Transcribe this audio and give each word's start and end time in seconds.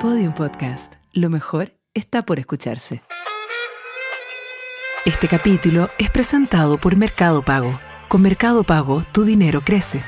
Podium 0.00 0.32
Podcast. 0.32 0.94
Lo 1.12 1.28
mejor 1.28 1.72
está 1.92 2.22
por 2.22 2.38
escucharse. 2.38 3.02
Este 5.04 5.26
capítulo 5.26 5.90
es 5.98 6.08
presentado 6.08 6.78
por 6.78 6.94
Mercado 6.94 7.42
Pago. 7.42 7.80
Con 8.06 8.22
Mercado 8.22 8.62
Pago, 8.62 9.02
tu 9.10 9.24
dinero 9.24 9.62
crece. 9.62 10.04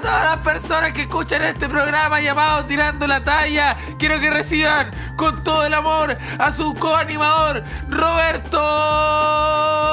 Todas 0.00 0.24
las 0.24 0.38
personas 0.38 0.92
que 0.92 1.02
escuchan 1.02 1.42
este 1.42 1.68
programa 1.68 2.22
llamado 2.22 2.64
Tirando 2.64 3.06
la 3.06 3.22
Talla, 3.22 3.76
quiero 3.98 4.20
que 4.20 4.30
reciban 4.30 4.90
con 5.16 5.44
todo 5.44 5.66
el 5.66 5.74
amor 5.74 6.16
a 6.38 6.50
su 6.50 6.74
coanimador, 6.76 7.62
Roberto 7.90 9.89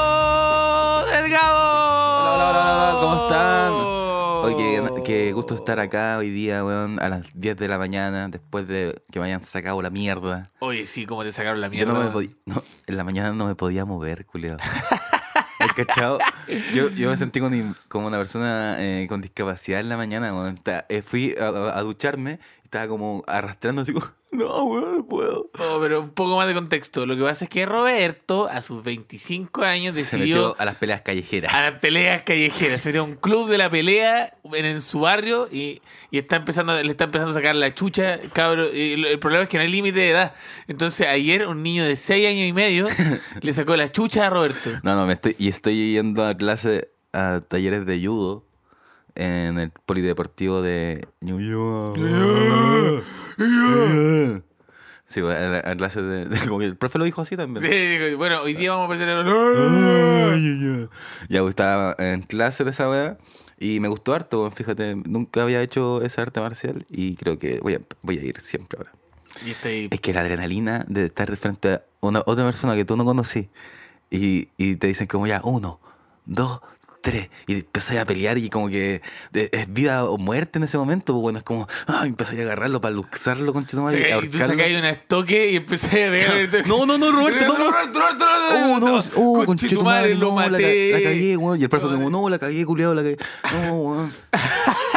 gusto 5.48 5.64
estar 5.64 5.80
acá 5.80 6.18
hoy 6.18 6.30
día, 6.30 6.64
weón, 6.66 7.02
a 7.02 7.10
las 7.10 7.28
10 7.34 7.56
de 7.58 7.68
la 7.68 7.78
mañana, 7.78 8.28
después 8.28 8.68
de 8.68 9.02
que 9.12 9.20
me 9.20 9.28
hayan 9.28 9.42
sacado 9.42 9.82
la 9.82 9.90
mierda. 9.90 10.48
Oye, 10.60 10.86
sí, 10.86 11.06
cómo 11.06 11.24
te 11.24 11.32
sacaron 11.32 11.62
la 11.62 11.68
Yo 11.68 11.72
mierda. 11.72 11.94
no 11.94 12.04
me 12.04 12.12
podía, 12.12 12.32
no, 12.46 12.62
en 12.86 12.98
la 12.98 13.04
mañana 13.04 13.32
no 13.32 13.46
me 13.48 13.56
podía 13.56 13.86
mover, 13.86 14.26
culiao. 14.26 14.58
¿Has 15.60 15.74
cachado? 15.74 16.20
Yo, 16.74 16.90
yo 16.90 17.10
me 17.10 17.18
sentí 17.18 17.40
con- 17.40 17.76
como 17.88 18.08
una 18.08 18.18
persona 18.18 18.76
eh, 18.80 19.06
con 19.10 19.22
discapacidad 19.22 19.80
en 19.80 19.90
la 19.90 19.98
mañana, 19.98 20.34
weón. 20.34 20.60
Eh, 20.90 21.02
fui 21.02 21.36
a, 21.40 21.48
a- 21.48 21.80
a 21.80 21.82
ducharme, 21.82 22.40
estaba 22.64 22.88
como 22.88 23.24
arrastrando 23.28 23.82
así 23.82 23.94
como, 23.94 24.06
no, 24.38 24.64
weón, 24.64 24.98
no 24.98 25.06
puedo. 25.08 25.50
Oh, 25.60 25.80
pero 25.82 26.02
un 26.02 26.10
poco 26.10 26.38
más 26.38 26.48
de 26.48 26.54
contexto. 26.54 27.06
Lo 27.06 27.16
que 27.16 27.24
pasa 27.24 27.46
es 27.46 27.50
que 27.50 27.66
Roberto, 27.66 28.48
a 28.48 28.62
sus 28.62 28.84
25 28.84 29.64
años, 29.64 29.96
Se 29.96 30.02
decidió 30.02 30.50
metió 30.50 30.56
a 30.60 30.66
las 30.66 30.76
peleas 30.76 31.02
callejeras. 31.02 31.54
a 31.54 31.72
las 31.72 31.80
peleas 31.80 32.22
callejeras. 32.24 32.82
Se 32.82 32.90
metió 32.90 33.02
a 33.02 33.04
un 33.06 33.16
club 33.16 33.50
de 33.50 33.58
la 33.58 33.70
pelea 33.70 34.34
en, 34.54 34.66
en 34.66 34.82
su 34.82 35.00
barrio 35.02 35.48
y, 35.52 35.82
y 36.12 36.18
está 36.20 36.36
empezando, 36.38 36.82
le 36.82 36.90
está 36.92 37.06
empezando 37.06 37.32
a 37.32 37.36
sacar 37.36 37.56
la 37.56 37.74
chucha, 37.74 38.20
cabrón. 38.34 38.68
Y 38.74 38.94
el 39.06 39.20
problema 39.20 39.44
es 39.44 39.50
que 39.50 39.58
no 39.58 39.64
hay 39.64 39.70
límite 39.72 40.00
de 40.00 40.10
edad. 40.12 40.34
Entonces 40.68 41.08
ayer 41.08 41.48
un 41.48 41.64
niño 41.64 41.84
de 41.84 41.96
6 41.96 42.28
años 42.28 42.48
y 42.48 42.54
medio 42.54 42.88
le 43.42 43.54
sacó 43.54 43.76
la 43.76 43.90
chucha 43.92 44.28
a 44.28 44.30
Roberto. 44.30 44.70
No, 44.84 44.96
no, 44.96 45.06
me 45.06 45.14
estoy, 45.14 45.36
y 45.40 45.48
estoy 45.50 45.94
yendo 45.94 46.26
a 46.26 46.36
clase, 46.36 46.90
a 47.14 47.42
talleres 47.48 47.86
de 47.86 48.06
judo 48.06 48.44
en 49.16 49.58
el 49.58 49.72
polideportivo 49.72 50.62
de 50.62 51.08
New 51.22 51.40
York. 51.40 51.98
Sí, 55.10 55.22
a 55.22 55.76
clase 55.78 56.02
de, 56.02 56.26
de- 56.26 56.48
Como 56.48 56.60
que 56.60 56.66
el 56.66 56.76
profe 56.76 57.00
lo 57.00 57.06
dijo 57.06 57.22
así 57.22 57.38
también. 57.38 57.66
Sí, 57.66 58.14
bueno, 58.16 58.42
hoy 58.42 58.54
día 58.54 58.72
vamos 58.72 58.88
a 58.88 58.90
presentar... 58.90 59.26
Ya, 61.30 61.40
pues 61.42 61.52
estaba 61.52 61.96
en 61.98 62.22
clase 62.24 62.66
de 62.66 62.72
esa 62.72 62.90
weá 62.90 63.18
y 63.58 63.80
me 63.80 63.88
gustó 63.88 64.14
harto, 64.14 64.52
fíjate, 64.52 64.96
nunca 64.96 65.44
había 65.44 65.62
hecho 65.62 66.02
esa 66.02 66.24
arte 66.24 66.42
marcial 66.42 66.86
y 66.90 67.16
creo 67.16 67.40
que 67.40 67.60
voy 67.62 67.76
a, 67.76 67.82
voy 68.02 68.20
a 68.20 68.24
ir 68.24 68.42
siempre 68.42 68.78
ahora. 68.80 68.92
Y 69.46 69.52
estoy... 69.52 69.88
Es 69.92 70.00
que 70.02 70.14
la 70.14 70.22
adrenalina 70.22 70.84
de 70.90 71.06
estar 71.06 71.30
de 71.30 71.38
frente 71.38 71.74
a 71.76 71.84
una, 72.02 72.22
otra 72.26 72.44
persona 72.44 72.76
que 72.76 72.84
tú 72.84 72.98
no 72.98 73.06
conocí 73.06 73.50
y, 74.10 74.50
y 74.58 74.76
te 74.76 74.88
dicen 74.88 75.08
como 75.08 75.26
ya, 75.26 75.40
uno, 75.44 75.80
dos, 76.26 76.60
y 77.48 77.54
empecé 77.56 78.00
a 78.00 78.06
pelear 78.06 78.38
y 78.38 78.50
como 78.50 78.70
que 78.70 79.02
es 79.34 79.74
vida 79.74 80.06
o 80.06 80.18
muerte 80.18 80.60
en 80.60 80.64
ese 80.64 80.78
momento, 80.78 81.14
pues 81.14 81.22
bueno, 81.22 81.38
es 81.40 81.44
como, 81.44 81.68
ah, 81.88 82.04
empecé 82.06 82.40
a 82.40 82.44
agarrarlo 82.44 82.82
para 82.82 82.94
luxarlo 82.94 83.54
con 83.54 83.66
tu 83.66 83.80
madre, 83.82 84.18
y 84.24 84.30
tú 84.30 84.38
sacáis 84.40 84.78
un 84.78 84.86
estoque 84.86 85.52
y 85.52 85.56
empecé 85.58 86.06
a 86.06 86.12
pegar. 86.12 86.68
No, 86.68 86.86
no, 86.86 86.98
no, 86.98 87.12
Roberto, 87.12 87.46
no, 87.48 87.58
no. 87.58 87.72
Roberto, 87.72 88.00
Roberto, 88.00 88.26
Oh, 88.50 88.80
no, 88.80 89.04
oh, 89.16 89.56
tu 89.56 89.82
madre, 89.82 90.16
lo 90.16 90.34
maté. 90.34 90.92
la 90.92 91.02
cagué, 91.02 91.38
weón. 91.38 91.60
Y 91.60 91.64
el 91.64 91.70
profe 91.70 91.88
como, 91.88 92.10
no, 92.10 92.30
la 92.30 92.40
cagué, 92.40 92.66
culiado, 92.66 92.94
la 92.94 93.04
cagué. 93.04 93.18
No, 93.54 93.74
weón. 93.76 94.14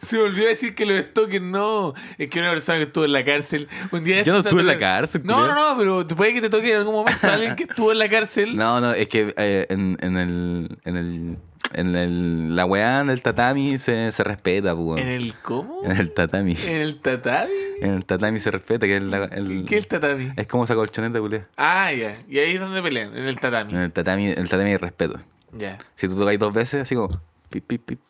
Se 0.00 0.16
me 0.16 0.22
olvidó 0.22 0.48
decir 0.48 0.74
que 0.74 0.86
los 0.86 0.96
estoques 0.98 1.40
no. 1.42 1.94
Es 2.18 2.30
que 2.30 2.40
una 2.40 2.50
persona 2.50 2.78
que 2.78 2.84
estuvo 2.84 3.04
en 3.04 3.12
la 3.12 3.24
cárcel. 3.24 3.68
Un 3.92 4.04
día 4.04 4.22
Yo 4.22 4.32
no 4.34 4.40
estuve 4.40 4.60
en 4.60 4.66
la 4.66 4.78
cárcel, 4.78 5.22
No, 5.24 5.36
culiao. 5.36 5.54
no, 5.54 5.70
no, 5.74 5.78
pero 6.04 6.16
puede 6.16 6.34
que 6.34 6.40
te 6.40 6.50
toque 6.50 6.70
en 6.72 6.78
algún 6.78 6.94
momento 6.94 7.26
alguien 7.28 7.56
que 7.56 7.64
estuvo 7.64 7.92
en 7.92 7.98
la 7.98 8.08
cárcel. 8.08 8.56
No, 8.64 8.80
no, 8.80 8.92
es 8.92 9.08
que 9.08 9.34
eh, 9.36 9.66
en, 9.70 9.96
en 10.00 10.16
el. 10.16 10.78
En 10.84 10.96
el. 10.96 11.38
En 11.72 11.96
el, 11.96 12.54
la 12.54 12.66
weá, 12.66 13.00
en 13.00 13.08
el 13.10 13.22
tatami 13.22 13.78
se, 13.78 14.12
se 14.12 14.22
respeta, 14.22 14.74
weón. 14.74 14.98
¿En 14.98 15.08
el 15.08 15.34
cómo? 15.34 15.80
En 15.82 15.92
el 15.96 16.12
tatami. 16.12 16.56
¿En 16.66 16.76
el 16.76 17.00
tatami? 17.00 17.52
En 17.80 17.94
el 17.94 18.04
tatami 18.04 18.38
se 18.38 18.50
respeta, 18.50 18.86
que 18.86 18.98
es 18.98 19.02
la- 19.02 19.24
el. 19.24 19.64
¿Qué 19.66 19.78
es 19.78 19.84
el 19.84 19.88
tatami? 19.88 20.30
Es 20.36 20.46
como 20.46 20.64
esa 20.64 20.74
colchoneta, 20.74 21.18
culiao. 21.18 21.42
Ah, 21.56 21.90
ya. 21.92 22.14
Y 22.28 22.38
ahí 22.38 22.54
es 22.54 22.60
donde 22.60 22.80
pelean, 22.82 23.16
en 23.16 23.24
el 23.24 23.40
tatami. 23.40 23.72
En 23.72 23.80
el 23.80 23.92
tatami, 23.92 24.26
el 24.28 24.48
tatami 24.48 24.76
respeto. 24.76 25.18
Ya. 25.52 25.78
Si 25.96 26.06
tú 26.06 26.16
tocas 26.18 26.38
dos 26.38 26.52
veces, 26.54 26.82
así 26.82 26.94
como. 26.94 27.20
Pip, 27.50 27.64
pip, 27.66 27.82
pip. 27.84 28.00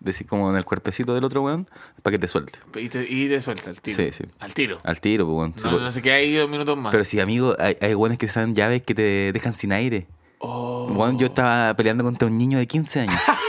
Decís 0.00 0.26
como 0.26 0.50
en 0.50 0.56
el 0.56 0.64
cuerpecito 0.64 1.14
del 1.14 1.24
otro 1.24 1.42
weón, 1.42 1.66
para 2.02 2.12
que 2.14 2.18
te 2.18 2.28
suelte. 2.28 2.58
Y 2.78 2.88
te, 2.88 3.06
y 3.08 3.28
te 3.28 3.40
suelta 3.40 3.70
al 3.70 3.80
tiro. 3.80 3.96
Sí, 3.96 4.10
sí. 4.12 4.24
Al 4.40 4.52
tiro. 4.52 4.78
Al 4.84 5.00
tiro, 5.00 5.24
pues, 5.24 5.36
weón. 5.38 5.54
Sí, 5.56 5.64
No, 5.64 5.70
pues. 5.70 5.82
no 5.82 5.90
se 5.90 6.02
queda 6.02 6.14
ahí 6.16 6.34
dos 6.34 6.50
minutos 6.50 6.76
más. 6.76 6.90
Pero 6.92 7.04
sí, 7.04 7.20
amigo, 7.20 7.54
hay, 7.58 7.76
hay 7.80 7.94
weones 7.94 8.18
que 8.18 8.28
saben 8.28 8.54
llaves 8.54 8.82
que 8.82 8.94
te 8.94 9.30
dejan 9.32 9.54
sin 9.54 9.72
aire. 9.72 10.06
Oh, 10.38 10.92
Weón, 10.92 11.16
yo 11.16 11.26
estaba 11.26 11.72
peleando 11.74 12.04
contra 12.04 12.28
un 12.28 12.36
niño 12.36 12.58
de 12.58 12.66
15 12.66 13.00
años. 13.00 13.14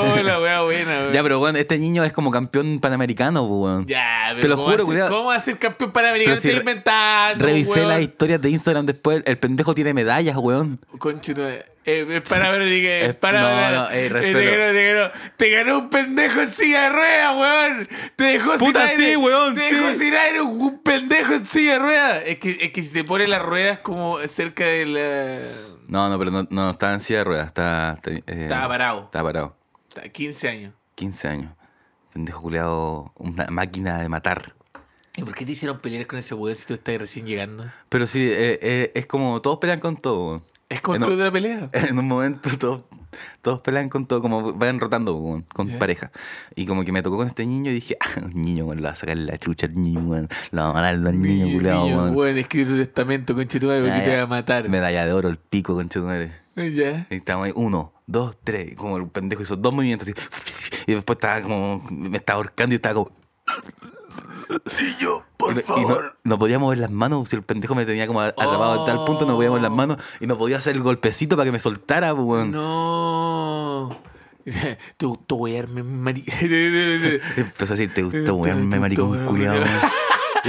oh, 0.00 0.22
la 0.22 0.40
wea 0.40 0.62
buena, 0.62 0.90
weón. 1.02 1.12
ya, 1.12 1.22
pero 1.22 1.40
weón, 1.40 1.56
este 1.56 1.78
niño 1.78 2.04
es 2.04 2.12
como 2.12 2.30
campeón 2.30 2.78
panamericano, 2.80 3.42
weón. 3.44 3.86
Ya, 3.86 4.28
pero 4.30 4.40
Te 4.42 4.48
lo 4.48 4.56
¿cómo 4.56 4.68
juro. 4.68 5.08
¿Cómo 5.08 5.24
va 5.26 5.36
a 5.36 5.40
ser 5.40 5.58
campeón 5.58 5.92
panamericano? 5.92 6.36
Si 6.36 6.50
inventando, 6.50 7.44
Revisé 7.44 7.70
weón. 7.80 7.88
las 7.88 8.00
historias 8.00 8.40
de 8.40 8.50
Instagram 8.50 8.86
después. 8.86 9.22
El 9.26 9.38
pendejo 9.38 9.74
tiene 9.74 9.94
medallas, 9.94 10.36
weón. 10.36 10.80
Conchito, 10.98 11.46
eh, 11.48 11.64
es 11.84 12.28
para 12.28 12.50
ver, 12.50 12.64
dije, 12.64 13.14
para 13.14 13.40
no, 13.42 13.56
ver. 13.56 13.72
no, 13.74 13.90
ey, 13.90 14.06
eh, 14.06 14.08
respeto. 14.08 14.38
te, 14.38 14.44
ganó, 14.56 14.72
te, 14.72 14.92
ganó, 14.92 15.10
te 15.36 15.50
ganó 15.50 15.78
un 15.78 15.88
pendejo 15.90 16.40
en 16.40 16.50
silla 16.50 16.82
de 16.82 16.88
ruedas, 16.90 17.36
weón. 17.36 17.88
Te 18.16 18.24
dejó 18.24 18.52
Puta, 18.58 18.88
sin 18.88 18.90
aire. 18.90 19.10
sí, 19.10 19.16
weón, 19.16 19.54
Te 19.54 19.68
sí. 19.68 19.74
dejó 19.76 19.98
sin 19.98 20.14
aire 20.14 20.40
un, 20.40 20.60
un 20.60 20.82
pendejo 20.82 21.32
en 21.34 21.46
silla 21.46 21.72
de 21.74 21.78
ruedas. 21.78 22.22
Es 22.26 22.38
que, 22.40 22.50
es 22.50 22.72
que 22.72 22.82
si 22.82 22.88
se 22.88 23.04
pone 23.04 23.28
las 23.28 23.40
ruedas 23.42 23.78
como 23.80 24.18
cerca 24.26 24.64
de 24.64 24.84
la. 24.86 25.38
No, 25.86 26.08
no, 26.08 26.18
pero 26.18 26.32
no, 26.32 26.44
no 26.50 26.70
estaba 26.70 26.94
en 26.94 26.98
silla 27.00 27.18
de 27.20 27.24
ruedas. 27.24 27.46
Estaba, 27.46 27.92
está- 27.92 28.10
eh, 28.10 28.22
Estaba 28.26 28.66
parado. 28.68 29.04
Estaba 29.04 29.28
parado. 29.28 29.56
15 30.02 30.48
años. 30.48 30.74
15 30.94 31.28
años. 31.28 31.52
Pendejo 32.12 32.40
culeado, 32.42 33.12
una 33.16 33.46
máquina 33.46 34.00
de 34.00 34.08
matar. 34.08 34.54
¿Y 35.16 35.22
por 35.22 35.34
qué 35.34 35.46
te 35.46 35.52
hicieron 35.52 35.78
pelear 35.80 36.06
con 36.06 36.18
ese 36.18 36.34
weón 36.34 36.56
si 36.56 36.66
tú 36.66 36.74
estás 36.74 36.98
recién 36.98 37.26
llegando? 37.26 37.64
Pero 37.88 38.06
sí, 38.06 38.20
eh, 38.20 38.58
eh, 38.60 38.92
es 38.94 39.06
como 39.06 39.40
todos 39.40 39.58
pelean 39.58 39.80
con 39.80 39.96
todo. 39.96 40.42
Es 40.68 40.80
como 40.80 40.96
el 40.96 41.02
club 41.04 41.16
de 41.16 41.24
la 41.24 41.30
pelea. 41.32 41.70
En 41.72 41.98
un 41.98 42.08
momento 42.08 42.50
todos, 42.58 42.82
todos 43.40 43.60
pelean 43.60 43.88
con 43.88 44.06
todo, 44.06 44.20
como 44.20 44.52
van 44.52 44.80
rotando 44.80 45.42
con 45.54 45.78
pareja. 45.78 46.10
Y 46.54 46.66
como 46.66 46.84
que 46.84 46.92
me 46.92 47.02
tocó 47.02 47.16
con 47.16 47.28
este 47.28 47.46
niño 47.46 47.70
y 47.70 47.74
dije, 47.74 47.96
ah, 48.00 48.20
un 48.22 48.34
niño, 48.34 48.64
weón, 48.66 48.78
le 48.78 48.84
va 48.84 48.90
a 48.90 48.94
sacar 48.94 49.16
la 49.16 49.38
chucha 49.38 49.66
al 49.66 49.74
niño, 49.74 50.00
weón. 50.00 50.28
Le 50.50 50.60
va 50.60 50.70
a 50.70 50.72
matar 50.72 50.98
niños, 50.98 51.48
Niño, 51.48 51.56
culiao, 51.56 51.84
niño, 51.84 51.96
weón. 51.96 52.16
weón, 52.16 52.38
escribe 52.38 52.70
tu 52.70 52.76
testamento, 52.76 53.34
conchetumadre, 53.34 53.82
porque 53.82 54.00
te 54.00 54.16
va 54.16 54.22
a 54.24 54.26
matar. 54.26 54.68
Medalla 54.68 55.06
de 55.06 55.12
oro, 55.12 55.28
el 55.28 55.38
pico, 55.38 55.74
conchetumare. 55.74 56.32
Ya. 56.56 57.06
Y 57.10 57.16
estábamos 57.16 57.46
ahí, 57.46 57.52
uno, 57.54 57.92
dos, 58.06 58.36
tres, 58.44 58.72
y 58.72 58.74
como 58.74 58.96
el 58.96 59.08
pendejo 59.08 59.42
hizo 59.42 59.56
dos 59.56 59.72
movimientos 59.72 60.08
así. 60.08 60.70
Y 60.86 60.94
después 60.94 61.16
estaba 61.16 61.42
como, 61.42 61.82
me 61.90 62.16
estaba 62.18 62.36
ahorcando 62.38 62.74
y 62.74 62.76
estaba 62.76 62.94
como. 62.94 63.10
Por 65.36 65.52
y 65.52 65.54
no- 65.56 65.60
y 65.60 65.62
favor. 65.62 66.04
no, 66.24 66.30
no 66.30 66.38
podía 66.38 66.58
mover 66.58 66.78
las 66.78 66.90
manos, 66.90 67.28
si 67.28 67.36
el 67.36 67.42
pendejo 67.42 67.74
me 67.74 67.84
tenía 67.84 68.06
como 68.06 68.20
atrapado 68.20 68.82
a 68.82 68.86
tal 68.86 69.04
punto, 69.04 69.26
no 69.26 69.34
podía 69.34 69.50
mover 69.50 69.62
las 69.62 69.72
manos 69.72 69.98
y 70.20 70.26
no 70.26 70.38
podía 70.38 70.56
hacer 70.58 70.76
el 70.76 70.82
golpecito 70.82 71.36
para 71.36 71.46
que 71.46 71.52
me 71.52 71.58
soltara, 71.58 72.14
pues, 72.14 72.26
weón. 72.26 72.50
No. 72.52 74.00
Te 74.96 75.06
gustó 75.06 75.34
wearme, 75.36 75.82
mari... 75.82 76.24
Empezó 77.36 77.74
a 77.74 77.76
decir, 77.76 77.92
te 77.92 78.02
gustó, 78.04 78.24
te 78.24 78.30
weón, 78.30 78.68
me 78.68 78.78
maricón 78.78 79.26
culiado. 79.26 79.64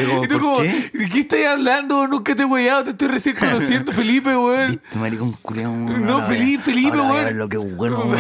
Weón. 0.06 0.24
Y 0.24 0.28
tú 0.28 0.34
¿por 0.34 0.42
como, 0.42 0.58
qué? 0.62 0.90
¿de 0.94 1.10
qué 1.10 1.20
estás 1.20 1.46
hablando? 1.48 2.08
Nunca 2.08 2.36
te 2.36 2.42
he 2.44 2.46
weado, 2.46 2.84
te 2.84 2.90
estoy 2.92 3.08
recién 3.08 3.36
conociendo, 3.36 3.92
Felipe, 3.94 4.36
weón. 4.36 4.72
Viste, 4.72 4.98
maricón 5.00 5.32
culiado. 5.42 5.74
No, 5.74 6.22
Felipe, 6.24 6.64
Felipe, 6.64 6.98
weón. 6.98 7.38
lo 7.38 7.50
que 7.50 7.58
bueno, 7.58 8.00
weón. 8.06 8.20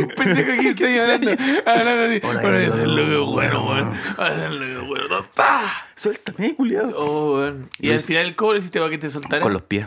Un 0.00 0.08
pendejo 0.16 0.52
aquí 0.52 0.66
está 0.68 0.86
ahí 0.86 0.98
hablando, 0.98 1.30
hablando 1.66 2.04
así. 2.04 2.20
Ahora 2.24 2.60
es 2.62 2.74
lo 2.74 2.96
que 3.06 3.16
bueno, 3.16 3.62
weón. 3.68 3.92
Ahora 4.18 4.46
es 4.46 4.52
lo 4.52 4.66
que 4.66 4.86
bueno. 4.86 5.08
no, 5.08 5.24
¡tá! 5.24 5.60
Suéltame, 5.94 6.54
culiado. 6.54 6.92
Oh, 6.96 7.34
weón. 7.38 7.70
Y 7.78 7.90
al 7.90 8.00
final, 8.00 8.34
¿cómo 8.36 8.52
le 8.52 8.58
hiciste 8.58 8.78
para 8.78 8.90
que 8.90 8.98
te 8.98 9.10
soltara? 9.10 9.42
Con 9.42 9.52
los 9.52 9.62
pies. 9.62 9.86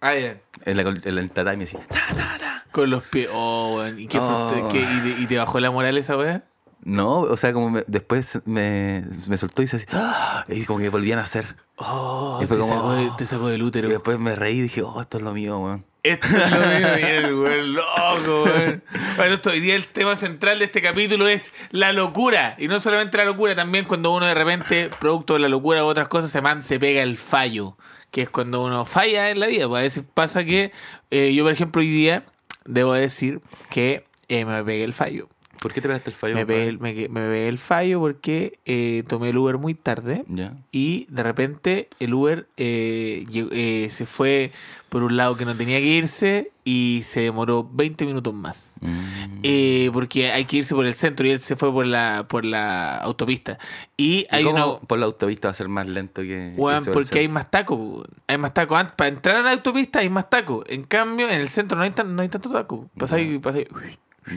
Ah, 0.00 0.14
ya. 0.16 0.36
En, 0.66 0.78
el 0.78 1.30
tatami 1.30 1.64
así. 1.64 1.78
Ta, 1.88 2.00
ta, 2.14 2.36
ta. 2.38 2.64
Con 2.70 2.90
los 2.90 3.02
pies. 3.04 3.28
Oh, 3.32 3.76
weón. 3.78 3.98
¿Y 3.98 4.06
qué 4.06 4.18
Oh. 4.20 4.70
y 5.18 5.26
te 5.26 5.38
bajó 5.38 5.60
la 5.60 5.70
moral 5.70 5.96
esa 5.96 6.16
weá? 6.16 6.42
No, 6.86 7.20
o 7.20 7.36
sea, 7.36 7.52
como 7.54 7.70
me- 7.70 7.84
después 7.86 8.40
me, 8.44 9.04
me 9.26 9.36
soltó 9.38 9.62
y 9.62 9.66
se 9.66 9.76
así. 9.76 9.86
¡ah! 9.92 10.44
Y 10.48 10.64
como 10.66 10.80
que 10.80 10.90
volvían 10.90 11.18
a 11.18 11.22
hacer. 11.22 11.56
Oh, 11.76 12.38
Y 12.42 12.46
te, 12.46 12.56
como, 12.58 12.68
sacó 12.68 12.92
de- 12.92 13.10
te 13.16 13.24
sacó 13.26 13.48
del 13.48 13.62
útero. 13.62 13.88
Y 13.88 13.92
después 13.92 14.18
me 14.18 14.36
reí 14.36 14.58
y 14.58 14.62
dije, 14.62 14.82
oh, 14.82 15.00
esto 15.00 15.16
es 15.16 15.22
lo 15.24 15.32
mío, 15.32 15.58
weón. 15.58 15.84
Esto 16.02 16.26
es 16.26 16.50
lo 16.50 16.96
bien, 16.96 17.38
weón, 17.40 17.72
loco, 17.74 18.44
weón. 18.44 18.82
Bueno, 19.16 19.34
esto, 19.36 19.48
hoy 19.50 19.60
día 19.60 19.74
el 19.76 19.86
tema 19.86 20.14
central 20.16 20.58
de 20.58 20.66
este 20.66 20.82
capítulo 20.82 21.26
es 21.26 21.54
la 21.70 21.92
locura. 21.94 22.54
Y 22.58 22.68
no 22.68 22.78
solamente 22.80 23.16
la 23.16 23.24
locura, 23.24 23.54
también 23.54 23.86
cuando 23.86 24.12
uno 24.12 24.26
de 24.26 24.34
repente, 24.34 24.90
producto 25.00 25.32
de 25.32 25.38
la 25.40 25.48
locura 25.48 25.82
u 25.84 25.86
otras 25.86 26.08
cosas, 26.08 26.30
se, 26.30 26.42
man, 26.42 26.62
se 26.62 26.78
pega 26.78 27.02
el 27.02 27.16
fallo. 27.16 27.78
Que 28.10 28.20
es 28.22 28.28
cuando 28.28 28.62
uno 28.62 28.84
falla 28.84 29.30
en 29.30 29.40
la 29.40 29.46
vida. 29.46 29.66
Pues 29.66 29.80
a 29.80 29.82
veces 29.82 30.04
pasa 30.12 30.44
que 30.44 30.70
eh, 31.10 31.32
yo, 31.34 31.42
por 31.44 31.52
ejemplo, 31.52 31.80
hoy 31.80 31.88
día 31.88 32.24
debo 32.66 32.92
decir 32.92 33.40
que 33.70 34.04
eh, 34.28 34.44
me 34.44 34.62
pegué 34.62 34.84
el 34.84 34.92
fallo. 34.92 35.28
¿Por 35.60 35.72
qué 35.72 35.80
te 35.80 35.88
pegaste 35.88 36.10
el 36.10 36.16
fallo? 36.16 36.34
Me 36.34 36.44
pegué, 36.46 36.68
el- 36.68 36.78
me, 36.78 36.92
me 36.92 37.20
pegué 37.20 37.48
el 37.48 37.58
fallo 37.58 38.00
porque 38.00 38.58
eh, 38.64 39.02
tomé 39.08 39.30
el 39.30 39.38
Uber 39.38 39.58
muy 39.58 39.74
tarde 39.74 40.24
y 40.72 41.06
de 41.10 41.22
repente 41.22 41.88
el 42.00 42.14
Uber 42.14 42.46
eh, 42.56 43.24
eh, 43.32 43.88
se 43.90 44.06
fue 44.06 44.50
por 44.88 45.02
un 45.02 45.16
lado 45.16 45.36
que 45.36 45.44
no 45.44 45.54
tenía 45.56 45.78
que 45.78 45.86
irse 45.86 46.52
y 46.62 47.02
se 47.04 47.20
demoró 47.20 47.68
20 47.72 48.06
minutos 48.06 48.32
más. 48.32 48.74
Mm. 48.80 49.40
Eh, 49.42 49.90
porque 49.92 50.30
hay 50.30 50.44
que 50.44 50.58
irse 50.58 50.72
por 50.74 50.86
el 50.86 50.94
centro 50.94 51.26
y 51.26 51.30
él 51.30 51.40
se 51.40 51.56
fue 51.56 51.72
por 51.72 51.84
la, 51.84 52.26
por 52.28 52.44
la 52.44 52.98
autopista. 52.98 53.58
Y 53.96 54.18
¿Y 54.20 54.26
hay 54.30 54.44
cómo 54.44 54.74
una... 54.74 54.80
por 54.86 54.98
la 55.00 55.06
autopista 55.06 55.48
va 55.48 55.50
a 55.50 55.54
ser 55.54 55.68
más 55.68 55.88
lento 55.88 56.22
que. 56.22 56.50
El 56.50 56.92
porque 56.92 57.18
hay 57.20 57.28
más 57.28 57.50
taco. 57.50 57.74
weón. 57.74 58.04
Hay 58.28 58.38
más 58.38 58.54
taco. 58.54 58.76
An- 58.76 58.92
Para 58.96 59.08
entrar 59.08 59.36
a 59.36 59.42
la 59.42 59.50
autopista 59.52 59.98
hay 59.98 60.08
más 60.10 60.30
taco. 60.30 60.62
En 60.68 60.84
cambio, 60.84 61.28
en 61.28 61.40
el 61.40 61.48
centro 61.48 61.76
no 61.76 61.82
hay, 61.84 61.90
tan, 61.90 62.14
no 62.14 62.22
hay 62.22 62.28
tanto 62.28 62.50
taco. 62.50 62.88
Pasáis, 62.96 63.40
pasáis- 63.40 63.66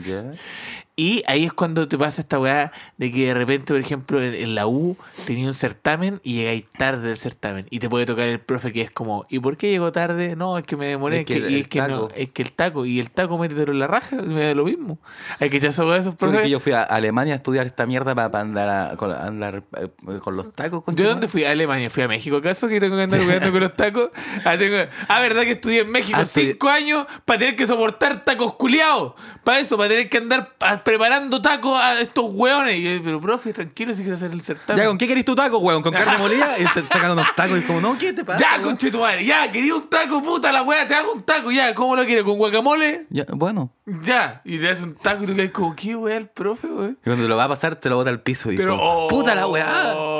Ya. 0.04 0.32
Y 0.32 0.87
ahí 1.26 1.44
es 1.44 1.52
cuando 1.52 1.86
te 1.88 1.96
pasa 1.96 2.20
esta 2.20 2.38
weá 2.38 2.72
de 2.96 3.12
que 3.12 3.26
de 3.26 3.34
repente, 3.34 3.72
por 3.72 3.80
ejemplo, 3.80 4.20
en, 4.22 4.34
en 4.34 4.54
la 4.54 4.66
U 4.66 4.96
tenía 5.26 5.46
un 5.46 5.54
certamen 5.54 6.20
y 6.24 6.34
llegáis 6.34 6.64
tarde 6.76 7.08
del 7.08 7.16
certamen. 7.16 7.66
Y 7.70 7.78
te 7.78 7.88
puede 7.88 8.04
tocar 8.06 8.24
el 8.26 8.40
profe 8.40 8.72
que 8.72 8.82
es 8.82 8.90
como, 8.90 9.24
¿y 9.28 9.38
por 9.38 9.56
qué 9.56 9.70
llegó 9.70 9.92
tarde? 9.92 10.34
No, 10.36 10.58
es 10.58 10.64
que 10.64 10.76
me 10.76 10.86
demoré. 10.86 11.20
Es 11.20 11.26
que 11.26 11.36
el- 11.36 11.50
y 11.50 11.60
es 11.60 11.68
que 11.68 11.78
no, 11.80 11.86
taco. 11.86 12.10
es 12.16 12.30
que 12.30 12.42
el 12.42 12.52
taco. 12.52 12.84
Y 12.86 12.98
el 13.00 13.10
taco 13.10 13.38
métetelo 13.38 13.72
en 13.72 13.78
la 13.78 13.86
raja 13.86 14.16
y 14.16 14.26
me 14.26 14.46
da 14.46 14.54
lo 14.54 14.64
mismo. 14.64 14.98
Hay 15.38 15.50
que 15.50 15.58
echar 15.58 15.70
esos 15.70 15.96
esos 15.98 16.14
profes. 16.16 16.40
que 16.42 16.50
yo 16.50 16.60
fui 16.60 16.72
a 16.72 16.82
Alemania 16.82 17.34
a 17.34 17.36
estudiar 17.36 17.66
esta 17.66 17.86
mierda 17.86 18.14
para, 18.14 18.40
andar, 18.40 18.68
a- 18.68 18.96
con, 18.96 19.12
andar 19.12 19.62
eh, 19.76 19.88
con 20.20 20.36
los 20.36 20.52
tacos. 20.52 20.82
¿De 20.88 21.04
dónde 21.04 21.28
fui? 21.28 21.44
¿A 21.44 21.52
Alemania? 21.52 21.90
¿Fui 21.90 22.02
a 22.02 22.08
México 22.08 22.36
acaso? 22.36 22.68
¿Que 22.68 22.80
tengo 22.80 22.96
que 22.96 23.02
andar 23.02 23.20
jugando 23.20 23.50
con 23.52 23.60
los 23.60 23.76
tacos? 23.76 24.10
Ah, 24.44 24.56
tengo- 24.58 24.76
ah, 25.08 25.20
¿verdad 25.20 25.42
que 25.42 25.52
estudié 25.52 25.80
en 25.82 25.90
México 25.90 26.18
Ah, 26.20 26.26
cinco 26.26 26.68
años 26.68 27.06
para 27.24 27.38
tener 27.38 27.56
que 27.56 27.66
soportar 27.66 28.24
tacos 28.24 28.54
culiados? 28.56 29.14
Para 29.44 29.60
eso, 29.60 29.76
para 29.76 29.88
tener 29.90 30.08
que 30.08 30.18
andar 30.18 30.54
preparando 30.88 31.42
tacos 31.42 31.78
a 31.78 32.00
estos 32.00 32.24
hueones. 32.32 32.78
Y 32.78 32.82
yo, 32.82 33.02
pero 33.04 33.20
profe, 33.20 33.52
tranquilo 33.52 33.92
si 33.92 34.00
quiero 34.00 34.14
hacer 34.14 34.32
el 34.32 34.40
certamen. 34.40 34.82
Ya, 34.82 34.88
¿con 34.88 34.96
qué 34.96 35.06
querés 35.06 35.26
tu 35.26 35.34
taco, 35.34 35.58
weón? 35.58 35.82
¿Con 35.82 35.92
carne 35.92 36.16
molida? 36.16 36.58
Y 36.58 36.64
te 36.72 36.80
sacan 36.80 37.12
unos 37.12 37.26
tacos 37.36 37.58
y 37.58 37.62
como, 37.62 37.82
no, 37.82 37.98
¿qué 37.98 38.14
te 38.14 38.24
pasa? 38.24 38.38
Ya, 38.38 38.52
weón? 38.52 38.68
conche 38.68 38.90
tu 38.90 39.00
madre, 39.00 39.22
ya, 39.22 39.50
quería 39.50 39.74
un 39.74 39.90
taco, 39.90 40.22
puta 40.22 40.50
la 40.50 40.62
wea, 40.62 40.88
te 40.88 40.94
hago 40.94 41.12
un 41.12 41.24
taco, 41.24 41.50
ya, 41.50 41.74
¿cómo 41.74 41.94
lo 41.94 42.06
quieres? 42.06 42.24
¿Con 42.24 42.38
guacamole? 42.38 43.04
Ya, 43.10 43.26
bueno. 43.28 43.70
Ya, 43.84 44.40
y 44.46 44.58
te 44.58 44.70
haces 44.70 44.84
un 44.84 44.94
taco 44.94 45.24
y 45.24 45.26
tú 45.26 45.36
quedas 45.36 45.50
como, 45.50 45.76
¿qué 45.76 45.94
wea 45.94 46.16
el 46.16 46.28
profe, 46.30 46.68
weón? 46.68 46.98
Y 47.02 47.04
cuando 47.04 47.24
te 47.24 47.28
lo 47.28 47.36
va 47.36 47.44
a 47.44 47.48
pasar, 47.48 47.76
te 47.76 47.90
lo 47.90 47.96
bota 47.96 48.08
al 48.08 48.22
piso 48.22 48.50
y 48.50 48.56
Pero, 48.56 48.78
como, 48.78 49.04
oh, 49.04 49.08
¡puta 49.08 49.34
la 49.34 49.46
weá! 49.46 49.92
Oh, 49.94 50.17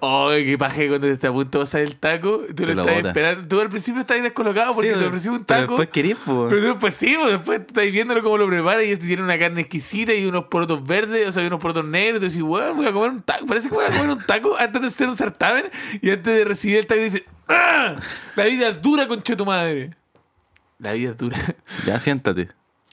oh, 0.00 0.30
qué 0.30 0.56
paje 0.58 0.88
cuando 0.88 1.06
te 1.06 1.12
está 1.12 1.28
a 1.28 1.32
punto 1.32 1.58
de 1.58 1.64
pasar 1.64 1.80
el 1.82 1.96
taco, 1.96 2.38
tú 2.48 2.54
Te 2.54 2.66
lo 2.66 2.74
lo 2.74 2.80
estás 2.82 2.96
bota. 2.96 3.08
esperando, 3.08 3.48
tú 3.48 3.60
al 3.60 3.68
principio 3.70 4.00
estás 4.00 4.22
descolocado 4.22 4.74
porque 4.74 4.92
Sí, 4.94 4.98
te 4.98 5.06
ofreció 5.06 5.32
un 5.32 5.44
pero 5.44 5.60
taco. 5.60 5.72
después 5.74 5.88
querís, 5.90 6.16
po. 6.16 6.46
Pero 6.48 6.60
después 6.62 6.94
sí, 6.94 7.16
pues, 7.18 7.30
después 7.32 7.60
estás 7.60 7.90
viéndolo 7.90 8.22
cómo 8.22 8.38
lo 8.38 8.46
prepara 8.48 8.82
y 8.82 8.92
este 8.92 9.06
tiene 9.06 9.22
una 9.22 9.38
carne 9.38 9.60
exquisita 9.62 10.14
y 10.14 10.24
unos 10.26 10.44
porotos 10.44 10.84
verdes, 10.86 11.28
o 11.28 11.32
sea, 11.32 11.42
y 11.42 11.46
unos 11.48 11.60
porotos 11.60 11.84
negros. 11.84 12.16
Y 12.18 12.20
tú 12.20 12.26
dices, 12.26 12.42
weón, 12.42 12.76
voy 12.76 12.86
a 12.86 12.92
comer 12.92 13.10
un 13.10 13.22
taco. 13.22 13.46
Parece 13.46 13.68
que 13.68 13.74
voy 13.74 13.84
a 13.84 13.88
comer 13.90 14.10
un 14.10 14.24
taco 14.26 14.56
antes 14.58 14.80
de 14.80 14.88
hacer 14.88 15.08
un 15.08 15.16
certamen 15.16 15.64
y 16.00 16.10
antes 16.10 16.34
de 16.36 16.44
recibir 16.44 16.78
el 16.78 16.86
taco 16.86 17.00
dices, 17.00 17.24
¡ah! 17.48 17.96
La 18.36 18.44
vida 18.44 18.68
es 18.68 18.80
dura, 18.82 19.06
conche 19.06 19.36
tu 19.36 19.44
madre. 19.44 19.90
La 20.78 20.92
vida 20.94 21.10
es 21.10 21.16
dura. 21.16 21.38
Ya, 21.86 21.98
siéntate. 22.00 22.48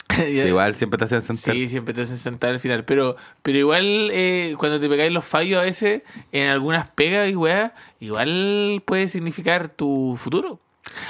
Sí, 0.16 0.24
igual 0.42 0.76
siempre 0.76 0.98
te 0.98 1.06
hacen 1.06 1.22
sentar. 1.22 1.54
Sí, 1.56 1.70
siempre 1.70 1.94
te 1.94 2.02
hacen 2.02 2.18
sentar 2.18 2.52
al 2.52 2.60
final. 2.60 2.84
Pero, 2.84 3.16
pero 3.42 3.58
igual, 3.58 4.10
eh, 4.12 4.56
cuando 4.58 4.80
te 4.80 4.90
pegáis 4.90 5.12
los 5.14 5.24
fallos 5.24 5.60
a 5.60 5.64
veces, 5.64 6.04
en 6.32 6.50
algunas 6.50 6.88
pegas 6.90 7.30
y 7.30 7.36
weas, 7.36 7.72
igual 8.00 8.84
puede 8.86 9.08
significar 9.08 9.70
tu 9.70 10.16
futuro. 10.18 10.60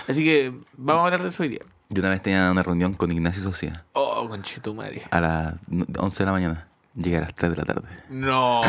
Así 0.07 0.23
que 0.23 0.53
vamos 0.77 1.01
a 1.01 1.05
hablar 1.05 1.23
de 1.23 1.29
eso 1.29 1.41
hoy 1.43 1.49
día. 1.49 1.61
Yo 1.89 2.01
una 2.01 2.09
vez 2.09 2.21
tenía 2.21 2.51
una 2.51 2.61
reunión 2.61 2.93
con 2.93 3.11
Ignacio 3.11 3.41
Socia 3.41 3.83
Oh, 3.93 4.27
conchito 4.29 4.75
madre. 4.75 5.01
a 5.09 5.19
las 5.19 5.55
11 5.97 6.19
de 6.19 6.25
la 6.25 6.31
mañana. 6.31 6.67
Llegué 7.01 7.15
a 7.15 7.21
las 7.21 7.33
3 7.33 7.51
de 7.51 7.57
la 7.57 7.63
tarde. 7.63 7.87
No. 8.09 8.61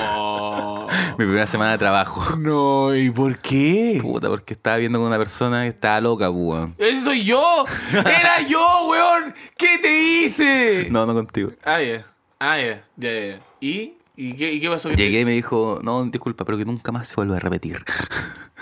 Mi 1.18 1.24
primera 1.24 1.48
semana 1.48 1.72
de 1.72 1.78
trabajo. 1.78 2.36
no, 2.36 2.94
¿y 2.94 3.10
por 3.10 3.36
qué? 3.40 3.98
Puta, 4.00 4.28
porque 4.28 4.54
estaba 4.54 4.76
viendo 4.76 5.00
con 5.00 5.08
una 5.08 5.18
persona 5.18 5.64
que 5.64 5.70
estaba 5.70 6.00
loca, 6.00 6.30
pues, 6.30 6.40
weón. 6.40 6.74
Ese 6.78 7.02
soy 7.02 7.24
yo. 7.24 7.64
Era 7.92 8.40
yo, 8.46 8.64
weón. 8.88 9.34
¿Qué 9.56 9.78
te 9.78 10.00
hice? 10.00 10.86
No, 10.90 11.06
no 11.06 11.14
contigo. 11.14 11.50
Ah, 11.64 11.82
ya. 11.82 12.06
Ah, 12.38 12.56
ya. 12.58 12.84
Ya, 12.96 13.12
ya, 13.12 13.26
ya. 13.26 13.40
¿Y? 13.60 13.94
¿Y 14.14 14.34
qué, 14.34 14.52
¿Y 14.52 14.60
qué 14.60 14.68
pasó? 14.68 14.90
Llegué 14.90 15.20
y 15.20 15.24
me 15.24 15.32
dijo, 15.32 15.80
no, 15.82 16.04
disculpa, 16.04 16.44
pero 16.44 16.56
que 16.56 16.64
nunca 16.64 16.92
más 16.92 17.08
se 17.08 17.16
vuelva 17.16 17.36
a 17.36 17.40
repetir. 17.40 17.84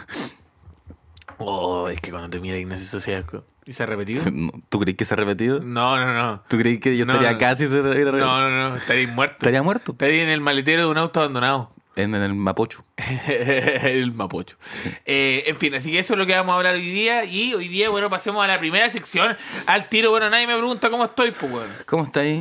Oh, 1.38 1.88
es 1.88 2.00
que 2.00 2.10
cuando 2.10 2.28
te 2.30 2.40
mira 2.40 2.56
Ignacio 2.56 2.86
Sociedad. 2.86 3.24
¿Y 3.64 3.72
se 3.72 3.82
ha 3.82 3.86
repetido? 3.86 4.24
¿Tú 4.68 4.80
crees 4.80 4.96
que 4.96 5.04
se 5.04 5.14
ha 5.14 5.16
repetido? 5.16 5.60
No, 5.60 5.96
no, 5.96 6.12
no. 6.14 6.42
¿Tú 6.48 6.58
crees 6.58 6.80
que 6.80 6.96
yo 6.96 7.04
No, 7.04 7.12
estaría 7.12 7.32
no. 7.32 7.38
casi 7.38 7.66
se? 7.66 7.82
No, 7.82 8.12
no, 8.12 8.70
no. 8.70 8.76
Estaría 8.76 9.08
muerto. 9.08 9.34
¿Estaría 9.38 9.62
muerto? 9.62 9.92
Estaría 9.92 10.22
en 10.22 10.28
el 10.30 10.40
maletero 10.40 10.82
de 10.82 10.88
un 10.88 10.98
auto 10.98 11.20
abandonado. 11.20 11.70
En, 11.96 12.14
en 12.14 12.22
el 12.22 12.34
Mapocho. 12.34 12.84
el 13.26 14.12
mapocho. 14.12 14.56
Eh, 15.04 15.42
en 15.48 15.56
fin, 15.56 15.74
así 15.74 15.90
que 15.90 15.98
eso 15.98 16.14
es 16.14 16.18
lo 16.18 16.26
que 16.26 16.34
vamos 16.34 16.52
a 16.52 16.56
hablar 16.56 16.74
hoy 16.74 16.82
día. 16.88 17.24
Y 17.24 17.54
hoy 17.54 17.66
día, 17.66 17.90
bueno, 17.90 18.08
pasemos 18.08 18.44
a 18.44 18.46
la 18.46 18.58
primera 18.60 18.88
sección. 18.88 19.36
Al 19.66 19.88
tiro, 19.88 20.10
bueno, 20.10 20.30
nadie 20.30 20.46
me 20.46 20.54
pregunta 20.56 20.90
cómo 20.90 21.04
estoy, 21.06 21.32
pues, 21.32 21.50
bueno. 21.50 21.72
¿Cómo 21.86 22.04
está 22.04 22.20
ahí? 22.20 22.40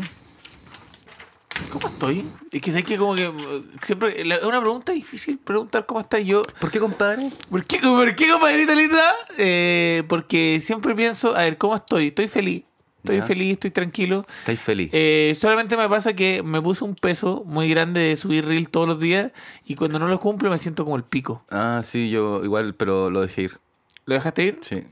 ¿Cómo 1.72 1.88
estoy? 1.88 2.26
Es 2.52 2.62
que 2.62 2.72
sé 2.72 2.84
que 2.84 2.98
como 2.98 3.16
que 3.16 3.26
eh, 3.26 3.62
siempre 3.82 4.22
es 4.22 4.44
una 4.44 4.60
pregunta 4.62 4.92
difícil 4.94 5.38
preguntar 5.38 5.86
cómo 5.86 6.00
estás 6.00 6.24
yo. 6.26 6.42
¿Por 6.60 6.72
qué, 6.72 6.80
compadre? 6.80 7.30
¿Por 7.50 7.66
qué, 7.66 7.80
por 7.80 8.16
qué 8.16 8.30
compadrita 8.30 8.74
linda? 8.76 9.04
Eh, 9.38 10.04
porque 10.08 10.60
siempre 10.62 10.96
pienso, 10.96 11.36
a 11.36 11.40
ver, 11.44 11.58
¿cómo 11.58 11.76
estoy? 11.76 12.08
Estoy 12.08 12.28
feliz. 12.28 12.64
Estoy 13.04 13.18
Ya. 13.18 13.24
feliz, 13.24 13.54
estoy 13.54 13.72
tranquilo. 13.72 14.26
¿Estáis 14.40 14.60
feliz? 14.60 14.90
Eh, 14.94 15.36
solamente 15.40 15.78
me 15.78 15.88
pasa 15.88 16.14
que 16.14 16.42
me 16.44 16.62
puse 16.62 16.84
un 16.84 16.96
peso 16.96 17.44
muy 17.46 17.70
grande 17.70 18.02
de 18.02 18.16
subir 18.16 18.46
reel 18.46 18.70
todos 18.70 18.88
los 18.88 19.00
días 19.00 19.32
y 19.66 19.76
cuando 19.76 19.98
no 20.00 20.08
lo 20.08 20.20
cumplo 20.20 20.50
me 20.50 20.58
siento 20.58 20.84
como 20.84 20.96
el 20.98 21.04
pico. 21.04 21.44
Ah, 21.50 21.82
sí, 21.84 22.10
yo 22.10 22.44
igual, 22.44 22.76
pero 22.76 23.10
lo 23.10 23.22
dejé 23.22 23.44
ir. 23.44 23.58
¿Lo 24.06 24.16
dejaste 24.16 24.44
ir? 24.44 24.60
Sí. 24.62 24.84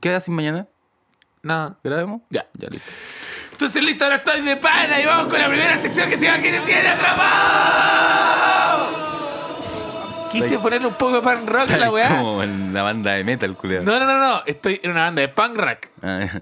¿Qué 0.00 0.10
haces 0.10 0.28
mañana? 0.28 0.68
Nada. 1.42 1.76
¿Grabemos? 1.82 2.22
Ya. 2.30 2.46
Ya, 2.54 2.68
listo. 2.68 2.90
Entonces 3.52 3.82
listo, 3.82 4.04
ahora 4.04 4.16
estoy 4.16 4.40
de 4.42 4.56
pana 4.56 5.00
y 5.00 5.06
vamos 5.06 5.26
con 5.28 5.38
la 5.40 5.48
primera 5.48 5.80
sección 5.82 6.08
que 6.08 6.16
se 6.16 6.24
llama 6.24 6.40
¿Qué 6.42 6.50
te 6.50 6.60
tiene 6.60 6.88
atrapado? 6.88 8.90
Quise 10.30 10.58
ponerle 10.60 10.86
un 10.86 10.94
poco 10.94 11.16
de 11.16 11.22
pan 11.22 11.46
rock 11.46 11.70
a 11.72 11.76
la 11.76 11.90
weá. 11.90 12.08
Como 12.08 12.42
en 12.42 12.72
la 12.72 12.82
banda 12.82 13.12
de 13.14 13.24
metal, 13.24 13.56
culiado. 13.56 13.84
No, 13.84 13.98
no, 13.98 14.06
no, 14.06 14.18
no. 14.18 14.42
Estoy 14.46 14.80
en 14.82 14.92
una 14.92 15.04
banda 15.04 15.22
de 15.22 15.28
punk 15.28 15.56
rock. 15.56 15.86
Ah, 16.02 16.26
yo 16.32 16.40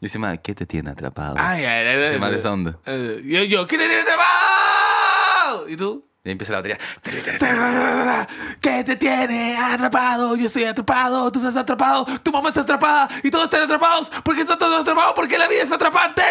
decía, 0.00 0.20
más, 0.20 0.38
¿qué 0.40 0.54
te 0.54 0.66
tiene 0.66 0.90
atrapado? 0.90 1.36
Ay, 1.38 1.64
ay, 1.64 1.86
ay. 1.86 2.08
Se 2.08 2.18
más 2.18 2.30
de 2.30 2.36
esa 2.36 2.52
onda. 2.52 2.78
Eh, 2.86 3.22
Yo, 3.24 3.42
yo, 3.44 3.66
¿qué 3.66 3.78
te 3.78 3.86
tiene 3.86 4.02
atrapado? 4.02 5.68
¿Y 5.68 5.76
tú? 5.76 6.06
Y 6.22 6.30
empieza 6.32 6.52
la 6.52 6.58
batería. 6.58 6.78
¿Qué 8.60 8.84
te 8.84 8.96
tiene 8.96 9.56
atrapado? 9.56 10.36
Yo 10.36 10.46
estoy 10.48 10.64
atrapado, 10.64 11.32
tú 11.32 11.38
estás 11.38 11.56
atrapado, 11.56 12.04
tu 12.22 12.30
mamá 12.30 12.50
está 12.50 12.60
atrapada 12.60 13.08
y 13.22 13.30
todos 13.30 13.44
están 13.44 13.62
atrapados 13.62 14.12
porque 14.22 14.42
están 14.42 14.58
todos 14.58 14.82
atrapados 14.82 15.14
porque 15.16 15.38
la 15.38 15.48
vida 15.48 15.62
es 15.62 15.72
atrapante. 15.72 16.22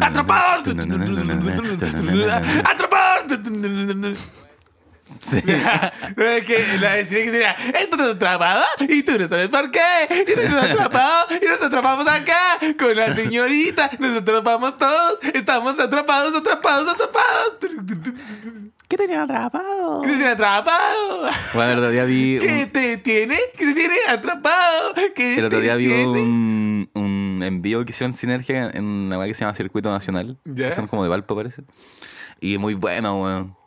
Atrapados. 0.00 0.74
Atrapados. 2.64 4.18
Sí. 5.20 5.36
es 6.16 6.46
que 6.46 6.64
la 6.80 6.94
decía 6.94 7.22
que 7.22 7.30
sería, 7.30 7.50
esto 7.52 7.96
está 7.96 8.10
atrapado 8.10 8.64
y 8.88 9.02
tú 9.02 9.18
no 9.18 9.28
sabes 9.28 9.48
por 9.50 9.70
qué. 9.70 9.80
Y 10.10 10.24
tú 10.34 10.40
estás 10.40 10.70
atrapado 10.70 11.26
y 11.40 11.46
nos 11.46 11.62
atrapamos 11.62 12.08
acá 12.08 12.58
con 12.78 12.96
la 12.96 13.14
señorita. 13.14 13.90
Nos 13.98 14.16
atrapamos 14.22 14.78
todos. 14.78 15.18
Estamos 15.34 15.78
atrapados, 15.78 16.34
atrapados, 16.34 16.88
atrapados. 16.88 17.56
¿Qué 18.88 18.96
te 18.96 19.06
tiene 19.06 19.22
atrapado? 19.22 20.00
¿Qué 20.02 20.08
te 20.08 20.14
tiene 20.16 20.30
atrapado? 20.32 21.28
Bueno, 21.54 21.72
el 21.72 21.78
otro 21.78 21.90
día 21.90 22.04
vi. 22.04 22.38
un- 22.40 22.46
¿Qué 22.46 22.66
te 22.66 22.96
tiene? 22.96 23.38
¿Qué 23.56 23.66
te 23.66 23.74
tiene 23.74 23.94
atrapado? 24.08 24.94
¿Qué 25.14 25.34
El 25.36 25.44
otro 25.44 25.58
te 25.58 25.64
día 25.64 25.76
vi 25.76 25.86
un, 25.92 26.90
un 26.94 27.42
envío 27.44 27.84
que 27.84 27.90
hicieron 27.92 28.14
Sinergia 28.14 28.70
en 28.72 28.84
una 28.84 29.18
weá 29.18 29.28
que 29.28 29.34
se 29.34 29.40
llama 29.44 29.54
Circuito 29.54 29.92
Nacional. 29.92 30.38
Ya. 30.44 30.66
Que 30.70 30.72
son 30.72 30.86
como 30.88 31.02
de 31.04 31.08
Valpo, 31.08 31.36
parece. 31.36 31.62
Y 32.40 32.58
muy 32.58 32.74
bueno, 32.74 33.22
weón. 33.22 33.59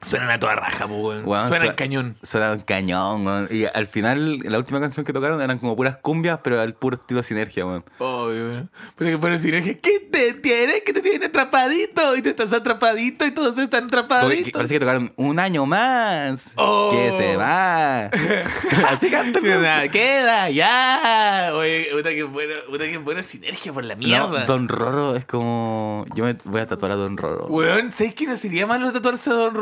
Suenan 0.00 0.30
a 0.30 0.38
toda 0.38 0.54
raja, 0.54 0.86
pues, 0.86 1.00
weón. 1.00 1.26
Weón, 1.26 1.48
Suenan 1.48 1.70
su- 1.70 1.74
cañón. 1.74 2.16
Suena 2.22 2.52
un 2.52 2.60
cañón, 2.60 3.26
weón. 3.26 3.48
Y 3.50 3.64
al 3.64 3.86
final, 3.88 4.38
la 4.44 4.58
última 4.58 4.78
canción 4.80 5.04
que 5.04 5.12
tocaron 5.12 5.42
eran 5.42 5.58
como 5.58 5.74
puras 5.74 5.96
cumbias, 6.00 6.38
pero 6.44 6.60
al 6.60 6.74
puro 6.74 6.96
estilo 6.96 7.22
Sinergia, 7.24 7.66
weón. 7.66 7.84
Obvio, 7.98 8.44
weón. 8.48 8.70
Pero 8.96 9.10
que 9.10 9.18
poner 9.18 9.38
sinergia. 9.40 9.76
¿Qué 9.76 9.98
te 10.10 10.34
tiene? 10.34 10.82
¿Qué 10.84 10.92
te 10.92 11.00
tiene 11.00 11.26
atrapadito? 11.26 12.16
Y 12.16 12.22
tú 12.22 12.28
estás 12.28 12.52
atrapadito 12.52 13.26
y 13.26 13.32
todos 13.32 13.58
están 13.58 13.84
atrapaditos. 13.84 14.52
parece 14.52 14.74
que 14.74 14.80
tocaron 14.80 15.12
un 15.16 15.40
año 15.40 15.66
más. 15.66 16.52
Oh. 16.56 16.90
Que 16.92 17.10
se 17.18 17.36
va. 17.36 18.04
Así 18.88 19.10
cantan. 19.10 19.42
Queda, 19.90 20.48
ya. 20.50 21.50
Oye, 21.54 21.88
puta 21.92 22.10
que 22.10 22.22
buena, 22.22 22.54
puta 22.68 22.84
que 22.84 22.98
buena 22.98 23.22
sinergia 23.24 23.72
por 23.72 23.82
la 23.82 23.96
mierda. 23.96 24.40
No, 24.40 24.46
Don 24.46 24.68
Roro 24.68 25.16
es 25.16 25.24
como. 25.24 26.04
Yo 26.14 26.24
me 26.24 26.36
voy 26.44 26.60
a 26.60 26.66
tatuar 26.66 26.92
a 26.92 26.96
Don 26.96 27.16
Roro. 27.16 27.46
Weón, 27.48 27.90
¿sabes 27.92 28.14
que 28.14 28.26
no 28.26 28.36
sería 28.36 28.66
malo 28.66 28.92
tatuarse 28.92 29.30
a 29.30 29.34
Don 29.34 29.54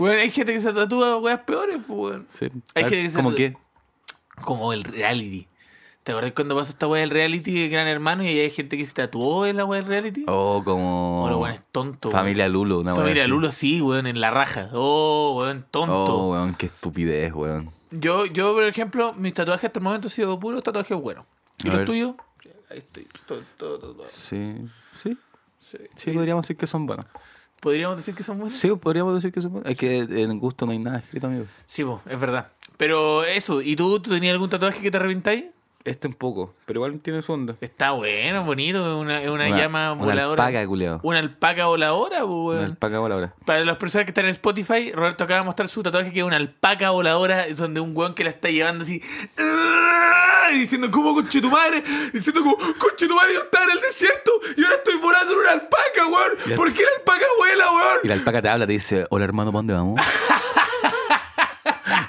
Hay 0.00 0.30
gente 0.30 0.52
que 0.52 0.60
se 0.60 0.72
tatúa 0.72 1.18
weas 1.18 1.40
peores, 1.40 1.78
pues. 1.86 2.20
Sí. 2.28 2.48
Hay 2.74 3.10
¿Cómo 3.12 3.34
qué? 3.34 3.56
Como 4.42 4.72
el 4.72 4.84
reality. 4.84 5.48
¿Te 6.02 6.12
acuerdas 6.12 6.32
cuando 6.32 6.56
pasó 6.56 6.70
esta 6.72 6.86
weá 6.86 7.00
del 7.02 7.10
reality 7.10 7.52
de 7.52 7.68
Gran 7.68 7.86
Hermano 7.86 8.22
y 8.24 8.28
ahí 8.28 8.40
hay 8.40 8.50
gente 8.50 8.78
que 8.78 8.86
se 8.86 8.94
tatuó 8.94 9.44
en 9.44 9.58
la 9.58 9.64
weá 9.66 9.80
del 9.80 9.88
reality? 9.88 10.24
Oh, 10.26 10.62
como. 10.64 11.24
Oh, 11.24 11.36
weón 11.38 11.52
es 11.54 11.62
tonto. 11.70 12.10
Familia 12.10 12.48
Lulo, 12.48 12.78
una 12.78 12.92
wea 12.94 13.02
Familia 13.02 13.24
así. 13.24 13.30
Lulo, 13.30 13.50
sí, 13.50 13.82
weón, 13.82 14.06
en 14.06 14.20
la 14.20 14.30
raja. 14.30 14.70
Oh, 14.72 15.36
weón, 15.38 15.66
tonto. 15.70 15.94
Oh, 15.94 16.30
weón, 16.32 16.54
qué 16.54 16.66
estupidez, 16.66 17.32
weón. 17.34 17.70
Yo, 17.90 18.24
yo, 18.24 18.54
por 18.54 18.64
ejemplo, 18.64 19.12
mis 19.14 19.34
tatuajes 19.34 19.64
hasta 19.64 19.80
el 19.80 19.84
momento 19.84 20.08
han 20.08 20.10
sido 20.10 20.38
puros 20.40 20.62
tatuajes 20.62 20.96
buenos. 20.98 21.26
¿Y 21.62 21.68
A 21.68 21.72
los 21.72 21.78
ver. 21.80 21.86
tuyos? 21.86 22.14
Ahí 22.70 22.78
estoy. 22.78 23.06
Todo, 23.26 23.42
todo, 23.58 23.78
todo, 23.78 23.94
todo. 23.96 24.06
Sí, 24.10 24.56
sí. 25.02 25.16
Sí. 25.70 25.78
Sí, 25.96 26.10
podríamos 26.12 26.44
decir 26.44 26.56
que 26.56 26.66
son 26.66 26.86
buenos. 26.86 27.04
¿Podríamos 27.60 27.96
decir 27.96 28.14
que 28.14 28.22
son 28.22 28.38
buenos? 28.38 28.54
Sí, 28.54 28.68
podríamos 28.80 29.14
decir 29.14 29.32
que 29.32 29.40
son 29.40 29.52
buenos. 29.52 29.70
Es 29.70 29.76
que 29.78 29.98
en 30.00 30.38
gusto 30.38 30.64
no 30.66 30.72
hay 30.72 30.78
nada 30.78 30.98
escrito, 30.98 31.26
amigo. 31.26 31.44
Sí, 31.66 31.84
po, 31.84 32.00
es 32.08 32.18
verdad. 32.20 32.48
Pero 32.76 33.24
eso, 33.24 33.60
¿y 33.60 33.74
tú, 33.74 33.98
tú 34.00 34.10
tenías 34.10 34.32
algún 34.32 34.48
tatuaje 34.48 34.80
que 34.80 34.90
te 34.90 34.96
arrepentáis? 34.96 35.44
Este 35.84 36.06
un 36.06 36.14
poco, 36.14 36.54
pero 36.66 36.78
igual 36.80 37.00
tiene 37.00 37.22
su 37.22 37.32
onda. 37.32 37.56
Está 37.62 37.92
bueno, 37.92 38.44
bonito, 38.44 38.78
es 38.86 39.00
una, 39.00 39.22
es 39.22 39.30
una, 39.30 39.48
llama 39.48 39.92
una 39.92 40.04
voladora. 40.04 40.44
alpaca, 40.46 40.66
culiao. 40.66 41.00
Una 41.02 41.18
alpaca 41.18 41.66
voladora, 41.66 42.20
po, 42.20 42.26
Una 42.26 42.58
weón. 42.58 42.64
alpaca 42.72 42.98
voladora. 42.98 43.34
Para 43.46 43.64
las 43.64 43.78
personas 43.78 44.04
que 44.04 44.10
están 44.10 44.24
en 44.26 44.32
Spotify, 44.32 44.92
Roberto 44.92 45.24
acaba 45.24 45.40
de 45.40 45.46
mostrar 45.46 45.68
su 45.68 45.82
tatuaje 45.82 46.12
que 46.12 46.18
es 46.20 46.24
una 46.26 46.36
alpaca 46.36 46.90
voladora, 46.90 47.46
donde 47.56 47.80
un 47.80 47.96
weón 47.96 48.14
que 48.14 48.24
la 48.24 48.30
está 48.30 48.50
llevando 48.50 48.84
así. 48.84 49.00
Diciendo, 50.54 50.90
¿cómo 50.90 51.14
conche 51.14 51.40
tu 51.40 51.50
madre? 51.50 51.82
Diciendo, 52.12 52.42
como, 52.42 52.56
conche 52.78 53.06
tu 53.06 53.14
madre, 53.14 53.34
yo 53.34 53.40
estaba 53.42 53.64
en 53.64 53.70
el 53.72 53.80
desierto 53.80 54.32
y 54.56 54.62
ahora 54.64 54.76
estoy 54.76 54.96
volando 54.96 55.32
en 55.32 55.38
una 55.40 55.50
alpaca, 55.52 56.06
weón. 56.06 56.32
La- 56.46 56.56
¿Por 56.56 56.72
qué 56.72 56.82
la 56.82 56.88
alpaca 56.98 57.26
vuela, 57.38 57.70
weón? 57.72 57.98
Y 58.04 58.08
la 58.08 58.14
alpaca 58.14 58.42
te 58.42 58.48
habla, 58.48 58.66
te 58.66 58.72
dice, 58.72 59.06
hola 59.10 59.24
hermano, 59.24 59.50
¿para 59.52 59.58
dónde 59.60 59.74
vamos? 59.74 60.00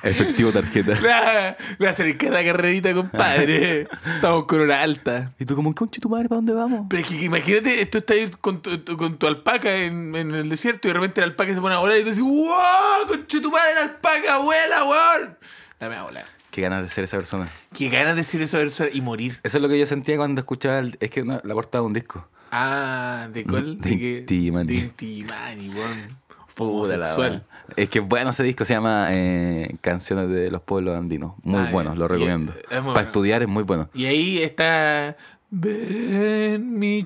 Efectivo 0.02 0.52
tarjeta. 0.52 0.94
Le 1.00 1.08
va 1.08 1.56
le 1.78 1.86
va 1.86 1.88
a 1.88 1.92
hacer 1.92 2.18
cada 2.18 2.44
carrerita, 2.44 2.94
compadre. 2.94 3.82
Estamos 4.16 4.46
con 4.46 4.62
una 4.62 4.82
alta. 4.82 5.32
Y 5.38 5.46
tú 5.46 5.56
como, 5.56 5.74
conche 5.76 6.00
tu 6.00 6.10
madre, 6.10 6.30
¿para 6.30 6.38
dónde 6.38 6.54
vamos? 6.54 6.86
Pero 6.90 7.02
es 7.02 7.08
que 7.10 7.16
imagínate, 7.26 7.86
tú 7.88 7.98
estás 7.98 8.18
ahí 8.18 8.30
con 8.42 8.62
tu, 8.62 8.78
tu- 8.80 8.98
con 8.98 9.18
tu 9.18 9.28
alpaca 9.28 9.76
en, 9.76 10.16
en 10.16 10.34
el 10.34 10.50
desierto 10.50 10.88
y 10.88 10.92
de 10.92 10.94
repente 10.96 11.22
la 11.22 11.28
alpaca 11.28 11.54
se 11.54 11.60
pone 11.62 11.76
a 11.76 11.80
volar 11.80 11.98
y 11.98 12.04
tú 12.04 12.10
dices, 12.10 12.24
¡Wow! 12.24 13.08
¡Conche 13.08 13.42
tu 13.42 13.52
madre, 13.52 13.74
la 13.76 13.82
alpaca 13.82 14.38
vuela, 14.38 14.84
weón! 14.86 15.38
La 15.80 15.90
me 15.90 15.96
va 15.96 16.02
a 16.02 16.06
volar. 16.06 16.26
Qué 16.52 16.62
ganas 16.62 16.82
de 16.84 16.90
ser 16.90 17.04
esa 17.04 17.18
persona. 17.18 17.48
Qué 17.78 17.90
ganas 17.90 18.14
de 18.16 18.22
decir 18.22 18.42
eso 18.42 18.58
persona 18.60 18.90
y 18.92 19.02
morir. 19.02 19.40
Eso 19.44 19.58
es 19.58 19.62
lo 19.62 19.70
que 19.70 19.78
yo 19.80 19.86
sentía 19.86 20.18
cuando 20.18 20.42
escuchaba, 20.42 20.80
el- 20.80 20.98
es 21.00 21.10
que 21.12 21.24
no, 21.24 21.40
la 21.44 21.54
portada 21.54 21.82
de 21.84 21.88
un 21.88 21.94
disco. 21.94 22.28
Ah, 22.52 23.28
¿de 23.32 23.44
cuál? 23.46 23.80
De 23.80 24.26
Mani. 24.52 24.74
De 24.74 24.80
Inti 24.80 25.24
Mani, 25.24 25.70
weón. 25.70 26.18
Puta 26.56 26.98
la 26.98 27.06
Homosexual. 27.06 27.46
Es 27.78 27.88
que 27.90 28.00
bueno 28.02 28.32
ese 28.32 28.42
disco 28.44 28.66
se 28.66 28.74
llama 28.74 29.08
eh, 29.12 29.76
Canciones 29.82 30.28
de 30.30 30.50
los 30.52 30.62
Pueblos 30.62 30.98
Andinos. 30.98 31.34
Muy 31.44 31.60
Ah, 31.60 31.70
bueno, 31.72 31.94
lo 31.96 32.08
recomiendo. 32.08 32.52
es 32.54 32.64
Para 32.68 32.82
bueno. 32.82 33.00
estudiar 33.00 33.42
es 33.44 33.48
muy 33.48 33.64
bueno. 33.64 33.90
Y 33.94 34.08
ahí 34.08 34.42
está. 34.42 35.16
Ven, 35.52 36.78
mi 36.78 37.04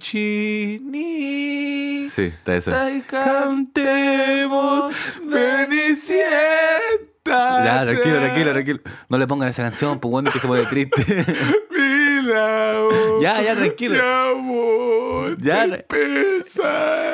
chini. 0.83 2.07
Sí, 2.09 2.23
está 2.23 2.55
eso. 2.55 2.71
Cantemos, 3.07 4.93
ven 5.25 5.69
y 5.71 5.95
Ya, 7.65 7.83
tranquilo, 7.83 8.19
tranquilo, 8.19 8.51
tranquilo. 8.51 8.79
No 9.09 9.17
le 9.17 9.27
pongan 9.27 9.49
esa 9.49 9.63
canción, 9.63 9.99
pues 9.99 10.11
bueno, 10.11 10.31
que 10.31 10.39
se 10.39 10.47
pone 10.47 10.65
triste. 10.65 11.03
Mira, 11.71 12.73
oh, 12.79 13.21
Ya, 13.21 13.41
ya, 13.41 13.55
tranquilo. 13.55 13.95
Mi 13.95 13.99
amor, 14.39 15.37
Ya, 15.39 15.67
te 15.69 16.43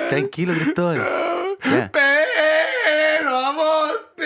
tranquilo, 0.09 0.53
Cristóbal. 0.53 0.97
Ya. 1.63 1.91
Pero 1.91 3.37
a 3.37 3.53
vos 3.53 3.91
te 4.15 4.23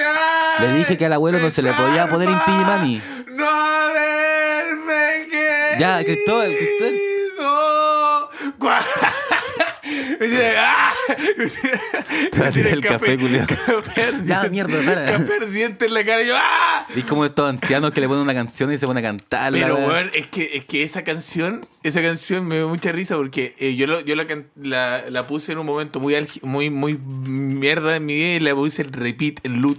Le 0.60 0.74
dije 0.78 0.98
que 0.98 1.06
al 1.06 1.14
abuelo 1.14 1.40
no 1.40 1.52
se 1.52 1.62
le 1.62 1.74
podía 1.74 2.08
poner 2.08 2.30
Inti 2.30 2.52
Mani. 2.52 3.02
No 3.32 3.50
haberme 3.50 5.28
querido. 5.30 5.80
Ya, 5.80 6.04
Cristóbal, 6.04 6.52
Cristóbal. 6.52 7.04
Me 10.20 10.28
tiene- 10.28 10.54
¡Ah! 10.58 10.92
Me 11.38 12.30
Te 12.30 12.40
va 12.40 12.48
a 12.48 12.52
tirar 12.52 12.74
el 12.74 12.82
café, 12.82 13.18
culiao. 13.18 13.46
Café 13.48 14.12
Ya, 14.26 14.44
mierda, 14.50 14.78
para. 14.86 15.06
Café 15.06 15.34
ardiente 15.42 15.86
en 15.86 15.94
la 15.94 16.04
cara. 16.06 16.22
Y 16.22 16.28
yo, 16.28 16.36
¡ah! 16.38 16.88
Y 16.96 17.00
es 17.00 17.06
como 17.06 17.26
estos 17.26 17.50
ancianos 17.50 17.92
que 17.92 18.02
le 18.02 18.08
ponen 18.08 18.24
una 18.24 18.34
canción 18.34 18.72
y 18.72 18.78
se 18.78 18.86
ponen 18.86 19.04
a 19.06 19.08
cantarla. 19.10 19.60
Pero, 19.60 19.76
weón, 19.76 20.10
es 20.14 20.28
que, 20.28 20.58
es 20.58 20.66
que 20.66 20.84
esa 20.84 21.04
canción, 21.04 21.66
esa 21.84 22.02
canción 22.02 22.48
me 22.48 22.56
dio 22.58 22.70
mucha 22.70 22.92
risa 22.92 23.16
porque 23.16 23.56
eh, 23.60 23.76
yo, 23.76 23.88
lo- 23.88 24.02
yo 24.02 24.16
la, 24.16 24.26
la, 24.62 25.10
la 25.10 25.28
puse 25.28 25.52
en 25.54 25.58
un 25.60 25.66
momento 25.66 26.00
muy, 26.00 26.14
algi- 26.14 26.42
muy, 26.44 26.70
muy 26.70 26.98
mierda 26.98 27.96
en 27.96 28.06
mi 28.06 28.16
vida 28.16 28.36
y 28.36 28.40
la 28.40 28.54
puse 28.56 28.82
el 28.84 28.92
repeat, 28.94 29.40
el 29.44 29.56
loop, 29.62 29.78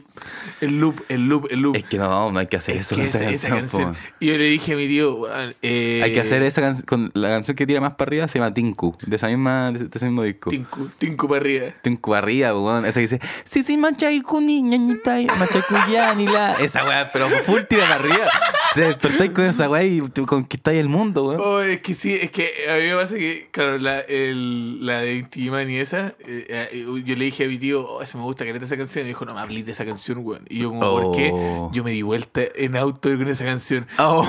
el 0.61 0.81
loop, 0.81 1.01
el 1.09 1.29
loop, 1.29 1.47
el 1.51 1.61
loop. 1.61 1.77
Es 1.77 1.85
que 1.85 1.99
no, 1.99 2.31
no 2.33 2.39
hay 2.39 2.47
que 2.47 2.57
hacer 2.57 2.77
Es 2.77 2.83
eso 2.93 2.97
que 2.97 3.03
con 3.03 3.09
esa, 3.09 3.19
esa- 3.31 3.31
esa 3.31 3.49
canción. 3.57 3.97
Y 4.21 4.27
yo 4.27 4.39
le 4.39 4.45
dije 4.45 4.73
a 4.73 4.77
mi 4.77 4.87
tío, 4.89 5.15
weón, 5.15 5.55
eh, 5.63 6.01
Hay 6.05 6.13
que 6.13 6.21
hacer 6.21 6.43
esa 6.43 6.61
canción 6.61 6.87
con 6.87 7.11
la 7.15 7.29
canción 7.29 7.57
que 7.57 7.67
tira 7.67 7.81
más 7.81 7.95
para 7.95 8.09
arriba 8.09 8.29
se 8.29 8.39
llama 8.39 8.53
Tinku, 8.53 8.97
de 9.07 9.17
esa 9.17 9.29
misma, 9.29 9.73
de 9.73 9.89
ese 9.95 10.07
mismo 10.07 10.23
disco. 10.25 10.51
Tinku, 10.51 10.89
Tinku 10.99 11.29
para 11.29 11.41
arriba. 11.41 11.67
Tinku 11.83 12.15
arriba, 12.15 12.55
weón. 12.55 12.85
Esa 12.85 13.01
que 13.01 13.09
dice, 13.09 13.21
sí, 13.45 13.63
sí, 13.63 13.77
machaycuni, 13.77 14.63
ñañita, 14.63 15.19
la. 15.19 16.55
Esa 16.55 16.85
weá, 16.85 17.11
pero 17.13 17.29
full 17.45 17.63
tira 17.63 17.83
para 17.83 17.95
arriba. 17.97 18.27
Te 18.75 18.81
despertáis 18.81 19.31
con 19.31 19.45
esa 19.45 19.69
weá 19.69 19.85
y 19.85 20.01
conquistáis 20.27 20.81
el 20.81 20.89
mundo, 20.89 21.25
weón. 21.25 21.41
Oh, 21.41 21.61
es 21.61 21.81
que 21.81 21.95
sí, 21.95 22.15
es 22.15 22.31
que 22.31 22.51
a 22.69 22.75
mí 22.77 22.87
me 22.89 22.97
pasa 22.97 23.15
que, 23.15 23.49
claro, 23.53 23.79
la, 23.79 24.01
el, 24.01 24.85
la 24.85 25.01
de 25.01 25.15
Intiman 25.15 25.71
y 25.71 25.79
esa, 25.79 26.15
eh, 26.19 26.69
eh, 26.73 26.85
yo 27.05 27.15
le 27.17 27.25
dije 27.25 27.45
a 27.45 27.49
mi 27.49 27.59
tío, 27.59 27.87
oh, 27.87 28.03
eso 28.03 28.19
me 28.19 28.25
gusta, 28.25 28.45
que 28.45 28.51
esa 28.51 28.77
canción. 28.77 29.05
Y 29.05 29.09
dijo, 29.09 29.25
no 29.25 29.35
me 29.35 29.41
hables 29.41 29.67
de 29.67 29.73
esa 29.73 29.85
canción, 29.85 30.19
weón. 30.23 30.45
Y 30.49 30.61
yo, 30.61 30.71
como, 30.71 30.81
¿por 30.81 31.17
qué? 31.17 31.31
Oh. 31.33 31.71
Yo 31.73 31.85
me 31.85 31.93
di 31.93 32.03
vuelta 32.03 32.43
en 32.57 32.77
auto 32.77 33.11
con 33.17 33.29
esa 33.29 33.45
canción. 33.45 33.87
Oh. 33.99 34.27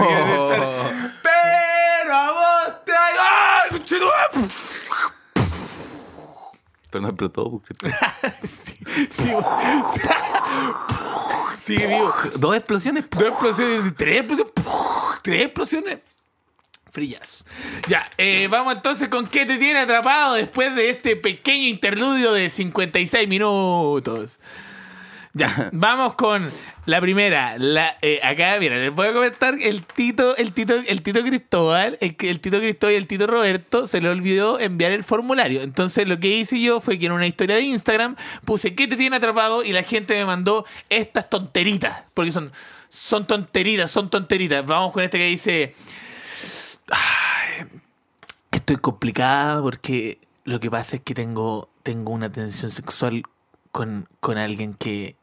Pero 1.23 2.13
a 2.13 2.31
vos 2.31 2.85
te 2.85 2.91
hay. 2.91 3.15
Cristóbal. 7.15 7.61
sí, 8.43 8.77
sí. 9.09 9.31
Sigue 11.63 11.87
vivo. 11.87 12.13
Dos 12.37 12.55
explosiones. 12.55 13.09
Dos 13.09 13.23
explosiones, 13.23 13.93
tres 13.97 14.17
explosiones, 14.17 15.21
tres 15.23 15.41
explosiones. 15.41 15.99
Ya, 17.89 18.09
eh, 18.17 18.47
vamos 18.49 18.75
entonces 18.75 19.09
con 19.09 19.27
qué 19.27 19.45
te 19.45 19.57
tiene 19.57 19.79
atrapado 19.79 20.35
después 20.35 20.73
de 20.75 20.89
este 20.89 21.17
pequeño 21.17 21.67
interludio 21.67 22.31
de 22.31 22.49
56 22.49 23.27
minutos. 23.27 24.39
Ya, 25.37 25.69
vamos 25.73 26.13
con 26.15 26.49
la 26.85 27.01
primera. 27.01 27.57
Eh, 28.01 28.21
acá, 28.23 28.55
mira, 28.57 28.77
les 28.77 28.93
voy 28.93 29.07
a 29.07 29.13
comentar 29.13 29.57
el 29.61 29.85
Tito, 29.85 30.33
el 30.37 30.53
Tito, 30.53 30.75
el 30.87 31.01
Tito 31.01 31.21
Cristóbal, 31.23 31.97
el, 31.99 32.15
Tito 32.39 32.57
Cristóbal 32.59 32.93
y 32.93 32.95
el 32.95 33.05
Tito 33.05 33.27
Roberto 33.27 33.85
se 33.85 33.99
le 33.99 34.07
olvidó 34.07 34.61
enviar 34.61 34.93
el 34.93 35.03
formulario. 35.03 35.61
Entonces 35.61 36.07
lo 36.07 36.21
que 36.21 36.29
hice 36.29 36.61
yo 36.61 36.79
fue 36.79 36.97
que 36.97 37.07
en 37.07 37.11
una 37.11 37.27
historia 37.27 37.57
de 37.57 37.63
Instagram 37.63 38.15
puse 38.45 38.75
¿qué 38.75 38.87
te 38.87 38.95
tiene 38.95 39.17
atrapado? 39.17 39.61
Y 39.61 39.73
la 39.73 39.83
gente 39.83 40.13
me 40.13 40.23
mandó 40.23 40.65
estas 40.89 41.29
tonteritas. 41.29 42.03
Porque 42.13 42.31
son, 42.31 42.53
son 42.87 43.27
tonteritas, 43.27 43.91
son 43.91 44.09
tonteritas. 44.09 44.65
Vamos 44.65 44.93
con 44.93 45.03
este 45.03 45.17
que 45.17 45.25
dice. 45.25 45.75
"Ay, 46.89 47.65
estoy 48.53 48.77
complicada 48.77 49.61
porque 49.61 50.17
lo 50.45 50.61
que 50.61 50.71
pasa 50.71 50.95
es 50.95 51.01
que 51.01 51.13
tengo, 51.13 51.67
tengo 51.83 52.13
una 52.13 52.29
tensión 52.29 52.71
sexual 52.71 53.23
con, 53.73 54.07
con 54.21 54.37
alguien 54.37 54.73
que, 54.75 55.17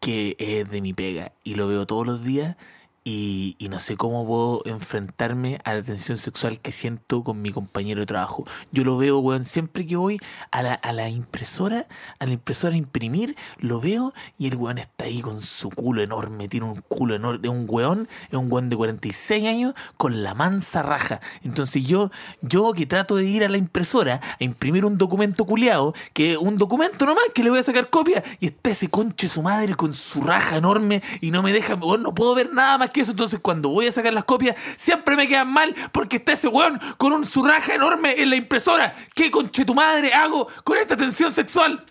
que 0.00 0.36
es 0.38 0.70
de 0.70 0.80
mi 0.80 0.92
pega 0.92 1.32
y 1.44 1.54
lo 1.54 1.68
veo 1.68 1.86
todos 1.86 2.06
los 2.06 2.24
días 2.24 2.56
y, 3.04 3.56
y 3.58 3.68
no 3.68 3.78
sé 3.78 3.96
cómo 3.96 4.26
puedo 4.26 4.62
enfrentarme 4.66 5.60
a 5.64 5.74
la 5.74 5.82
tensión 5.82 6.18
sexual 6.18 6.60
que 6.60 6.72
siento 6.72 7.24
con 7.24 7.40
mi 7.40 7.50
compañero 7.50 8.00
de 8.00 8.06
trabajo. 8.06 8.44
Yo 8.72 8.84
lo 8.84 8.98
veo, 8.98 9.18
weón, 9.18 9.44
siempre 9.44 9.86
que 9.86 9.96
voy 9.96 10.18
a 10.50 10.62
la, 10.62 10.74
a 10.74 10.92
la 10.92 11.08
impresora, 11.08 11.86
a 12.18 12.26
la 12.26 12.32
impresora 12.32 12.74
a 12.74 12.78
imprimir, 12.78 13.36
lo 13.58 13.80
veo 13.80 14.12
y 14.38 14.48
el 14.48 14.56
weón 14.56 14.78
está 14.78 15.04
ahí 15.04 15.20
con 15.20 15.40
su 15.42 15.70
culo 15.70 16.02
enorme, 16.02 16.48
tiene 16.48 16.66
un 16.66 16.82
culo 16.88 17.14
enorme, 17.14 17.40
es 17.42 17.50
un 17.50 17.64
weón, 17.68 18.08
es 18.30 18.38
un 18.38 18.52
weón 18.52 18.68
de 18.68 18.76
46 18.76 19.46
años 19.46 19.74
con 19.96 20.22
la 20.22 20.34
mansa 20.34 20.82
raja. 20.82 21.20
Entonces 21.42 21.86
yo, 21.86 22.10
yo 22.42 22.72
que 22.72 22.86
trato 22.86 23.16
de 23.16 23.24
ir 23.24 23.44
a 23.44 23.48
la 23.48 23.56
impresora 23.56 24.20
a 24.38 24.44
imprimir 24.44 24.84
un 24.84 24.98
documento 24.98 25.46
culiado, 25.46 25.94
que 26.12 26.36
un 26.36 26.56
documento 26.56 27.06
nomás 27.06 27.24
que 27.34 27.42
le 27.42 27.50
voy 27.50 27.60
a 27.60 27.62
sacar 27.62 27.88
copia, 27.88 28.22
y 28.40 28.46
está 28.46 28.70
ese 28.70 28.88
conche 28.88 29.28
su 29.28 29.42
madre 29.42 29.74
con 29.74 29.94
su 29.94 30.22
raja 30.22 30.56
enorme 30.56 31.02
y 31.20 31.30
no 31.30 31.42
me 31.42 31.52
deja, 31.52 31.74
weón, 31.74 32.02
no 32.02 32.14
puedo 32.14 32.34
ver 32.34 32.52
nada 32.52 32.76
más 32.76 32.89
que 32.90 33.00
eso. 33.02 33.10
Entonces 33.12 33.40
cuando 33.40 33.70
voy 33.70 33.86
a 33.86 33.92
sacar 33.92 34.12
las 34.12 34.24
copias, 34.24 34.56
siempre 34.76 35.16
me 35.16 35.26
quedan 35.26 35.48
mal 35.52 35.74
porque 35.92 36.16
está 36.16 36.32
ese 36.34 36.48
weón 36.48 36.78
con 36.98 37.12
un 37.12 37.24
su 37.24 37.42
raja 37.44 37.74
enorme 37.74 38.14
en 38.20 38.30
la 38.30 38.36
impresora. 38.36 38.92
¿Qué 39.14 39.30
conche 39.30 39.64
tu 39.64 39.74
madre 39.74 40.12
hago 40.12 40.46
con 40.64 40.76
esta 40.78 40.96
tensión 40.96 41.32
sexual? 41.32 41.84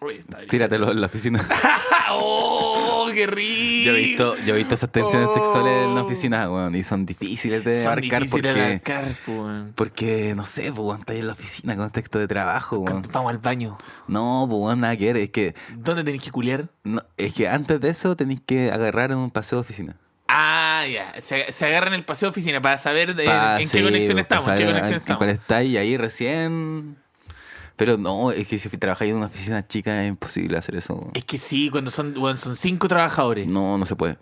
Oye, 0.00 0.18
está 0.18 0.36
bien. 0.36 0.48
Tíratelo 0.50 0.90
en 0.90 1.00
la 1.00 1.06
oficina. 1.06 1.42
¡Oh, 2.10 3.08
qué 3.14 3.26
rico! 3.26 3.86
Yo 3.90 3.92
he 3.96 3.98
visto, 4.00 4.36
yo 4.44 4.54
he 4.54 4.58
visto 4.58 4.74
esas 4.74 4.90
tensiones 4.92 5.28
Oh. 5.30 5.34
sexuales 5.34 5.86
en 5.88 5.94
la 5.94 6.02
oficina, 6.02 6.50
weón, 6.50 6.74
y 6.74 6.82
son 6.82 7.06
difíciles 7.06 7.64
de 7.64 7.82
Son 7.82 7.92
abarcar 7.92 8.22
difíciles 8.22 8.30
porque, 8.54 8.60
de 8.60 8.66
abarcar, 8.66 9.04
po, 9.24 9.32
weón. 9.32 9.72
porque, 9.74 10.34
no 10.34 10.44
sé, 10.44 10.64
pues, 10.72 10.78
weón, 10.86 11.00
está 11.00 11.12
ahí 11.14 11.20
en 11.20 11.26
la 11.26 11.32
oficina, 11.32 11.76
contexto 11.76 12.18
de 12.18 12.28
trabajo, 12.28 12.78
weón. 12.80 13.02
Vamos 13.12 13.30
al 13.32 13.38
baño. 13.38 13.78
No, 14.06 14.46
pues, 14.48 14.60
weón, 14.60 14.80
nada 14.80 14.96
que 14.96 15.06
ver, 15.06 15.16
es 15.16 15.30
que, 15.30 15.54
¿Dónde 15.76 16.04
tenés 16.04 16.22
que 16.22 16.30
culiar? 16.30 16.68
no, 16.84 17.02
es 17.16 17.32
que 17.32 17.48
antes 17.48 17.80
de 17.80 17.88
eso 17.88 18.14
tenéis 18.14 18.40
que 18.44 18.70
agarrar 18.72 19.10
en 19.10 19.16
un 19.18 19.30
paseo 19.30 19.58
de 19.58 19.62
oficina. 19.62 19.96
Ah, 20.36 20.84
ya. 20.92 21.20
Se, 21.20 21.52
se 21.52 21.66
agarran 21.66 21.94
el 21.94 22.04
paseo 22.04 22.26
de 22.28 22.30
oficina 22.30 22.60
para 22.60 22.76
saber 22.76 23.14
de- 23.14 23.24
Pa- 23.24 23.60
en 23.60 23.68
sí, 23.68 23.78
qué 23.78 23.84
conexión 23.84 24.14
pues, 24.14 24.22
estamos. 24.24 24.48
En 24.48 24.58
qué 24.58 24.64
conexión 24.66 24.96
estamos. 24.96 25.18
cuál 25.18 25.30
está 25.30 25.62
y 25.62 25.76
ahí 25.76 25.96
recién. 25.96 26.96
Pero 27.76 27.96
no, 27.96 28.30
es 28.32 28.46
que 28.48 28.58
si 28.58 28.68
trabajáis 28.70 29.10
en 29.12 29.16
una 29.18 29.26
oficina 29.26 29.66
chica 29.66 30.02
es 30.02 30.08
imposible 30.08 30.58
hacer 30.58 30.76
eso. 30.76 31.08
Es 31.14 31.24
que 31.24 31.38
sí, 31.38 31.70
cuando 31.70 31.90
son, 31.90 32.16
weón, 32.18 32.36
son 32.36 32.56
cinco 32.56 32.88
trabajadores. 32.88 33.46
No, 33.46 33.78
no 33.78 33.84
se 33.86 33.94
puede. 33.96 34.16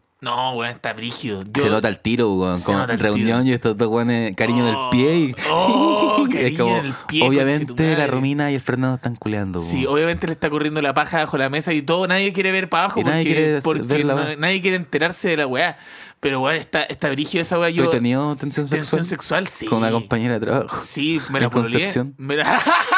Weón, 0.55 0.71
está 0.71 0.93
brígido. 0.93 1.43
Yo- 1.53 1.63
se 1.65 1.69
nota 1.69 1.89
el 1.89 1.99
tiro, 1.99 2.33
weón. 2.35 2.57
Se 2.59 2.65
Con 2.65 2.87
reunión 2.89 3.41
tiro. 3.41 3.51
y 3.51 3.53
estos 3.55 3.77
dos 3.77 3.89
weones, 3.89 4.35
cariño 4.37 4.65
del 4.65 4.75
Oh, 4.77 4.91
pie. 4.91 5.17
Y, 5.17 5.35
oh, 5.51 6.25
y 6.29 6.33
cariño 6.33 6.67
del 6.83 6.95
pie, 7.09 7.27
Obviamente 7.27 7.97
la 7.97 8.07
Romina 8.07 8.51
y 8.51 8.55
el 8.55 8.61
Fernando 8.61 8.95
están 8.97 9.17
culeando. 9.17 9.61
Sí, 9.61 9.79
weón. 9.85 9.95
obviamente 9.95 10.27
le 10.29 10.35
está 10.35 10.49
corriendo 10.49 10.81
la 10.81 10.95
paja 10.95 11.19
bajo 11.19 11.37
la 11.39 11.49
mesa 11.51 11.73
y 11.73 11.83
todo, 11.83 12.07
nadie 12.07 12.33
quiere 12.33 12.53
ver 12.53 12.69
para 12.69 12.85
abajo 12.85 13.01
Y 13.01 13.03
porque, 13.03 13.17
nadie 13.19 13.25
quiere 13.35 13.61
porque 13.63 14.05
no- 14.05 14.37
nadie 14.37 14.75
enterarse 14.75 15.29
de 15.31 15.37
la 15.39 15.47
weá. 15.47 15.77
Pero 16.21 16.41
weón, 16.41 16.55
está, 16.57 16.85
está 16.85 17.11
brígido 17.11 17.43
esa 17.43 17.59
weá. 17.59 17.71
¿Tú 17.71 17.75
Yo, 17.79 17.85
has 17.87 17.91
tenido 17.91 18.37
tensión 18.37 18.69
sexual? 18.69 18.81
tensión 18.91 19.05
sexual, 19.05 19.49
sí. 19.49 19.67
Con 19.67 19.79
una 19.79 19.91
compañera 19.91 20.35
de 20.35 20.41
trabajo. 20.47 20.77
Sí, 20.85 21.21
me 21.31 21.41
la 21.41 21.47
¿En 21.47 21.51
pololeé. 21.51 21.73
Concepción? 21.81 22.15
Me 22.17 22.37
la- 22.37 22.45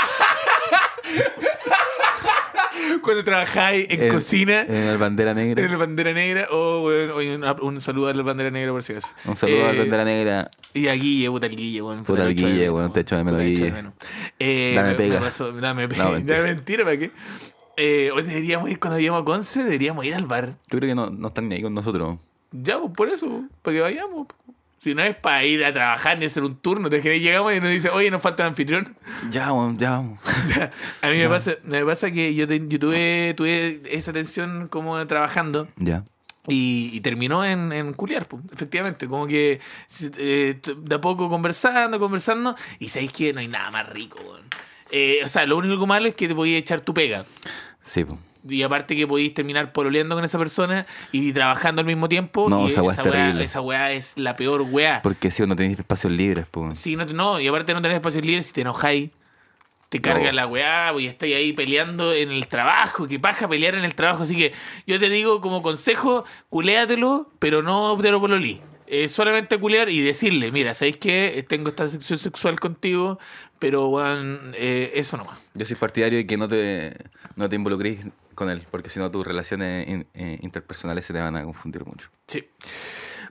Cuando 3.04 3.23
trabajáis 3.23 3.87
en, 3.90 4.02
En- 4.02 4.08
cocina, 4.11 4.62
En 4.62 4.75
el 4.75 4.99
bandera 4.99 5.34
negra. 5.34 5.62
en 5.64 5.70
la 5.70 5.76
bandera 5.76 6.12
negra, 6.12 6.46
oh, 6.50 6.82
weón, 6.87 7.11
oye, 7.12 7.37
un, 7.37 7.44
un 7.62 7.80
saludo 7.80 8.08
a 8.08 8.14
la 8.14 8.23
bandera 8.23 8.50
negra 8.50 8.73
por 8.73 8.82
si 8.82 8.92
acaso. 8.92 9.08
Un 9.26 9.37
saludo 9.37 9.66
a 9.66 9.70
Eh, 9.70 9.73
la 9.75 9.78
bandera 9.80 10.04
negra. 10.04 10.49
Y 10.73 10.88
a 10.88 10.94
Guille, 10.94 11.30
puta 11.30 11.46
el 11.46 11.54
Guille, 11.56 11.82
weón. 11.82 12.02
Puta 12.04 12.25
el 12.26 12.34
Guille, 12.34 12.70
weón, 12.70 12.92
te 12.92 13.00
echo 13.00 13.16
de 13.16 13.25
menos, 13.25 13.40
Guille. 13.42 13.73
Eh, 14.38 14.73
Dame 14.75 14.88
me- 14.90 14.94
pega. 14.94 15.20
dame 15.61 15.88
pega. 15.88 16.08
Mentira. 16.11 16.42
mentira. 16.42 16.84
¿para 16.84 16.96
qué? 16.99 17.11
Eh, 17.76 18.11
hoy 18.14 18.23
deberíamos 18.23 18.70
ir 18.70 18.78
cuando 18.78 18.96
vayamos 18.96 19.20
a 19.23 19.25
Conce, 19.25 19.64
deberíamos 19.64 20.04
ir 20.04 20.14
al 20.14 20.26
bar. 20.26 20.56
Yo 20.70 20.78
creo 20.78 20.88
que 20.88 20.94
no, 20.94 21.11
no 21.11 21.28
están 21.28 21.49
ni 21.49 21.56
ahí 21.56 21.62
con 21.62 21.75
nosotros. 21.75 22.18
Ya, 22.52 22.78
pues 22.78 22.92
por 22.96 23.08
eso, 23.08 23.44
para 23.62 23.75
que 23.76 23.80
vayamos. 23.82 24.28
Si 24.85 24.95
no 24.95 25.03
es 25.03 25.17
para 25.17 25.43
ir 25.45 25.64
a 25.64 25.73
trabajar 25.73 26.19
ni 26.19 26.26
hacer 26.26 26.43
un 26.45 26.57
turno, 26.59 26.91
te 26.91 27.00
que 27.00 27.19
llegamos 27.19 27.55
y 27.55 27.61
nos 27.61 27.71
dice, 27.71 27.88
oye, 27.88 28.11
nos 28.11 28.21
falta 28.21 28.43
un 28.43 28.50
anfitrión. 28.50 28.95
Ya, 29.31 29.50
weón, 29.50 29.79
ya. 29.79 29.99
weón. 29.99 30.19
a 31.03 31.09
mí 31.09 31.17
me 31.17 31.29
pasa, 31.29 31.53
me 31.64 31.83
pasa 31.87 32.11
que 32.11 32.35
yo, 32.35 32.47
te- 32.47 32.69
yo 32.69 32.79
tuve, 32.79 33.33
tuve 33.35 33.81
esa 33.91 34.12
tensión 34.12 34.69
como 34.69 35.07
trabajando. 35.07 35.69
Ya. 35.76 36.05
Y, 36.49 36.91
y 36.93 37.00
terminó 37.00 37.43
en, 37.47 37.73
en 37.73 37.95
culiar, 37.95 38.26
po, 38.29 38.43
efectivamente. 38.53 39.09
Como 39.09 39.26
que 39.26 39.59
eh, 40.19 40.61
de 40.76 40.95
a 40.95 41.00
poco 41.00 41.31
conversando, 41.31 41.99
conversando. 41.99 42.55
Y 42.79 42.88
sabéis 42.88 43.12
que 43.12 43.33
no 43.33 43.41
hay 43.41 43.49
nada 43.49 43.71
más 43.71 43.88
rico. 43.88 44.19
Eh, 44.91 45.21
o 45.25 45.29
sea, 45.29 45.47
lo 45.47 45.57
único 45.57 45.87
malo 45.87 46.07
es 46.09 46.14
que 46.14 46.29
te 46.29 46.35
podías 46.35 46.59
echar 46.61 46.83
tu 46.83 46.93
pega. 46.93 47.25
Sí, 47.81 48.05
pues. 48.05 48.19
Y 48.46 48.62
aparte 48.62 48.94
que 48.94 49.06
podéis 49.06 49.32
terminar 49.32 49.72
pololeando 49.72 50.14
con 50.14 50.24
esa 50.24 50.38
persona 50.38 50.84
y 51.12 51.32
trabajando 51.32 51.80
al 51.80 51.86
mismo 51.86 52.08
tiempo. 52.08 52.48
No, 52.50 52.66
y 52.66 52.70
esa 52.70 52.82
weá 52.82 52.92
es 52.94 53.02
terrible. 53.02 53.44
esa 53.44 53.60
weá 53.62 53.92
es 53.92 54.18
la 54.18 54.36
peor 54.36 54.62
weá. 54.62 55.00
Porque 55.02 55.30
si 55.30 55.46
no 55.46 55.56
tenéis 55.56 55.78
espacios 55.78 56.12
libres, 56.12 56.46
pues. 56.50 56.78
Sí, 56.78 56.94
no, 56.96 57.06
no, 57.06 57.40
y 57.40 57.48
aparte 57.48 57.72
no 57.72 57.80
tenés 57.80 57.96
espacios 57.96 58.24
libres 58.24 58.46
si 58.46 58.52
te 58.52 58.60
enojáis. 58.60 59.10
Te 59.88 60.00
carga 60.00 60.26
No. 60.26 60.32
la 60.32 60.46
weá, 60.48 60.92
y 60.98 61.06
estáis 61.06 61.36
ahí 61.36 61.52
peleando 61.52 62.12
en 62.12 62.32
el 62.32 62.48
trabajo. 62.48 63.06
Que 63.06 63.20
paja 63.20 63.46
pelear 63.48 63.76
en 63.76 63.84
el 63.84 63.94
trabajo. 63.94 64.24
Así 64.24 64.36
que 64.36 64.52
yo 64.86 64.98
te 64.98 65.08
digo 65.08 65.40
como 65.40 65.62
consejo, 65.62 66.24
culéatelo, 66.50 67.30
pero 67.38 67.62
no 67.62 67.96
te 68.00 68.10
lo 68.10 68.20
pololí. 68.20 68.60
Eh, 68.86 69.08
solamente 69.08 69.56
culear 69.58 69.88
y 69.88 70.00
decirle, 70.00 70.50
mira, 70.52 70.74
¿sabéis 70.74 70.96
qué? 70.98 71.44
Tengo 71.48 71.70
esta 71.70 71.88
sección 71.88 72.18
sexual 72.18 72.60
contigo, 72.60 73.18
pero 73.58 73.86
weón, 73.88 74.52
eh, 74.56 74.92
eso 74.96 75.16
nomás. 75.16 75.38
Yo 75.54 75.64
soy 75.64 75.76
partidario 75.76 76.18
de 76.18 76.26
que 76.26 76.36
no 76.36 76.48
te, 76.48 76.92
no 77.36 77.48
te 77.48 77.56
involucres 77.56 78.04
con 78.35 78.50
él, 78.50 78.67
porque 78.71 78.91
si 78.91 78.99
no 78.99 79.11
tus 79.11 79.26
relaciones 79.26 80.05
eh, 80.14 80.38
interpersonales 80.43 81.07
se 81.07 81.12
te 81.12 81.21
van 81.21 81.37
a 81.37 81.45
confundir 81.45 81.85
mucho. 81.85 82.11
Sí. 82.26 82.49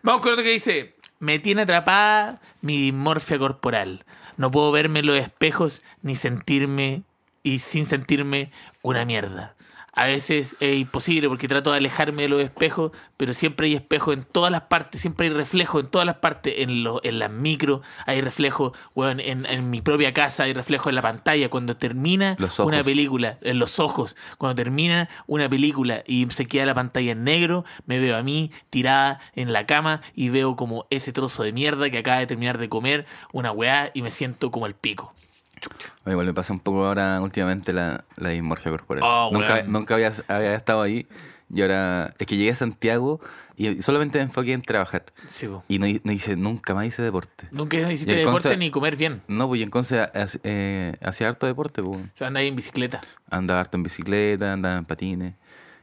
Vamos 0.02 0.22
con 0.22 0.32
otro 0.32 0.44
que 0.44 0.52
dice: 0.52 0.96
Me 1.20 1.40
tiene 1.40 1.64
atrapada 1.64 2.42
mi 2.62 2.78
dimorfia 2.78 3.38
corporal. 3.38 4.06
No 4.38 4.52
puedo 4.52 4.72
verme 4.72 5.00
en 5.00 5.08
los 5.08 5.18
espejos 5.18 5.84
ni 6.02 6.16
sentirme 6.16 7.04
y 7.44 7.60
sin 7.60 7.86
sentirme 7.86 8.52
una 8.82 9.06
mierda. 9.06 9.56
A 9.96 10.06
veces 10.06 10.56
es 10.60 10.80
imposible 10.80 11.30
porque 11.30 11.48
trato 11.48 11.72
de 11.72 11.78
alejarme 11.78 12.24
de 12.24 12.30
los 12.30 12.42
espejos, 12.42 12.92
pero 13.16 13.34
siempre 13.36 13.68
hay 13.68 13.76
espejos 13.76 14.16
en 14.16 14.24
todas 14.24 14.52
las 14.52 14.62
partes, 14.62 15.00
siempre 15.02 15.28
hay 15.28 15.34
reflejos 15.34 15.84
en 15.84 15.90
todas 15.92 16.06
las 16.08 16.16
partes, 16.16 16.56
en, 16.58 16.84
lo- 16.84 17.00
en 17.04 17.20
las 17.20 17.30
micro, 17.30 17.82
hay 18.08 18.22
reflejos 18.22 18.76
weón, 18.96 19.20
en, 19.20 19.46
en 19.46 19.70
mi 19.70 19.82
propia 19.82 20.12
casa, 20.12 20.44
hay 20.46 20.54
reflejos 20.54 20.88
en 20.88 20.96
la 20.96 21.04
pantalla. 21.04 21.48
Cuando 21.50 21.78
termina 21.78 22.36
una 22.68 22.78
película, 22.84 23.38
en 23.42 23.60
los 23.60 23.80
ojos, 23.80 24.16
cuando 24.40 24.56
termina 24.56 25.10
una 25.28 25.48
película 25.48 26.04
y 26.08 26.26
se 26.32 26.48
queda 26.48 26.66
la 26.66 26.74
pantalla 26.74 27.12
en 27.12 27.24
negro, 27.24 27.64
me 27.86 28.00
veo 28.00 28.18
a 28.18 28.24
mí 28.24 28.50
tirada 28.72 29.20
en 29.36 29.54
la 29.54 29.68
cama 29.68 30.02
y 30.16 30.30
veo 30.30 30.56
como 30.56 30.88
ese 30.90 31.14
trozo 31.14 31.44
de 31.44 31.54
mierda 31.54 31.90
que 31.92 32.00
acaba 32.00 32.18
de 32.18 32.26
terminar 32.26 32.58
de 32.58 32.68
comer 32.68 33.06
una 33.32 33.52
weá 33.52 33.92
y 33.94 34.02
me 34.02 34.10
siento 34.10 34.50
como 34.50 34.66
el 34.66 34.74
pico. 34.74 35.14
Igual 36.06 36.26
me 36.28 36.34
pasa 36.34 36.54
un 36.54 36.60
poco 36.60 36.86
ahora 36.86 37.20
últimamente 37.22 37.74
la, 37.74 38.04
la 38.18 38.30
dismorfia 38.30 38.72
corporal. 38.72 39.04
Oh, 39.06 39.30
nunca 39.34 39.64
nunca 39.64 39.96
había, 39.96 40.12
había 40.28 40.56
estado 40.56 40.82
ahí 40.82 41.08
y 41.54 41.62
ahora 41.62 42.14
es 42.18 42.26
que 42.28 42.36
llegué 42.38 42.52
a 42.52 42.56
Santiago 42.56 43.20
y 43.56 43.82
solamente 43.84 44.18
me 44.18 44.24
enfoqué 44.24 44.54
en 44.54 44.62
trabajar. 44.64 45.06
Sí. 45.28 45.48
Y 45.68 45.78
no, 45.80 45.86
hi- 45.86 46.02
no 46.04 46.12
hice, 46.12 46.36
nunca 46.36 46.74
más 46.74 46.88
hice 46.88 47.04
deporte. 47.04 47.48
Nunca 47.52 47.78
hiciste 47.92 48.16
deporte 48.16 48.50
Conce- 48.50 48.58
ni 48.58 48.72
comer 48.72 48.96
bien. 48.96 49.22
No, 49.28 49.48
pues 49.48 49.60
y 49.60 49.64
en 49.64 49.70
Conce 49.70 50.00
hac- 50.02 50.40
eh, 50.44 50.96
hacía 51.04 51.28
harto 51.28 51.46
deporte, 51.46 51.84
pues. 51.84 52.00
O 52.02 52.10
sea, 52.16 52.28
andáis 52.28 52.50
en 52.50 52.56
bicicleta. 52.56 53.02
Andaba 53.30 53.60
harto 53.60 53.78
en 53.78 53.84
bicicleta, 53.84 54.54
andaba 54.54 54.78
en 54.78 54.86
patines. 54.86 55.36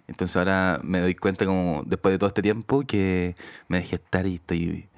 Entonces 0.09 0.37
ahora 0.37 0.81
me 0.83 0.99
doy 0.99 1.15
cuenta 1.15 1.47
como 1.47 1.85
después 1.87 2.13
de 2.13 2.19
todo 2.19 2.27
este 2.27 2.43
tiempo 2.43 2.81
que 2.83 3.37
me 3.69 3.79
dejé 3.79 3.95
estar 3.97 4.27
y 4.27 4.35
estoy... 4.35 4.89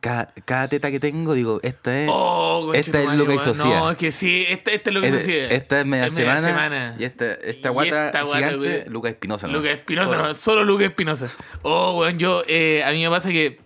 Cada, 0.00 0.32
cada 0.44 0.68
teta 0.68 0.90
que 0.90 0.98
tengo, 0.98 1.34
digo, 1.34 1.60
esta 1.62 2.00
es... 2.02 2.08
Oh, 2.12 2.72
esta 2.74 2.98
es 3.00 3.04
y 3.04 3.08
weón. 3.20 3.38
Socia. 3.38 3.64
No, 3.78 3.90
es 3.90 3.96
que 3.98 4.10
sí, 4.10 4.46
esta, 4.48 4.70
esta 4.70 4.90
es 4.90 4.94
lo 4.94 5.00
que 5.02 5.08
Esta- 5.08 5.80
es 5.80 5.86
media, 5.86 6.06
Es 6.06 6.14
media 6.14 6.30
semana, 6.40 6.48
semana. 6.48 6.96
Y 6.98 7.04
esta, 7.04 7.32
esta 7.34 7.68
Y 7.68 7.72
guata 7.72 8.06
esta 8.06 8.22
guata, 8.22 8.38
gigante. 8.48 8.84
Lucas 8.90 9.12
Espinosa. 9.12 9.46
¿no? 9.48 9.52
Lucas 9.58 9.70
Espinosa, 9.72 10.08
Solo. 10.08 10.22
no, 10.28 10.34
solo 10.34 10.64
Lucas 10.64 10.86
Espinosa. 10.86 11.26
Oh, 11.62 11.98
weón, 12.00 12.18
yo, 12.18 12.42
eh, 12.48 12.82
a 12.84 12.90
mí 12.92 13.02
me 13.02 13.10
pasa 13.10 13.28
que 13.30 13.58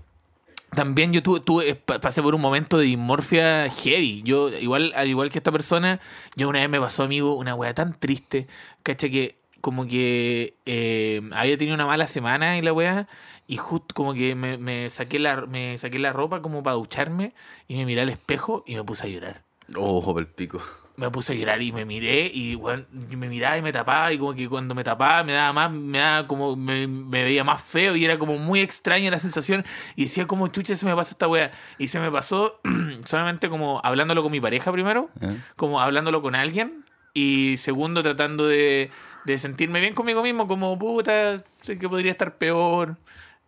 también 0.75 1.13
yo 1.13 1.23
tuve, 1.23 1.41
tuve- 1.41 1.75
pa- 1.75 2.01
pasé 2.01 2.23
por 2.23 2.35
un 2.35 2.41
momento 2.41 2.79
de 2.79 2.85
dimorfia 2.85 3.69
heavy. 3.71 4.23
Yo, 4.25 4.51
igual, 4.51 4.93
al 4.95 5.09
igual 5.09 5.31
que 5.31 5.39
esta 5.39 5.51
persona, 5.53 6.01
yo 6.37 6.49
una 6.49 6.61
vez 6.61 6.69
me 6.69 6.81
pasó, 6.81 7.03
amigo, 7.05 7.35
una 7.35 7.55
weá 7.55 7.75
tan 7.75 7.93
triste, 7.99 8.47
cacha 8.83 9.09
que 9.09 9.40
como 9.61 9.87
que 9.87 10.55
eh, 10.67 11.21
había 11.33 11.57
tenido 11.59 11.75
una 11.75 11.87
mala 11.87 12.07
semana 12.07 12.57
y 12.59 12.63
la 12.63 12.73
weá, 12.73 13.07
y 13.47 13.57
justo 13.57 13.95
como 13.95 14.15
que 14.15 14.35
me, 14.35 14.59
me 14.59 14.89
saqué 14.91 15.19
la, 15.19 15.43
me 15.47 15.77
saqué 15.79 15.99
la 15.99 16.13
ropa 16.13 16.41
como 16.43 16.63
para 16.63 16.77
ducharme 16.77 17.33
y 17.69 17.77
me 17.77 17.85
miré 17.87 18.03
al 18.03 18.09
espejo 18.11 18.65
y 18.67 18.75
me 18.77 18.85
puse 18.85 19.07
a 19.07 19.11
llorar 19.11 19.43
Ojo, 19.77 20.19
el 20.19 20.27
pico. 20.27 20.61
me 20.97 21.11
puse 21.11 21.33
a 21.33 21.37
llorar 21.37 21.63
y 21.63 21.71
me 21.73 21.85
miré 21.85 22.31
y 22.33 22.55
bueno, 22.57 22.85
me 22.93 23.29
miraba 23.29 23.57
y 23.57 23.63
me 23.63 23.73
tapaba 23.73 24.13
y 24.13 24.19
como 24.19 24.35
que 24.35 24.49
cuando 24.49 24.75
me 24.75 24.83
tapaba 24.85 25.23
me 25.25 25.33
daba 25.33 25.53
más, 25.53 25.71
me 25.71 25.99
daba 25.99 26.27
como, 26.27 26.57
me, 26.57 26.87
me 26.87 27.23
veía 27.25 27.45
más 27.45 27.63
feo 27.63 27.97
y 27.97 28.05
era 28.05 28.19
como 28.19 28.37
muy 28.39 28.61
extraña 28.61 29.11
la 29.11 29.19
sensación 29.19 29.65
y 29.97 30.05
decía 30.05 30.27
como 30.27 30.49
chucha 30.49 30.75
se 30.77 30.87
me 30.87 30.95
pasa 30.97 31.13
esta 31.13 31.29
wea 31.29 31.51
y 31.79 31.89
se 31.89 32.01
me 32.01 32.11
pasó 32.11 32.61
solamente 33.07 33.49
como 33.49 33.81
hablándolo 33.85 34.23
con 34.23 34.33
mi 34.33 34.41
pareja 34.41 34.73
primero, 34.73 35.09
¿Eh? 35.21 35.37
como 35.57 35.81
hablándolo 35.81 36.23
con 36.23 36.35
alguien 36.35 36.85
y 37.15 37.57
segundo 37.57 38.03
tratando 38.03 38.47
de, 38.47 38.91
de 39.25 39.39
sentirme 39.39 39.81
bien 39.81 39.95
conmigo 39.95 40.23
mismo 40.23 40.47
como 40.47 40.79
puta, 40.79 41.43
sé 41.63 41.79
que 41.79 41.89
podría 41.89 42.11
estar 42.13 42.37
peor. 42.39 42.97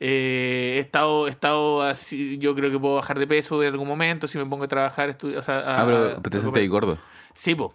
Eh, 0.00 0.74
he 0.76 0.78
estado, 0.80 1.28
he 1.28 1.30
estado 1.30 1.82
así, 1.82 2.36
yo 2.38 2.54
creo 2.56 2.70
que 2.72 2.78
puedo 2.78 2.96
bajar 2.96 3.18
de 3.20 3.26
peso 3.26 3.62
en 3.62 3.68
algún 3.72 3.86
momento 3.86 4.26
si 4.26 4.36
me 4.36 4.44
pongo 4.46 4.64
a 4.64 4.68
trabajar, 4.68 5.16
estu- 5.16 5.36
o 5.36 5.42
sea, 5.42 5.58
a- 5.60 5.82
Ah, 5.82 5.84
pero 5.86 6.20
te 6.52 6.60
ahí 6.60 6.66
gordo. 6.66 6.98
Sí, 7.34 7.54
po. 7.54 7.74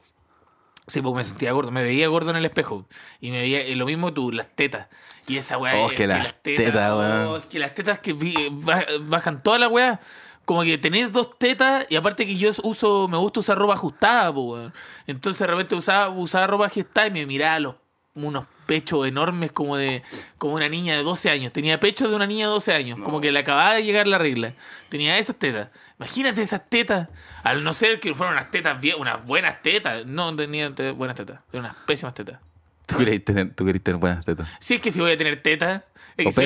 Sí, 0.88 1.02
pues 1.02 1.15
me 1.15 1.23
sentía 1.23 1.52
gordo. 1.52 1.69
Me 1.71 1.84
veía 1.84 2.08
gordo 2.08 2.30
en 2.32 2.38
el 2.38 2.45
espejo. 2.45 2.86
Y 3.19 3.32
me 3.32 3.39
veía, 3.41 3.67
y 3.67 3.76
lo 3.76 3.86
mismo 3.86 4.13
tú, 4.13 4.32
las 4.32 4.47
tetas. 4.56 4.88
Y 5.28 5.36
esa 5.38 5.58
weá. 5.58 5.76
Oh, 5.76 5.91
es 5.91 5.97
que 5.97 6.08
las 6.08 6.41
tetas, 6.41 6.91
oh, 7.28 7.38
es 7.38 7.45
que 7.45 7.60
las 7.60 7.73
tetas 7.73 8.00
que 8.00 8.13
vi- 8.13 8.47
ba- 8.52 8.86
bajan 9.02 9.43
toda 9.43 9.60
la 9.60 9.67
weá. 9.67 10.00
Como 10.47 10.63
que 10.63 10.77
tener 10.77 11.12
dos 11.12 11.38
tetas 11.38 11.86
y 11.89 11.97
aparte 11.97 12.25
que 12.25 12.38
yo 12.38 12.49
uso, 12.63 13.10
me 13.10 13.17
gusta 13.17 13.41
usar 13.41 13.57
ropa 13.57 13.73
ajustada, 13.73 14.29
weón. 14.31 14.73
Entonces 15.05 15.39
de 15.41 15.47
repente 15.47 15.75
usaba, 15.75 16.07
usaba 16.07 16.47
ropa 16.47 16.67
ajustada 16.67 17.07
y 17.07 17.12
me 17.12 17.25
miraba 17.25 17.60
los, 17.60 17.75
unos 18.15 18.45
pechos 18.65 19.05
enormes 19.07 19.51
como 19.51 19.75
de 19.75 20.03
como 20.38 20.53
una 20.55 20.69
niña 20.69 20.95
de 20.95 21.03
12 21.03 21.29
años. 21.29 21.51
Tenía 21.51 21.81
pechos 21.81 22.10
de 22.10 22.15
una 22.15 22.25
niña 22.27 22.45
de 22.47 22.51
12 22.53 22.73
años. 22.73 22.97
Como 23.03 23.19
que 23.19 23.31
le 23.33 23.39
acababa 23.39 23.73
de 23.73 23.83
llegar 23.83 24.07
la 24.07 24.17
regla. 24.19 24.53
Tenía 24.88 25.17
esas 25.17 25.36
tetas. 25.36 25.67
Imagínate 25.99 26.41
esas 26.41 26.69
tetas. 26.69 27.10
Al 27.43 27.63
no 27.65 27.73
ser 27.73 27.99
que 27.99 28.15
fueran 28.15 28.36
unas 28.36 28.49
tetas 28.49 28.79
bien, 28.79 28.95
unas 28.99 29.25
buenas 29.25 29.62
tetas. 29.62 30.05
No 30.05 30.33
tenían 30.33 30.73
te- 30.75 30.91
buenas 30.91 31.17
tetas. 31.17 31.41
Eran 31.51 31.65
unas 31.65 31.75
pésimas 31.86 32.13
tetas. 32.13 32.39
Tú 32.88 32.97
querías 32.97 33.23
tener, 33.23 33.54
tú 33.54 33.65
querías 33.65 33.84
tener 33.84 34.00
buenas 34.00 34.26
tetas. 34.26 34.47
Si 34.60 34.73
es 34.76 34.82
que 34.82 34.91
si 34.91 35.00
voy 35.02 35.12
a 35.12 35.17
tener 35.17 35.43
tetas. 35.43 35.84
es 36.17 36.34
si 36.34 36.41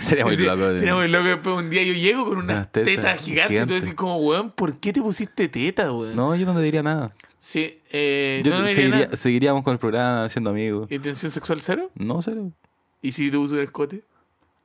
Sería 0.00 0.24
muy 0.24 0.36
Sí, 0.36 0.42
loco, 0.44 0.74
Sería 0.74 0.92
sí. 0.92 0.96
muy 0.98 1.08
loco. 1.08 1.24
Después 1.28 1.56
un 1.56 1.70
día 1.70 1.82
yo 1.84 1.92
llego 1.94 2.24
con 2.26 2.38
unas 2.38 2.56
Unas 2.56 2.72
tetas, 2.72 2.94
tetas 2.94 3.20
gigantes. 3.20 3.62
Y 3.62 3.66
tú 3.66 3.74
decís 3.74 3.94
como, 3.94 4.16
weón, 4.18 4.50
¿por 4.50 4.78
qué 4.80 4.92
te 4.92 5.00
pusiste 5.00 5.48
tetas, 5.48 5.88
weón? 5.90 6.14
No, 6.16 6.34
yo 6.34 6.44
no 6.44 6.54
te 6.54 6.60
diría 6.62 6.82
nada. 6.82 7.10
Sí, 7.40 7.80
eh, 7.90 8.42
Yo 8.44 8.50
no 8.58 8.66
seguiría- 8.70 9.04
nada. 9.06 9.16
seguiríamos 9.16 9.62
con 9.62 9.72
el 9.74 9.78
programa 9.78 10.28
siendo 10.28 10.50
amigos. 10.50 10.90
¿Intención 10.90 11.30
sexual 11.30 11.60
cero? 11.60 11.90
No, 11.94 12.20
sé. 12.22 12.32
¿Y 13.02 13.12
si 13.12 13.30
te 13.30 13.36
uso 13.36 13.54
un 13.54 13.60
escote? 13.60 14.02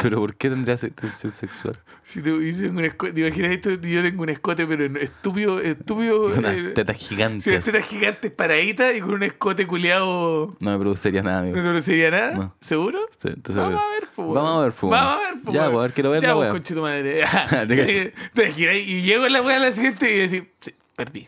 Pero 0.01 0.19
¿por 0.19 0.33
qué 0.37 0.49
tendría 0.49 0.77
se- 0.77 0.91
tensión 0.91 1.33
sexual? 1.33 1.75
Si 2.03 2.21
dices 2.21 2.69
un 2.71 2.85
escote, 2.85 3.11
¿te 3.11 3.19
imaginas 3.19 3.51
esto? 3.51 3.71
Yo 3.71 4.01
tengo 4.01 4.23
un 4.23 4.29
escote, 4.29 4.65
pero 4.65 4.85
estúpido, 4.97 5.59
estúpido. 5.59 6.27
Unas 6.37 6.55
eh, 6.55 6.71
tetas 6.73 6.95
gigantes. 6.97 7.45
unas 7.47 7.65
tetas 7.65 7.85
gigantes 7.85 8.31
paraditas 8.31 8.95
y 8.95 9.01
con 9.01 9.15
un 9.15 9.23
escote 9.23 9.67
culeado. 9.67 10.55
No 10.61 10.71
me 10.71 10.79
produciría 10.79 11.21
nada, 11.21 11.39
amigo. 11.39 11.57
¿No 11.61 11.73
te 11.73 11.81
sería 11.81 12.11
nada? 12.11 12.31
No. 12.31 12.55
¿Seguro? 12.61 12.99
Sí, 13.17 13.27
entonces, 13.27 13.61
Vamos 13.61 13.81
a 13.81 13.89
ver, 13.89 14.03
pues, 14.15 14.27
Vamos 14.33 14.55
a 14.57 14.61
ver, 14.63 14.71
pues, 14.71 14.89
Vamos 14.89 15.13
a 15.13 15.17
ver, 15.31 15.41
pues, 15.43 15.53
Ya, 15.55 15.65
a 15.65 15.69
ver, 15.69 15.91
quiero 15.93 16.11
ver 16.11 16.21
ya, 16.21 16.27
la 16.29 16.35
weá. 16.37 16.49
conche 16.51 16.73
tu 16.73 16.81
madre. 16.81 17.23
Te 17.67 18.13
te 18.33 18.51
giras 18.53 18.75
y 18.77 19.01
llego 19.01 19.25
en 19.25 19.33
la 19.33 19.41
weá 19.41 19.57
a 19.57 19.59
la 19.59 19.71
siguiente 19.73 20.15
y 20.15 20.17
decir, 20.19 20.49
sí, 20.61 20.73
perdí. 20.95 21.27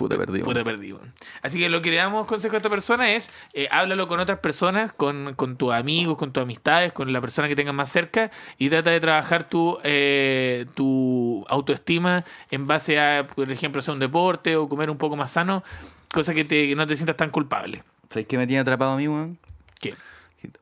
Puta 0.00 0.16
perdido. 0.16 0.46
Puta, 0.46 0.62
weón. 0.62 1.12
Así 1.42 1.58
que 1.58 1.68
lo 1.68 1.82
que 1.82 1.90
le 1.90 1.96
damos 1.96 2.26
consejo 2.26 2.54
a 2.54 2.56
esta 2.56 2.70
persona 2.70 3.12
es 3.12 3.30
eh, 3.52 3.68
háblalo 3.70 4.08
con 4.08 4.18
otras 4.18 4.38
personas, 4.38 4.94
con, 4.94 5.34
con 5.34 5.56
tus 5.56 5.74
amigos, 5.74 6.16
con 6.16 6.32
tus 6.32 6.42
amistades, 6.42 6.94
con 6.94 7.12
la 7.12 7.20
persona 7.20 7.48
que 7.48 7.54
tengas 7.54 7.74
más 7.74 7.92
cerca 7.92 8.30
y 8.56 8.70
trata 8.70 8.92
de 8.92 9.00
trabajar 9.00 9.44
tu, 9.44 9.78
eh, 9.84 10.64
tu 10.74 11.44
autoestima 11.50 12.24
en 12.50 12.66
base 12.66 12.98
a, 12.98 13.26
por 13.26 13.52
ejemplo, 13.52 13.80
hacer 13.80 13.92
un 13.92 14.00
deporte 14.00 14.56
o 14.56 14.70
comer 14.70 14.88
un 14.88 14.96
poco 14.96 15.16
más 15.16 15.32
sano, 15.32 15.62
cosa 16.10 16.32
que, 16.32 16.46
te, 16.46 16.68
que 16.68 16.74
no 16.74 16.86
te 16.86 16.96
sientas 16.96 17.18
tan 17.18 17.28
culpable. 17.28 17.84
¿Sabes 18.08 18.26
qué 18.26 18.38
me 18.38 18.46
tiene 18.46 18.60
atrapado 18.60 18.92
a 18.92 18.96
mí, 18.96 19.06
weón? 19.06 19.38
¿Qué? 19.80 19.94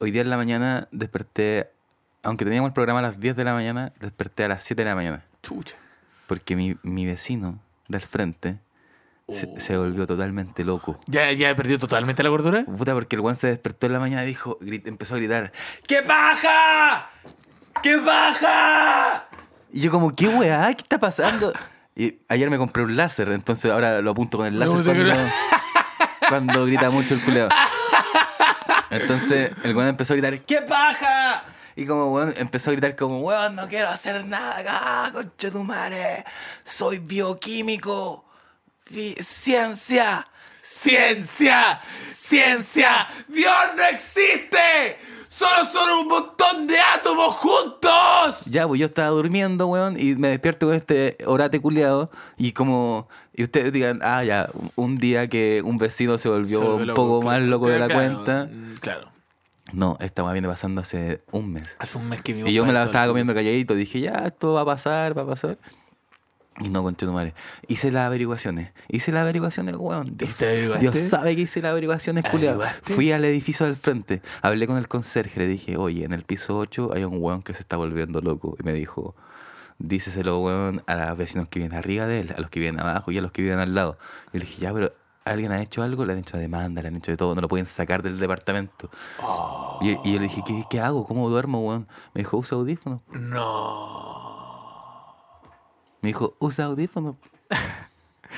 Hoy 0.01 0.11
día 0.11 0.23
en 0.23 0.31
la 0.31 0.37
mañana 0.37 0.89
desperté, 0.91 1.71
aunque 2.25 2.45
teníamos 2.45 2.71
el 2.71 2.75
programa 2.75 2.99
a 2.99 3.03
las 3.03 3.21
10 3.21 3.37
de 3.37 3.45
la 3.45 3.55
mañana, 3.55 3.93
desperté 4.01 4.47
a 4.47 4.49
las 4.49 4.65
7 4.65 4.83
de 4.83 4.89
la 4.89 4.97
mañana. 4.97 5.25
Chucha. 5.45 5.77
Porque 6.27 6.57
mi, 6.57 6.77
mi 6.83 7.07
vecino 7.07 7.61
del 7.87 8.01
frente 8.01 8.59
se, 9.31 9.61
se 9.61 9.77
volvió 9.77 10.07
totalmente 10.07 10.65
loco. 10.65 10.99
¿Ya, 11.07 11.31
¿Ya 11.33 11.55
perdió 11.55 11.79
totalmente 11.79 12.23
la 12.23 12.29
gordura? 12.31 12.65
Puta, 12.65 12.95
porque 12.95 13.17
el 13.17 13.21
weón 13.21 13.37
se 13.37 13.49
despertó 13.49 13.87
en 13.87 13.93
la 13.93 14.01
mañana 14.01 14.25
y 14.25 14.29
dijo, 14.29 14.59
grit- 14.61 14.87
empezó 14.89 15.15
a 15.15 15.19
gritar, 15.19 15.53
¡Qué 15.87 16.01
baja! 16.01 17.11
¡Qué 17.83 17.97
baja! 17.97 19.29
Y 19.73 19.81
yo 19.83 19.91
como, 19.91 20.15
¿qué 20.15 20.29
weá? 20.29 20.67
¿Qué 20.75 20.83
está 20.83 20.99
pasando? 20.99 21.53
Y 21.95 22.19
ayer 22.29 22.49
me 22.49 22.59
compré 22.59 22.83
un 22.85 22.97
láser, 22.97 23.31
entonces 23.33 23.71
ahora 23.71 24.01
lo 24.01 24.13
apunto 24.13 24.39
con 24.39 24.47
el 24.47 24.59
láser 24.59 24.85
cuando, 26.29 26.65
grita 26.65 26.91
mucho 26.91 27.15
el 27.15 27.21
culeo. 27.21 27.49
Entonces 28.91 29.53
el 29.65 29.77
weón 29.77 29.89
empezó 29.91 30.15
a 30.15 30.17
gritar, 30.17 30.41
¡Qué 30.41 30.61
baja! 30.61 31.45
Y 31.77 31.87
como 31.87 32.13
weón 32.13 32.35
empezó 32.37 32.71
a 32.71 32.73
gritar 32.73 32.97
como, 32.97 33.19
weón, 33.21 33.55
no 33.57 33.69
quiero 33.69 33.89
hacer 33.89 34.25
nada 34.27 34.59
acá, 34.59 35.13
tu 35.37 35.65
madre. 35.65 36.25
Soy 36.65 36.99
bioquímico. 36.99 38.25
Ciencia. 38.89 40.27
¡Ciencia! 40.61 41.81
¡Ciencia! 42.05 43.07
¡Dios 43.29 43.55
no 43.77 43.85
existe! 43.85 44.97
¡Solo 45.29 45.65
son 45.65 45.91
un 46.01 46.09
montón 46.09 46.67
de 46.67 46.79
átomos 46.79 47.35
juntos! 47.37 48.45
Ya, 48.51 48.67
pues 48.67 48.81
yo 48.81 48.87
estaba 48.87 49.09
durmiendo, 49.09 49.67
weón, 49.67 49.99
y 49.99 50.15
me 50.17 50.29
despierto 50.29 50.67
con 50.67 50.75
este 50.75 51.17
orate 51.27 51.61
culiado. 51.61 52.11
Y 52.37 52.53
como. 52.53 53.09
Y 53.35 53.45
ustedes 53.45 53.73
digan, 53.73 54.01
ah, 54.03 54.25
ya, 54.25 54.51
un 54.75 54.97
día 54.97 55.29
que 55.29 55.63
un 55.65 55.79
vecino 55.79 56.19
se 56.19 56.29
volvió 56.29 56.59
Se 56.59 56.65
volvió 56.65 56.77
un 56.77 56.87
loco, 56.89 57.03
poco 57.07 57.23
más 57.23 57.41
loco 57.43 57.69
de 57.69 57.79
la 57.79 57.87
claro, 57.87 58.01
cuenta. 58.01 58.49
mm, 58.53 58.75
Claro. 58.81 59.13
No, 59.73 59.97
esta 60.01 60.25
weá 60.25 60.33
viene 60.33 60.49
pasando 60.49 60.81
hace 60.81 61.23
un 61.31 61.53
mes. 61.53 61.77
Hace 61.79 61.99
un 61.99 62.09
mes 62.09 62.21
que 62.23 62.35
mi 62.35 62.51
Y 62.51 62.55
yo 62.55 62.65
me 62.67 62.73
la 62.73 62.85
estaba 62.85 63.07
comiendo 63.07 63.35
calladito. 63.35 63.75
Dije, 63.75 64.01
ya, 64.01 64.25
esto 64.27 64.55
va 64.55 64.63
a 64.63 64.65
pasar, 64.65 65.17
va 65.17 65.23
a 65.23 65.27
pasar. 65.27 65.59
Y 66.61 66.71
no, 66.71 66.83
concha 66.83 67.07
tu 67.07 67.13
madre. 67.13 67.35
Hice 67.69 67.91
las 67.93 68.07
averiguaciones. 68.07 68.73
Hice 68.89 69.13
las 69.13 69.23
averiguaciones, 69.23 69.77
weón. 69.77 70.17
Dios. 70.17 70.39
Dios 70.81 70.97
sabe 70.97 71.37
que 71.37 71.43
hice 71.43 71.63
las 71.63 71.71
averiguaciones, 71.73 72.25
culiado. 72.25 72.63
Fui 72.83 73.13
al 73.13 73.25
edificio 73.25 73.67
del 73.67 73.77
frente. 73.77 74.23
Hablé 74.43 74.67
con 74.67 74.77
el 74.77 74.89
conserje. 74.89 75.41
Le 75.41 75.47
dije, 75.47 75.77
oye, 75.77 76.05
en 76.05 76.13
el 76.13 76.25
piso 76.25 76.59
8 76.59 76.91
hay 76.95 77.05
un 77.05 77.23
weón 77.23 77.43
que 77.43 77.55
se 77.55 77.61
está 77.61 77.77
volviendo 77.77 78.21
loco. 78.21 78.57
Y 78.59 78.65
me 78.65 78.73
dijo, 78.73 79.15
díceselo, 79.79 80.41
weón, 80.41 80.83
a 80.87 80.95
los 80.97 81.17
vecinos 81.17 81.49
que 81.49 81.61
vienen 81.61 81.79
arriba 81.79 82.07
de 82.07 82.21
él, 82.21 82.35
a 82.37 82.41
los 82.41 82.51
que 82.51 82.61
vienen 82.61 82.81
abajo 82.81 83.13
y 83.13 83.19
a 83.19 83.21
los 83.21 83.31
que 83.33 83.43
viven 83.43 83.59
al 83.61 83.75
lado. 83.75 83.99
Y 84.33 84.39
le 84.39 84.45
dije, 84.45 84.61
ya, 84.61 84.73
pero 84.73 84.93
¿alguien 85.25 85.53
ha 85.53 85.63
hecho 85.63 85.83
algo? 85.83 86.05
Le 86.05 86.15
han 86.15 86.19
hecho 86.19 86.37
demanda, 86.39 86.83
le 86.83 86.89
han 86.89 86.97
hecho 86.97 87.13
de 87.13 87.17
todo. 87.17 87.35
No 87.35 87.41
lo 87.41 87.49
pueden 87.49 87.67
sacar 87.67 88.03
del 88.03 88.19
departamento. 88.19 88.91
Y, 89.81 89.91
y 89.91 90.15
yo 90.15 90.19
le 90.19 90.25
dije, 90.25 90.43
¿qué, 90.45 90.65
¿qué 90.69 90.81
hago? 90.81 91.05
¿Cómo 91.05 91.29
duermo, 91.31 91.61
weón? 91.61 91.87
Me 92.15 92.23
dijo, 92.23 92.37
usa 92.37 92.59
audífonos. 92.59 93.01
No. 93.13 94.28
Me 96.01 96.09
dijo, 96.09 96.37
usa 96.39 96.67
audífonos. 96.67 97.17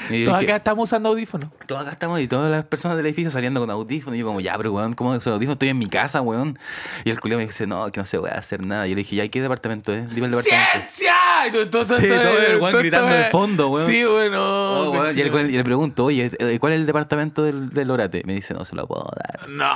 Todos 0.08 0.42
acá 0.42 0.56
estamos 0.56 0.84
usando 0.88 1.08
audífonos. 1.10 1.50
todos 1.66 1.82
acá 1.82 1.90
estamos 1.92 2.18
y 2.20 2.26
todas 2.28 2.50
las 2.50 2.64
personas 2.64 2.96
del 2.96 3.06
edificio 3.06 3.30
saliendo 3.30 3.60
con 3.60 3.70
audífonos. 3.70 4.16
Y 4.16 4.20
yo 4.20 4.26
como, 4.26 4.40
ya, 4.40 4.56
pero 4.56 4.72
weón, 4.72 4.92
¿cómo 4.94 5.10
uso 5.10 5.32
audífonos? 5.32 5.54
Estoy 5.56 5.68
en 5.68 5.78
mi 5.78 5.86
casa, 5.88 6.20
weón. 6.20 6.58
Y 7.04 7.10
el 7.10 7.20
culiao 7.20 7.38
me 7.38 7.46
dice, 7.46 7.66
no, 7.66 7.90
que 7.92 8.00
no 8.00 8.06
se 8.06 8.16
voy 8.18 8.30
a 8.30 8.34
hacer 8.34 8.62
nada. 8.64 8.86
Y 8.86 8.90
yo 8.90 8.96
le 8.96 9.02
dije, 9.02 9.16
ya, 9.16 9.24
¿y 9.24 9.28
qué 9.28 9.42
departamento 9.42 9.92
es? 9.92 10.08
Dime 10.14 10.26
el 10.26 10.32
departamento. 10.32 10.70
¡Ciencia! 10.94 11.14
Y 11.48 11.50
todo, 11.50 11.68
todo, 11.70 11.96
Sí, 11.98 12.06
todo 12.08 12.38
el 12.38 12.60
weón 12.60 12.78
gritando 12.78 13.08
de 13.14 13.24
fondo, 13.24 13.68
weón. 13.68 13.86
Sí, 13.88 14.04
bueno. 14.04 14.38
Oh, 14.40 14.90
weón. 14.92 15.16
Y, 15.16 15.20
el 15.20 15.50
y 15.50 15.56
le 15.56 15.64
pregunto, 15.64 16.04
oye, 16.04 16.30
eh, 16.38 16.58
¿cuál 16.60 16.72
es 16.72 16.80
el 16.80 16.86
departamento 16.86 17.42
del, 17.42 17.70
del 17.70 17.90
Orate? 17.90 18.22
Me 18.24 18.32
dice, 18.34 18.54
no 18.54 18.64
se 18.64 18.74
lo 18.76 18.86
puedo 18.86 19.04
dar. 19.16 19.48
No. 19.48 19.70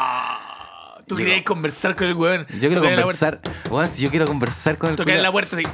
Tú 1.07 1.16
querías 1.16 1.42
conversar 1.42 1.94
con 1.97 2.07
el 2.07 2.14
weón. 2.14 2.47
Yo 2.61 2.70
quiero 2.70 2.83
la 2.83 3.03
conversar. 3.03 3.40
Weón, 3.70 3.88
si 3.88 4.03
yo 4.03 4.11
quiero 4.11 4.27
conversar 4.27 4.79
con 4.79 4.90
el 4.90 4.97
Tocarle 4.97 5.20
la 5.20 5.29
culiao- 5.29 5.33
puerta 5.33 5.57
así. 5.57 5.64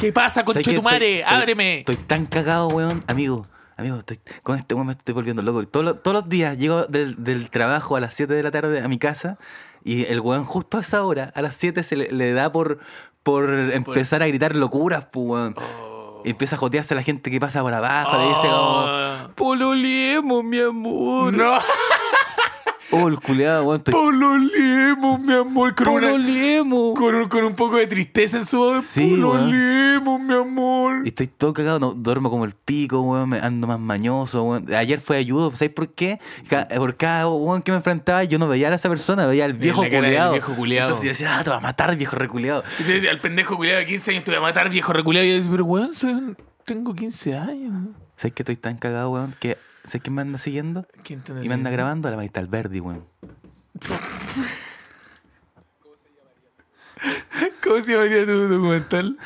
¿Qué 0.00 0.12
pasa, 0.12 0.44
conchetumare? 0.44 1.20
Estoy- 1.20 1.22
estoy- 1.22 1.36
Ábreme. 1.42 1.78
Estoy 1.78 1.96
tan 1.96 2.26
cagado, 2.26 2.68
weón. 2.68 3.02
Amigo, 3.06 3.46
amigo, 3.76 3.96
estoy, 3.98 4.18
con 4.42 4.56
este 4.58 4.74
weón 4.74 4.86
me 4.88 4.92
estoy 4.92 5.14
volviendo 5.14 5.42
loco. 5.42 5.62
Todos 5.64 5.84
los, 5.86 6.02
todos 6.02 6.14
los 6.14 6.28
días 6.28 6.58
llego 6.58 6.84
del, 6.86 7.22
del 7.22 7.48
trabajo 7.50 7.96
a 7.96 8.00
las 8.00 8.14
7 8.14 8.34
de 8.34 8.42
la 8.42 8.50
tarde 8.50 8.82
a 8.82 8.88
mi 8.88 8.98
casa 8.98 9.38
y 9.82 10.04
el 10.06 10.20
weón 10.20 10.44
justo 10.44 10.78
a 10.78 10.80
esa 10.82 11.04
hora, 11.04 11.32
a 11.34 11.42
las 11.42 11.56
7, 11.56 11.82
se 11.82 11.96
le, 11.96 12.10
le 12.12 12.32
da 12.32 12.52
por, 12.52 12.78
por 13.22 13.48
empezar 13.50 14.22
a 14.22 14.26
gritar 14.26 14.56
locuras, 14.56 15.06
pues, 15.10 15.26
weón. 15.26 15.54
Y 16.26 16.30
empieza 16.30 16.56
a 16.56 16.58
jotearse 16.58 16.94
a 16.94 16.96
la 16.96 17.02
gente 17.02 17.30
que 17.30 17.38
pasa 17.38 17.60
por 17.62 17.72
abajo. 17.74 18.16
Le 18.18 18.26
dice 18.28 18.48
como, 18.48 18.84
Oh. 18.86 19.28
pololiemos, 19.34 20.42
mi 20.44 20.58
amor. 20.60 21.32
No. 21.34 21.58
Oh, 22.96 23.08
el 23.08 23.18
culeado, 23.20 23.64
weón. 23.64 23.78
Estoy, 23.78 23.92
Pololiemos, 23.94 25.20
mi 25.20 25.32
amor. 25.34 25.74
Con, 25.74 25.88
una- 25.88 26.00
pololiemos. 26.10 26.98
con, 26.98 27.14
un, 27.14 27.28
con 27.28 27.44
un 27.44 27.54
poco 27.54 27.76
de 27.76 27.86
tristeza 27.86 28.38
en 28.38 28.46
su 28.46 28.58
voz. 28.58 28.84
Sí. 28.84 29.10
Pololiemos, 29.20 30.20
mi 30.20 30.34
amor. 30.34 31.02
Y 31.04 31.08
estoy 31.08 31.26
todo 31.26 31.52
cagado, 31.52 31.78
no, 31.78 31.92
duermo 31.94 32.30
como 32.30 32.44
el 32.44 32.52
pico, 32.52 33.00
weón, 33.00 33.28
me 33.30 33.38
ando 33.38 33.66
más 33.66 33.80
mañoso, 33.80 34.42
weón. 34.44 34.72
Ayer 34.74 35.00
fue 35.00 35.16
ayudo, 35.16 35.50
¿sabes 35.54 35.72
por 35.74 35.88
qué? 35.94 36.20
Por 36.76 36.96
cada 36.96 37.28
weón 37.28 37.62
que 37.62 37.72
me 37.72 37.76
enfrentaba, 37.78 38.24
yo 38.24 38.38
no 38.38 38.46
veía 38.48 38.68
a 38.68 38.74
esa 38.74 38.88
persona, 38.88 39.26
veía 39.26 39.44
al 39.44 39.54
viejo 39.54 39.82
culiao. 39.82 40.34
Entonces 40.34 41.02
yo 41.04 41.08
decía, 41.10 41.38
ah, 41.38 41.44
te 41.44 41.50
vas 41.50 41.58
a 41.58 41.62
matar, 41.62 41.96
viejo 41.96 42.16
reculeado. 42.16 42.62
Al 43.10 43.18
pendejo 43.18 43.56
culiado 43.56 43.78
de 43.80 43.86
15 43.86 44.10
años 44.12 44.24
te 44.24 44.30
voy 44.30 44.38
a 44.38 44.42
matar, 44.42 44.70
viejo 44.70 44.92
reculeado. 44.92 45.26
Y 45.26 45.30
yo 45.30 45.36
decía, 45.36 45.50
pero 45.50 45.64
weón, 45.64 45.94
soy 45.94 46.12
un- 46.12 46.36
tengo 46.64 46.94
15 46.94 47.36
años. 47.36 47.88
¿Sabes 48.16 48.32
que 48.34 48.42
estoy 48.42 48.56
tan 48.56 48.76
cagado, 48.76 49.10
weón? 49.10 49.34
Que, 49.40 49.58
¿Sabes 49.84 50.02
quién 50.02 50.14
me 50.14 50.22
anda 50.22 50.38
siguiendo? 50.38 50.86
¿Quién 51.02 51.20
te 51.20 51.32
Y 51.44 51.48
me 51.48 51.54
anda 51.54 51.70
grabando 51.70 52.08
a 52.08 52.10
la 52.10 52.16
Maita 52.16 52.40
Alberdi, 52.40 52.80
weón. 52.80 53.04
¿Cómo 57.62 57.80
se 57.82 57.92
llamaría 57.92 58.24
tu 58.24 58.48
documental? 58.48 59.18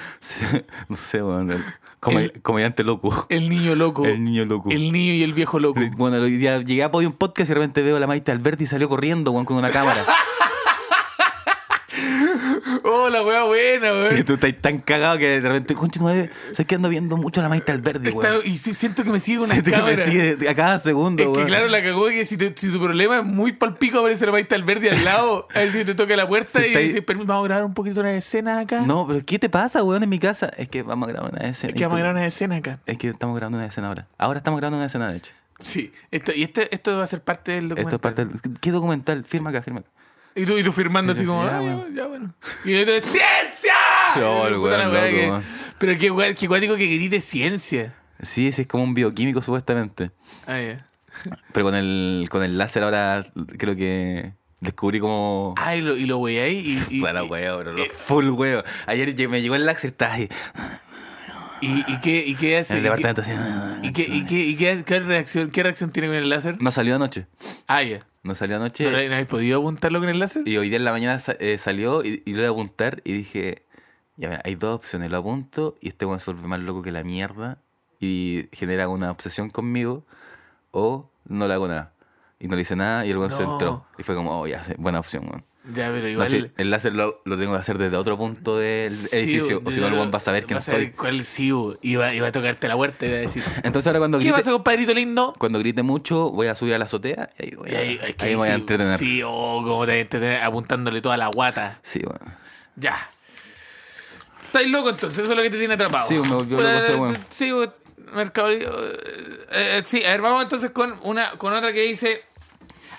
no 0.88 0.96
sé, 0.96 1.22
weón. 1.22 1.50
el 1.52 1.64
come- 2.00 2.24
El- 2.24 2.42
comediante 2.42 2.82
loco. 2.84 3.26
El 3.28 3.48
niño 3.48 3.74
loco. 3.74 4.04
El 4.06 4.24
niño 4.24 4.44
loco. 4.46 4.70
El 4.70 4.92
niño 4.92 5.12
y 5.12 5.22
el 5.22 5.32
viejo 5.32 5.58
loco. 5.60 5.80
Bueno, 5.96 6.26
llegué 6.26 6.82
a 6.82 6.90
Podium 6.90 7.12
Podcast 7.12 7.50
y 7.50 7.54
de 7.54 7.60
repente 7.60 7.82
veo 7.82 7.96
a 7.96 8.00
la 8.00 8.06
Maita 8.06 8.32
Alberdi 8.32 8.64
y 8.64 8.66
salió 8.66 8.88
corriendo, 8.88 9.30
weón, 9.32 9.44
con 9.44 9.56
una 9.56 9.70
cámara. 9.70 10.00
Oh, 12.84 13.08
la 13.10 13.22
wea 13.22 13.37
buena, 13.48 13.92
weón. 13.92 14.24
tú 14.24 14.34
estás 14.34 14.54
tan 14.60 14.78
cagado 14.78 15.18
que 15.18 15.40
de 15.40 15.48
repente, 15.48 15.74
concha 15.74 16.00
madre, 16.00 16.30
¿sabes 16.52 16.66
que 16.66 16.76
ando 16.76 16.88
viendo 16.88 17.16
mucho 17.16 17.42
la 17.42 17.48
Maita 17.48 17.72
Alberdi, 17.72 18.08
Está- 18.10 18.18
weón? 18.32 18.42
y 18.44 18.56
sí, 18.56 18.72
siento 18.74 19.02
que 19.02 19.10
me 19.10 19.18
sigue 19.20 19.38
una 19.40 19.54
Siento 19.54 19.70
que 19.72 19.76
me 19.76 19.82
cámara. 19.96 20.04
sigue 20.04 20.48
a 20.48 20.54
cada 20.54 20.78
segundo, 20.78 21.22
Es 21.22 21.36
que 21.38 21.44
claro, 21.46 21.66
la 21.68 21.82
cagó 21.82 22.06
que 22.08 22.24
si, 22.24 22.36
te- 22.36 22.54
si 22.56 22.70
tu 22.70 22.78
problema 22.80 23.18
es 23.18 23.24
muy 23.24 23.52
palpico, 23.52 23.98
aparece 23.98 24.24
la 24.26 24.32
maestra 24.32 24.56
al 24.56 24.62
verde 24.64 24.90
al 24.90 25.04
lado. 25.04 25.48
A 25.54 25.58
ver 25.60 25.72
si 25.72 25.84
te 25.84 25.94
toca 25.94 26.14
la 26.16 26.28
puerta 26.28 26.50
Se 26.50 26.60
y 26.60 26.66
está 26.66 26.78
ahí- 26.78 26.86
dice, 26.88 27.04
"Permi- 27.04 27.26
vamos 27.26 27.44
a 27.44 27.48
grabar 27.48 27.64
un 27.64 27.74
poquito 27.74 28.00
una 28.00 28.12
escena 28.14 28.60
acá. 28.60 28.82
No, 28.82 29.06
pero 29.06 29.24
¿qué 29.24 29.38
te 29.38 29.48
pasa, 29.48 29.82
weón, 29.82 30.02
en 30.02 30.08
mi 30.08 30.18
casa? 30.18 30.50
Es 30.56 30.68
que 30.68 30.82
vamos 30.82 31.08
a 31.08 31.12
grabar 31.12 31.32
una 31.32 31.48
escena. 31.48 31.70
Es 31.70 31.74
que 31.76 31.84
vamos 31.84 31.96
a 31.96 31.98
grabar 32.00 32.16
una 32.16 32.26
escena 32.26 32.56
acá. 32.56 32.78
Es 32.86 32.98
que 32.98 33.08
estamos 33.08 33.34
grabando 33.36 33.58
una 33.58 33.66
escena 33.66 33.88
ahora. 33.88 34.06
Ahora 34.18 34.38
estamos 34.38 34.58
grabando 34.60 34.76
una 34.76 34.86
escena, 34.86 35.10
de 35.10 35.18
hecho. 35.18 35.32
Sí. 35.58 35.92
Esto, 36.12 36.32
y 36.34 36.44
este, 36.44 36.72
esto 36.72 36.96
va 36.96 37.02
a 37.02 37.06
ser 37.08 37.20
parte 37.22 37.50
del 37.52 37.68
documental. 37.70 37.94
Esto 37.94 37.96
es 37.96 38.14
parte 38.14 38.24
del... 38.48 38.58
¿Qué 38.60 38.70
documental? 38.70 39.24
Firma 39.24 39.50
acá, 39.50 39.60
firma 39.62 39.80
acá. 39.80 39.88
Y 40.38 40.46
tú, 40.46 40.56
y 40.56 40.62
tú 40.62 40.72
firmando 40.72 41.12
así 41.12 41.24
como, 41.24 41.42
"Ah, 41.42 41.50
ya, 41.50 41.58
bueno". 41.60 41.84
ya, 41.94 42.06
bueno. 42.06 42.34
Y 42.64 42.84
¡ciencia! 43.00 43.74
Puta 44.14 44.78
la 44.78 44.88
wea 44.88 45.00
loco, 45.04 45.16
que- 45.16 45.30
weón. 45.30 45.44
Pero 45.78 45.98
qué 45.98 46.10
guay- 46.10 46.34
qué 46.34 46.48
cuático 46.48 46.76
que 46.76 46.86
grite 46.86 47.20
ciencia. 47.20 47.94
Sí, 48.22 48.50
sí, 48.52 48.62
es 48.62 48.68
como 48.68 48.82
un 48.84 48.94
bioquímico, 48.94 49.42
supuestamente. 49.42 50.10
Ah, 50.46 50.60
ya. 50.60 50.86
Pero 51.52 51.66
con 51.66 51.74
el, 51.74 52.26
con 52.30 52.42
el 52.42 52.56
láser 52.58 52.82
ahora 52.84 53.26
creo 53.58 53.76
que 53.76 54.32
descubrí 54.60 54.98
como... 55.00 55.54
Ah, 55.56 55.76
y 55.76 55.80
lo, 55.82 55.96
y 55.96 56.06
lo. 56.06 56.28
Y, 56.28 56.78
y, 56.90 57.00
Para 57.02 57.24
y- 57.24 57.28
huevo, 57.28 57.58
bro. 57.58 57.78
eh, 57.78 57.90
Full 57.96 58.30
huevo. 58.30 58.62
Ayer 58.86 59.14
lle- 59.14 59.28
me 59.28 59.40
llegó 59.40 59.54
el 59.54 59.66
láser 59.66 59.90
y 59.90 59.92
estaba 59.92 60.14
ahí. 60.14 60.28
¿Y, 61.60 61.84
y 61.92 62.00
qué, 62.00 62.24
y 62.26 62.34
qué 62.34 62.58
hace? 62.58 62.74
En 62.74 62.78
el 62.78 62.84
¿Y 62.86 62.88
departamento 62.88 63.22
qué- 63.22 63.30
así. 63.32 63.40
ah, 63.42 63.78
¿Y, 63.82 63.92
qué, 63.92 64.02
y, 64.02 64.24
qué, 64.24 64.36
y 64.44 64.56
qué, 64.56 64.84
qué 64.84 65.00
reacción, 65.00 65.50
qué 65.50 65.62
reacción 65.62 65.90
tiene 65.90 66.08
con 66.08 66.16
el 66.16 66.28
láser? 66.28 66.60
No 66.60 66.70
salió 66.70 66.96
anoche. 66.96 67.26
Ah, 67.66 67.82
ya. 67.82 67.98
No 68.22 68.34
salió 68.34 68.58
¿No, 68.58 68.64
anoche. 68.64 68.84
no 68.90 68.96
habéis 68.96 69.26
podido 69.26 69.58
apuntarlo 69.58 70.00
con 70.00 70.08
el 70.08 70.18
láser? 70.18 70.46
Y 70.46 70.56
hoy 70.56 70.68
día 70.68 70.76
en 70.78 70.84
la 70.84 70.92
mañana 70.92 71.18
eh, 71.40 71.58
salió 71.58 72.04
y, 72.04 72.22
y 72.26 72.32
lo 72.32 72.40
iba 72.42 72.48
a 72.48 72.52
apuntar 72.52 73.00
y 73.04 73.12
dije, 73.12 73.64
ya 74.16 74.28
mira, 74.28 74.42
hay 74.44 74.54
dos 74.54 74.74
opciones, 74.76 75.10
lo 75.10 75.16
apunto 75.18 75.76
y 75.80 75.88
este 75.88 76.04
weón 76.06 76.20
se 76.20 76.30
vuelve 76.32 76.48
más 76.48 76.60
loco 76.60 76.82
que 76.82 76.92
la 76.92 77.02
mierda 77.04 77.58
y 78.00 78.48
genera 78.52 78.88
una 78.88 79.10
obsesión 79.10 79.50
conmigo 79.50 80.04
o 80.70 81.10
no 81.26 81.48
le 81.48 81.54
hago 81.54 81.68
nada. 81.68 81.92
Y 82.40 82.46
no 82.48 82.54
le 82.56 82.62
hice 82.62 82.76
nada 82.76 83.04
y 83.06 83.10
el 83.10 83.18
weón 83.18 83.30
se 83.30 83.42
No. 83.42 83.52
entró. 83.52 83.86
Y 83.98 84.02
fue 84.04 84.14
como, 84.14 84.40
oh, 84.40 84.46
ya, 84.46 84.62
buena 84.78 85.00
opción, 85.00 85.24
weón. 85.28 85.44
Ya, 85.74 85.88
pero 85.90 86.02
No, 86.02 86.08
igual. 86.08 86.28
sí, 86.28 86.46
el 86.56 86.70
láser 86.70 86.94
lo, 86.94 87.20
lo 87.24 87.36
tengo 87.36 87.52
que 87.52 87.58
hacer 87.60 87.76
desde 87.76 87.96
otro 87.96 88.16
punto 88.16 88.56
del 88.58 88.90
Sí, 88.90 89.16
edificio, 89.16 89.60
o 89.64 89.70
si 89.70 89.80
no 89.80 89.88
el 89.88 90.14
va 90.14 90.16
a 90.16 90.20
saber 90.20 90.46
quién 90.46 90.60
saber 90.62 90.82
soy. 90.82 90.90
¿Cuál 90.92 91.24
sí, 91.24 91.52
iba, 91.82 92.14
iba 92.14 92.28
a 92.28 92.32
tocarte 92.32 92.68
la 92.68 92.76
puerta 92.76 93.04
y 93.04 93.08
iba 93.08 93.18
a 93.18 93.20
decir. 93.20 93.42
Entonces 93.64 93.86
ahora 93.86 93.98
cuando 93.98 94.18
¿Qué 94.18 94.24
grite, 94.24 94.38
pasa, 94.38 94.52
compadrito 94.52 94.94
lindo? 94.94 95.34
cuando 95.36 95.58
grite 95.58 95.82
mucho, 95.82 96.30
voy 96.30 96.46
a 96.46 96.54
subir 96.54 96.74
a 96.74 96.78
la 96.78 96.86
azotea 96.86 97.30
y 97.38 97.42
ahí, 97.42 97.54
voy 97.54 97.74
a, 97.74 97.78
ahí, 97.78 98.34
voy 98.34 98.48
a 98.48 98.54
entretener. 98.54 98.98
Sí, 98.98 99.20
oh, 99.24 99.62
como 99.62 99.84
te 99.84 99.92
voy 99.92 99.98
a 99.98 100.00
entretener 100.02 100.42
apuntándole 100.42 101.02
toda 101.02 101.16
la 101.18 101.26
guata. 101.28 101.78
Sí, 101.82 102.00
weón. 102.00 102.34
Ya. 102.76 102.96
¿Estáis 104.46 104.70
loco 104.70 104.88
entonces? 104.88 105.18
Eso 105.18 105.32
es 105.32 105.36
lo 105.36 105.42
que 105.42 105.50
te 105.50 105.58
tiene 105.58 105.74
atrapado. 105.74 106.08
Sí, 106.08 106.14
me 106.14 106.28
volvió 106.34 106.56
loco 106.56 106.68
ese 106.68 106.94
weón. 106.96 107.18
Sí. 107.28 107.52
Mercado 108.14 108.50
eh, 108.50 108.62
eh, 109.50 109.82
sí, 109.84 110.02
a 110.02 110.12
ver, 110.12 110.22
vamos 110.22 110.42
entonces 110.44 110.70
con 110.70 110.94
una 111.02 111.32
con 111.32 111.52
otra 111.52 111.72
que 111.74 111.82
dice. 111.82 112.22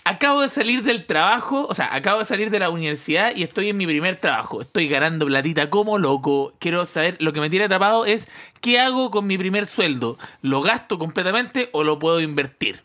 Acabo 0.09 0.41
de 0.41 0.49
salir 0.49 0.81
del 0.81 1.05
trabajo, 1.05 1.67
o 1.69 1.75
sea, 1.75 1.93
acabo 1.93 2.17
de 2.17 2.25
salir 2.25 2.49
de 2.49 2.57
la 2.57 2.71
universidad 2.71 3.35
y 3.35 3.43
estoy 3.43 3.69
en 3.69 3.77
mi 3.77 3.85
primer 3.85 4.15
trabajo. 4.15 4.59
Estoy 4.59 4.87
ganando 4.87 5.27
platita 5.27 5.69
como 5.69 5.99
loco. 5.99 6.51
Quiero 6.57 6.87
saber, 6.87 7.15
lo 7.19 7.31
que 7.31 7.39
me 7.39 7.51
tiene 7.51 7.65
atrapado 7.65 8.05
es 8.05 8.27
qué 8.59 8.79
hago 8.79 9.11
con 9.11 9.27
mi 9.27 9.37
primer 9.37 9.67
sueldo. 9.67 10.17
¿Lo 10.41 10.63
gasto 10.63 10.97
completamente 10.97 11.69
o 11.73 11.83
lo 11.83 11.99
puedo 11.99 12.21
invertir? 12.21 12.81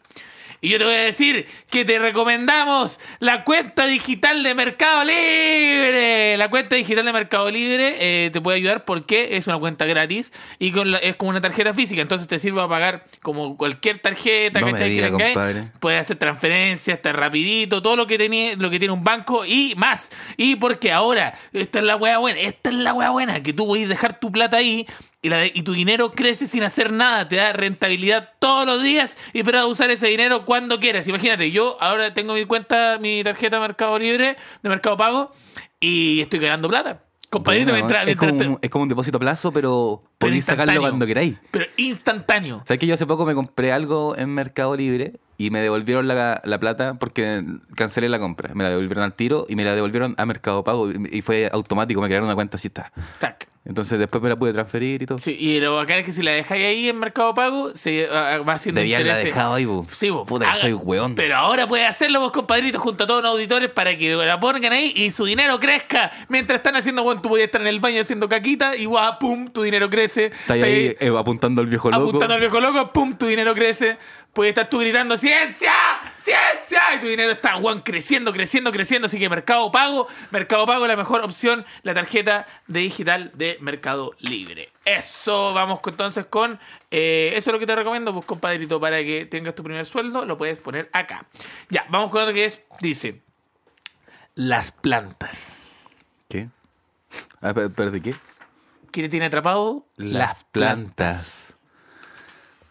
Y 0.64 0.70
yo 0.70 0.78
te 0.78 0.84
voy 0.84 0.94
a 0.94 0.98
decir 1.00 1.46
que 1.68 1.84
te 1.84 1.98
recomendamos 1.98 2.98
la 3.20 3.44
cuenta 3.44 3.84
digital 3.86 4.42
de 4.42 4.54
Mercado 4.54 5.04
Libre. 5.04 6.36
La 6.38 6.48
cuenta 6.48 6.74
digital 6.76 7.04
de 7.04 7.12
Mercado 7.12 7.50
Libre 7.50 7.96
eh, 7.98 8.30
te 8.32 8.40
puede 8.40 8.56
ayudar 8.56 8.86
porque 8.86 9.36
es 9.36 9.46
una 9.46 9.58
cuenta 9.58 9.84
gratis 9.84 10.32
y 10.58 10.72
con 10.72 10.90
la- 10.90 10.96
es 10.98 11.16
como 11.16 11.28
una 11.30 11.42
tarjeta 11.42 11.74
física. 11.74 12.00
Entonces 12.00 12.26
te 12.28 12.38
sirve 12.38 12.56
para 12.56 12.68
pagar 12.68 13.04
como 13.20 13.58
cualquier 13.58 13.98
tarjeta 13.98 14.60
No 14.60 14.66
¿cachai? 14.70 14.88
que 14.88 14.94
diga, 14.94 15.10
compadre. 15.10 15.64
Puedes 15.80 16.00
hacer 16.00 16.16
transferencias, 16.16 16.96
está 16.96 17.12
rapidito, 17.12 17.82
todo 17.82 17.96
lo 17.96 18.06
que 18.06 18.16
tiene, 18.16 18.54
lo 18.56 18.70
que 18.70 18.78
tiene 18.78 18.92
un 18.94 19.04
banco 19.04 19.44
y 19.44 19.74
más. 19.76 20.10
Y 20.38 20.56
porque 20.56 20.92
ahora, 20.92 21.34
esta 21.52 21.80
es 21.80 21.84
la 21.84 21.96
wea 21.96 22.16
buena, 22.16 22.40
esta 22.40 22.70
es 22.70 22.76
la 22.76 22.94
wea 22.94 23.10
buena, 23.10 23.42
que 23.42 23.52
tú 23.52 23.66
puedes 23.66 23.86
dejar 23.86 24.18
tu 24.18 24.32
plata 24.32 24.56
ahí 24.56 24.86
y, 25.24 25.28
la 25.30 25.38
de- 25.38 25.50
y 25.54 25.62
tu 25.62 25.72
dinero 25.72 26.12
crece 26.12 26.46
sin 26.46 26.62
hacer 26.62 26.92
nada, 26.92 27.26
te 27.26 27.36
da 27.36 27.52
rentabilidad 27.52 28.30
todos 28.38 28.64
los 28.66 28.82
días 28.82 29.16
y 29.32 29.42
puedes 29.42 29.64
usar 29.64 29.90
ese 29.90 30.06
dinero 30.06 30.44
cuando 30.44 30.78
quieras. 30.78 31.08
Imagínate, 31.08 31.50
yo 31.50 31.76
ahora 31.80 32.14
tengo 32.14 32.34
mi 32.34 32.44
cuenta, 32.44 32.98
mi 33.00 33.24
tarjeta 33.24 33.56
de 33.56 33.60
Mercado 33.62 33.98
Libre, 33.98 34.36
de 34.62 34.68
Mercado 34.68 34.96
Pago, 34.96 35.32
y 35.80 36.20
estoy 36.20 36.38
ganando 36.40 36.68
plata. 36.68 37.00
Compadrito, 37.30 37.70
Bueno, 37.72 37.78
mientras, 37.86 38.02
es, 38.02 38.06
mientras 38.06 38.30
como, 38.30 38.40
te- 38.42 38.48
un- 38.48 38.58
es 38.62 38.70
como 38.70 38.82
un 38.84 38.88
depósito 38.88 39.16
a 39.16 39.20
plazo, 39.20 39.50
pero 39.50 40.02
pero 40.18 40.30
podéis 40.30 40.44
sacarlo 40.44 40.80
cuando 40.80 41.04
queráis. 41.04 41.36
Pero 41.50 41.64
instantáneo. 41.76 42.62
¿Sabes 42.64 42.78
que 42.78 42.86
yo 42.86 42.94
hace 42.94 43.06
poco 43.06 43.26
me 43.26 43.34
compré 43.34 43.72
algo 43.72 44.16
en 44.16 44.28
Mercado 44.32 44.76
Libre 44.76 45.14
y 45.36 45.50
me 45.50 45.60
devolvieron 45.60 46.06
la, 46.06 46.40
la 46.44 46.60
plata 46.60 46.94
porque 46.94 47.42
cancelé 47.74 48.08
la 48.08 48.20
compra? 48.20 48.54
Me 48.54 48.62
la 48.62 48.70
devolvieron 48.70 49.02
al 49.02 49.14
tiro 49.14 49.46
y 49.48 49.56
me 49.56 49.64
la 49.64 49.74
devolvieron 49.74 50.14
a 50.16 50.26
Mercado 50.26 50.62
Pago 50.62 50.92
y, 50.92 50.94
y 51.10 51.22
fue 51.22 51.50
automático, 51.52 52.00
me 52.00 52.06
crearon 52.06 52.26
una 52.28 52.36
cuenta 52.36 52.56
así 52.56 52.68
está. 52.68 52.92
Tac. 53.18 53.48
Entonces 53.66 53.98
después 53.98 54.22
me 54.22 54.28
la 54.28 54.36
pude 54.36 54.52
transferir 54.52 55.02
y 55.02 55.06
todo. 55.06 55.16
Sí, 55.18 55.34
y 55.40 55.58
lo 55.58 55.76
bacán 55.76 55.98
es 56.00 56.04
que 56.04 56.12
si 56.12 56.22
la 56.22 56.32
dejáis 56.32 56.66
ahí 56.66 56.88
en 56.90 56.98
Mercado 56.98 57.34
Pago, 57.34 57.70
se 57.74 58.06
ah, 58.12 58.40
va 58.46 58.52
haciendo 58.52 58.82
Debía 58.82 58.98
haberla 58.98 59.16
dejado 59.16 59.54
ahí, 59.54 59.64
bu. 59.64 59.86
Sí, 59.90 60.10
bu. 60.10 60.26
Puta, 60.26 60.50
Haga- 60.50 60.60
soy 60.60 60.74
weón. 60.74 61.14
Pero 61.14 61.36
ahora 61.36 61.66
puede 61.66 61.86
hacerlo 61.86 62.20
vos, 62.20 62.30
compadrito, 62.30 62.78
junto 62.78 63.04
a 63.04 63.06
todos 63.06 63.22
los 63.22 63.32
auditores 63.32 63.70
para 63.70 63.96
que 63.96 64.14
la 64.14 64.38
pongan 64.38 64.74
ahí 64.74 64.92
y 64.94 65.10
su 65.10 65.24
dinero 65.24 65.58
crezca. 65.58 66.10
Mientras 66.28 66.58
están 66.58 66.76
haciendo, 66.76 67.02
bueno, 67.02 67.22
tú 67.22 67.30
podías 67.30 67.46
estar 67.46 67.62
en 67.62 67.68
el 67.68 67.80
baño 67.80 68.02
haciendo 68.02 68.28
caquita 68.28 68.76
y 68.76 68.84
guau, 68.84 69.18
pum, 69.18 69.48
tu 69.48 69.62
dinero 69.62 69.88
crece. 69.88 70.26
Está 70.26 70.54
ahí 70.54 70.94
eh, 71.00 71.12
apuntando 71.18 71.62
al 71.62 71.66
viejo 71.66 71.90
loco. 71.90 72.08
apuntando 72.08 72.34
al 72.34 72.40
viejo 72.40 72.60
loco, 72.60 72.92
pum, 72.92 73.16
tu 73.16 73.26
dinero 73.26 73.54
crece. 73.54 73.96
Puedes 74.34 74.50
estar 74.50 74.68
tú 74.68 74.80
gritando 74.80 75.16
¡Ciencia! 75.16 75.72
¡Ciencia! 76.16 76.96
Y 76.96 76.98
tu 76.98 77.06
dinero 77.06 77.30
está, 77.30 77.54
Juan, 77.54 77.82
creciendo, 77.82 78.32
creciendo, 78.32 78.72
creciendo. 78.72 79.06
Así 79.06 79.18
que 79.18 79.28
Mercado 79.28 79.70
Pago, 79.70 80.08
Mercado 80.32 80.66
Pago, 80.66 80.86
la 80.88 80.96
mejor 80.96 81.22
opción, 81.22 81.64
la 81.84 81.94
tarjeta 81.94 82.44
de 82.66 82.80
digital 82.80 83.30
de 83.34 83.56
Mercado 83.60 84.12
Libre. 84.18 84.70
Eso, 84.84 85.54
vamos 85.54 85.80
entonces 85.86 86.26
con. 86.26 86.58
eh, 86.90 87.32
eso 87.36 87.50
es 87.50 87.52
lo 87.54 87.60
que 87.60 87.66
te 87.66 87.76
recomiendo, 87.76 88.12
pues, 88.12 88.26
compadrito, 88.26 88.80
para 88.80 88.98
que 88.98 89.24
tengas 89.26 89.54
tu 89.54 89.62
primer 89.62 89.86
sueldo, 89.86 90.24
lo 90.26 90.36
puedes 90.36 90.58
poner 90.58 90.90
acá. 90.92 91.26
Ya, 91.70 91.86
vamos 91.88 92.10
con 92.10 92.22
otro 92.22 92.34
que 92.34 92.44
es, 92.44 92.62
dice. 92.80 93.22
Las 94.34 94.72
plantas. 94.72 95.96
¿Qué? 96.28 96.48
Ah, 97.40 97.52
pero, 97.54 97.70
pero 97.70 97.92
¿de 97.92 98.00
qué? 98.00 98.16
¿Qué 98.90 99.02
te 99.02 99.08
tiene 99.08 99.26
atrapado? 99.26 99.86
Las 99.96 100.42
plantas. 100.42 101.53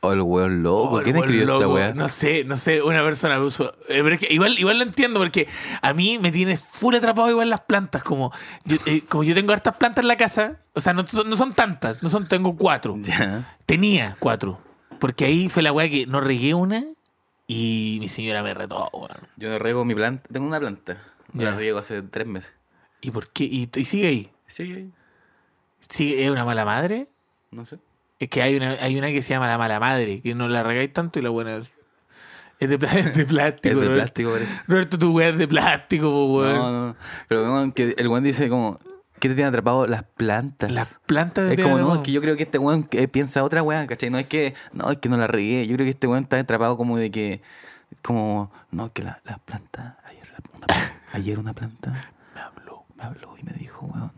Oh, 0.05 0.11
el 0.11 0.21
weón 0.21 0.63
loco. 0.63 0.97
Oh, 0.97 1.01
¿Quién 1.01 1.15
escribió 1.15 1.53
esta 1.53 1.67
weá? 1.67 1.93
No 1.93 2.09
sé, 2.09 2.43
no 2.43 2.55
sé, 2.57 2.81
una 2.81 3.01
persona 3.03 3.39
puso. 3.39 3.71
eh, 3.87 4.01
pero 4.03 4.09
es 4.15 4.19
que 4.19 4.33
igual, 4.33 4.59
igual 4.59 4.77
lo 4.77 4.83
entiendo, 4.83 5.19
porque 5.19 5.47
a 5.81 5.93
mí 5.93 6.19
me 6.19 6.31
tienes 6.31 6.63
full 6.65 6.93
atrapado 6.95 7.29
igual 7.29 7.49
las 7.49 7.61
plantas. 7.61 8.03
Como 8.03 8.31
yo, 8.65 8.77
eh, 8.85 9.01
como 9.07 9.23
yo 9.23 9.33
tengo 9.33 9.53
hartas 9.53 9.77
plantas 9.77 10.03
en 10.03 10.07
la 10.09 10.17
casa, 10.17 10.57
o 10.73 10.81
sea, 10.81 10.93
no, 10.93 11.07
son- 11.07 11.29
no 11.29 11.35
son 11.37 11.53
tantas, 11.53 12.03
no 12.03 12.09
son, 12.09 12.27
tengo 12.27 12.55
cuatro. 12.57 12.97
Tenía 13.65 14.15
cuatro. 14.19 14.59
Porque 14.99 15.25
ahí 15.25 15.47
fue 15.49 15.63
la 15.63 15.71
weá 15.71 15.89
que 15.89 16.05
no 16.05 16.19
regué 16.21 16.53
una 16.53 16.83
y 17.47 17.97
mi 18.01 18.09
señora 18.09 18.43
me 18.43 18.53
retó, 18.53 18.89
weón. 18.93 19.09
Yo 19.37 19.49
no 19.49 19.57
riego 19.59 19.85
mi 19.85 19.95
planta. 19.95 20.23
Tengo 20.31 20.47
una 20.47 20.59
planta. 20.59 21.01
La 21.33 21.51
riego 21.55 21.79
hace 21.79 22.01
tres 22.01 22.27
meses. 22.27 22.55
¿Y 23.01 23.11
por 23.11 23.29
qué? 23.29 23.45
¿Y, 23.45 23.69
y 23.73 23.85
sigue 23.85 24.07
ahí? 24.07 24.31
Sí, 24.47 24.91
¿Sigue, 25.89 26.25
¿Es 26.25 26.29
una 26.31 26.45
mala 26.45 26.63
madre? 26.65 27.07
no 27.51 27.65
sé. 27.65 27.79
Es 28.19 28.30
que 28.30 28.41
hay 28.41 28.56
una, 28.56 28.71
hay 28.82 28.97
una 28.97 29.08
que 29.08 29.21
se 29.21 29.30
llama 29.34 29.47
la 29.47 29.58
mala 29.58 29.80
madre, 29.80 30.21
que 30.21 30.34
no 30.36 30.47
la 30.47 30.63
regáis 30.63 30.93
tanto 30.93 31.19
y 31.19 31.21
la 31.21 31.30
buena 31.30 31.58
es, 31.58 31.71
es 32.60 32.69
de, 32.69 32.80
pla- 32.80 32.97
es 32.97 33.13
de 33.15 33.26
plástico. 33.26 33.67
Es 33.69 33.76
de 33.76 33.88
Roberto. 33.88 33.93
plástico, 33.95 34.32
parece. 34.32 34.60
Roberto, 34.67 34.97
tu 34.97 35.12
weá 35.12 35.30
es 35.30 35.38
de 35.38 35.47
plástico, 35.47 36.26
weón. 36.34 36.56
No, 36.56 36.71
no. 36.88 36.95
Pero 37.28 37.43
weón, 37.43 37.71
que 37.73 37.95
el 37.97 38.08
weón 38.08 38.23
dice 38.23 38.47
como, 38.49 38.80
¿qué 39.19 39.28
te 39.30 39.36
tiene 39.36 39.45
atrapado? 39.49 39.88
Las 39.88 40.04
plantas. 40.04 40.71
Las 40.71 40.99
plantas 41.06 41.47
de 41.49 41.56
Es 41.56 41.62
como, 41.62 41.78
no, 41.80 41.95
es 41.95 41.99
que 42.02 42.12
yo 42.13 42.21
creo 42.21 42.38
que 42.38 42.43
este 42.43 42.58
weón 42.60 42.88
eh, 42.91 43.08
piensa 43.10 43.43
otra 43.43 43.62
weá, 43.63 43.86
¿cachai? 43.88 44.10
No 44.10 44.17
es 44.19 44.28
que, 44.28 44.54
no, 44.71 44.89
es 44.91 44.99
que 44.99 45.10
no 45.10 45.17
la 45.17 45.28
regué. 45.28 45.67
Yo 45.67 45.76
creo 45.76 45.86
que 45.86 45.91
este 45.91 46.08
weón 46.08 46.23
está 46.23 46.39
atrapado 46.39 46.78
como 46.78 46.97
de 46.97 47.12
que, 47.12 47.41
como, 48.04 48.52
no, 48.71 48.93
que 48.93 49.04
la- 49.04 49.19
las 49.26 49.39
plantas, 49.39 49.95
ayer, 50.06 50.23
la- 50.32 50.58
una, 50.58 50.67
planta- 50.67 50.93
ayer 51.12 51.39
una 51.39 51.54
planta 51.54 52.13
Me 52.36 52.41
habló. 52.41 52.86
me 52.95 53.04
habló 53.04 53.36
y 53.38 53.43
me 53.43 53.52
dijo, 53.54 53.86
weón, 53.88 54.12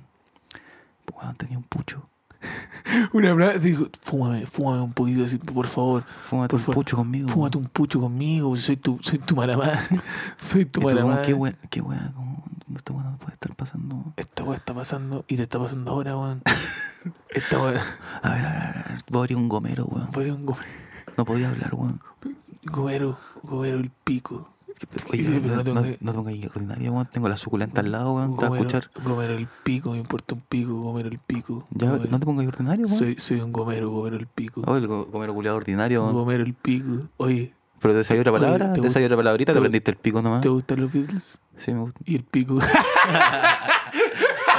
weón, 1.13 1.35
tenía 1.37 1.57
un 1.57 1.63
pucho. 1.63 2.07
Una 3.13 3.33
planta 3.35 3.57
dijo, 3.59 3.87
fúmame, 4.01 4.45
fúmame 4.45 4.81
un 4.83 4.93
poquito 4.93 5.23
así, 5.25 5.37
por 5.37 5.67
favor. 5.67 6.03
Fúmate 6.05 6.49
Por 6.51 6.59
un 6.59 6.65
favor, 6.65 6.75
pucho 6.75 6.97
conmigo. 6.97 7.27
Fúmate 7.29 7.57
un 7.57 7.65
pucho 7.65 7.99
conmigo, 7.99 8.55
soy 8.57 8.77
tu, 8.77 8.99
soy 9.01 9.19
tu 9.19 9.35
madre. 9.35 9.55
Soy 10.37 10.65
tu 10.65 10.81
como, 10.81 11.07
madre. 11.07 11.21
qué 11.23 11.33
weá, 11.33 11.53
qué 11.69 11.81
weá, 11.81 12.13
esta 12.75 12.93
weá 12.93 13.03
no 13.03 13.17
puede 13.17 13.33
estar 13.33 13.55
pasando. 13.55 14.13
Esta 14.17 14.43
weá 14.43 14.55
está 14.55 14.73
pasando 14.73 15.25
y 15.27 15.35
te 15.37 15.43
está 15.43 15.59
pasando 15.59 15.91
ahora, 15.91 16.17
weón. 16.17 16.41
Esta 17.29 17.61
weá. 17.61 17.81
A 18.21 18.29
ver, 18.31 18.45
a 18.45 18.49
ver, 18.51 18.77
a 18.77 18.85
ver, 18.89 18.97
voy 19.09 19.19
a 19.19 19.23
abrir 19.23 19.37
un 19.37 19.49
gomero, 19.49 19.85
weón. 19.85 20.11
Fue 20.11 20.31
un 20.31 20.45
go- 20.45 20.57
No 21.17 21.25
podía 21.25 21.49
hablar, 21.49 21.73
weón. 21.75 22.01
gomero, 22.63 23.17
gomero 23.43 23.77
el 23.79 23.89
pico. 23.91 24.49
Oye, 25.11 25.23
Sí, 25.23 25.39
pero 25.41 25.55
no, 25.55 25.63
tengo 25.63 25.75
no, 25.75 25.83
que- 25.83 25.97
no 26.01 26.11
tengo 26.11 26.49
ordinaria, 26.53 26.91
weón. 26.91 27.07
Tengo 27.11 27.29
la 27.29 27.37
suculenta 27.37 27.81
al 27.81 27.91
lado, 27.91 28.13
weón. 28.13 28.35
Te 28.37 28.45
a 28.45 28.47
escuchar. 28.49 28.89
gomero 29.03 29.33
el 29.33 29.47
pico, 29.63 29.91
me 29.91 29.97
importa 29.97 30.35
un 30.35 30.41
pico, 30.41 30.73
gomero 30.75 31.07
el 31.09 31.19
pico. 31.19 31.67
Ya, 31.71 31.87
no 31.91 32.19
te 32.19 32.25
pongas 32.25 32.41
ahí 32.43 32.47
ordinario, 32.47 32.85
weón. 32.85 32.97
soy, 32.99 33.15
soy 33.17 33.39
un 33.41 33.51
gomero, 33.53 33.89
gomero 33.91 34.17
el 34.17 34.27
pico. 34.27 34.61
Oh, 34.67 34.75
el 34.75 34.87
go- 34.87 35.05
gomero 35.05 35.33
culiado 35.33 35.57
ordinario, 35.57 36.03
weón. 36.03 36.13
Gomero 36.15 36.43
el 36.43 36.53
pico. 36.53 37.07
Oye, 37.17 37.53
Pero 37.79 37.93
te 37.93 38.03
salió 38.03 38.21
otra 38.21 38.31
Oye, 38.33 38.41
palabra, 38.41 38.73
¿te 38.73 38.81
te, 38.81 38.89
salió 38.89 39.05
otra 39.07 39.17
palabrita, 39.17 39.51
te 39.51 39.53
te 39.53 39.59
aprendiste 39.59 39.91
el 39.91 39.97
pico 39.97 40.21
nomás. 40.21 40.41
¿te 40.41 40.49
gustan 40.49 40.81
los 40.81 40.91
Beatles? 40.91 41.39
Sí, 41.57 41.73
me 41.73 41.81
gusta. 41.81 41.99
Y 42.05 42.15
el 42.15 42.23
pico. 42.23 42.57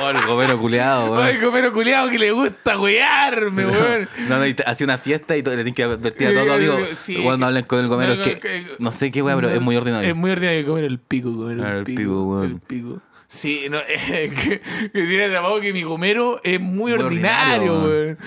Oh, 0.01 0.11
el 0.11 0.27
gomero 0.27 0.59
culiado, 0.59 1.13
weón. 1.13 1.25
Ay, 1.25 1.39
gomero 1.39 1.73
culiado 1.73 2.09
que 2.11 2.19
le 2.19 2.31
gusta 2.33 2.79
wearme, 2.79 3.67
weón. 3.67 4.09
No, 4.29 4.39
no, 4.39 4.45
hacía 4.67 4.85
una 4.85 4.99
fiesta 4.99 5.37
y 5.37 5.43
le 5.43 5.55
tienes 5.55 5.75
que 5.75 5.83
advertir 5.85 6.29
a 6.29 6.33
todos 6.33 6.47
los 6.47 6.57
amigos 6.57 6.81
Sí, 6.99 7.17
cuando 7.23 7.47
hablen 7.47 7.65
con 7.65 7.79
el 7.81 7.87
gomero. 7.89 8.15
no, 8.15 8.23
es 8.23 8.27
no, 8.29 8.35
que, 8.35 8.39
que- 8.41 8.67
no 8.79 8.93
sé 8.93 9.11
qué 9.11 9.23
weá, 9.23 9.35
pero 9.37 9.49
es 9.49 9.61
muy 9.61 9.77
ordinario. 9.77 10.09
Es 10.09 10.17
muy 10.17 10.31
ordinario 10.31 10.67
comer 10.67 10.85
el 10.85 10.99
pico, 10.99 11.33
comer 11.35 11.59
el 11.59 11.65
el 11.79 11.85
pico. 11.85 12.01
pico, 12.03 12.23
weón. 12.25 12.45
El 12.45 12.61
pico. 12.61 13.01
Sí, 13.29 13.67
no, 13.69 13.79
eh, 13.89 14.31
que, 14.33 14.61
que 14.91 15.07
tiene 15.07 15.25
atrapado 15.25 15.61
que 15.61 15.73
mi 15.73 15.83
gomero 15.83 16.41
es 16.45 16.61
muy, 16.61 16.93
Muy 16.93 16.93
ordinario, 16.93 17.81
weón. 17.83 18.19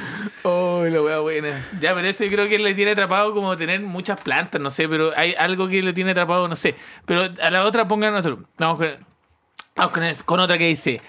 Oh, 0.43 0.83
la 0.89 1.01
wea 1.01 1.19
buena. 1.19 1.65
Ya, 1.79 1.93
pero 1.95 2.07
eso 2.07 2.25
yo 2.25 2.31
creo 2.31 2.49
que 2.49 2.59
le 2.59 2.73
tiene 2.73 2.91
atrapado 2.91 3.33
como 3.33 3.55
tener 3.55 3.79
muchas 3.81 4.19
plantas, 4.19 4.59
no 4.59 4.69
sé, 4.69 4.89
pero 4.89 5.11
hay 5.15 5.35
algo 5.37 5.67
que 5.69 5.81
le 5.83 5.93
tiene 5.93 6.11
atrapado, 6.11 6.47
no 6.47 6.55
sé. 6.55 6.75
Pero 7.05 7.29
a 7.41 7.49
la 7.49 7.63
otra 7.65 7.87
pongan 7.87 8.13
otro. 8.15 8.39
Vamos 8.57 8.77
con, 8.77 8.89
vamos 9.75 9.93
con, 9.93 10.03
con 10.25 10.39
otra 10.41 10.57
que 10.57 10.67
dice. 10.67 10.99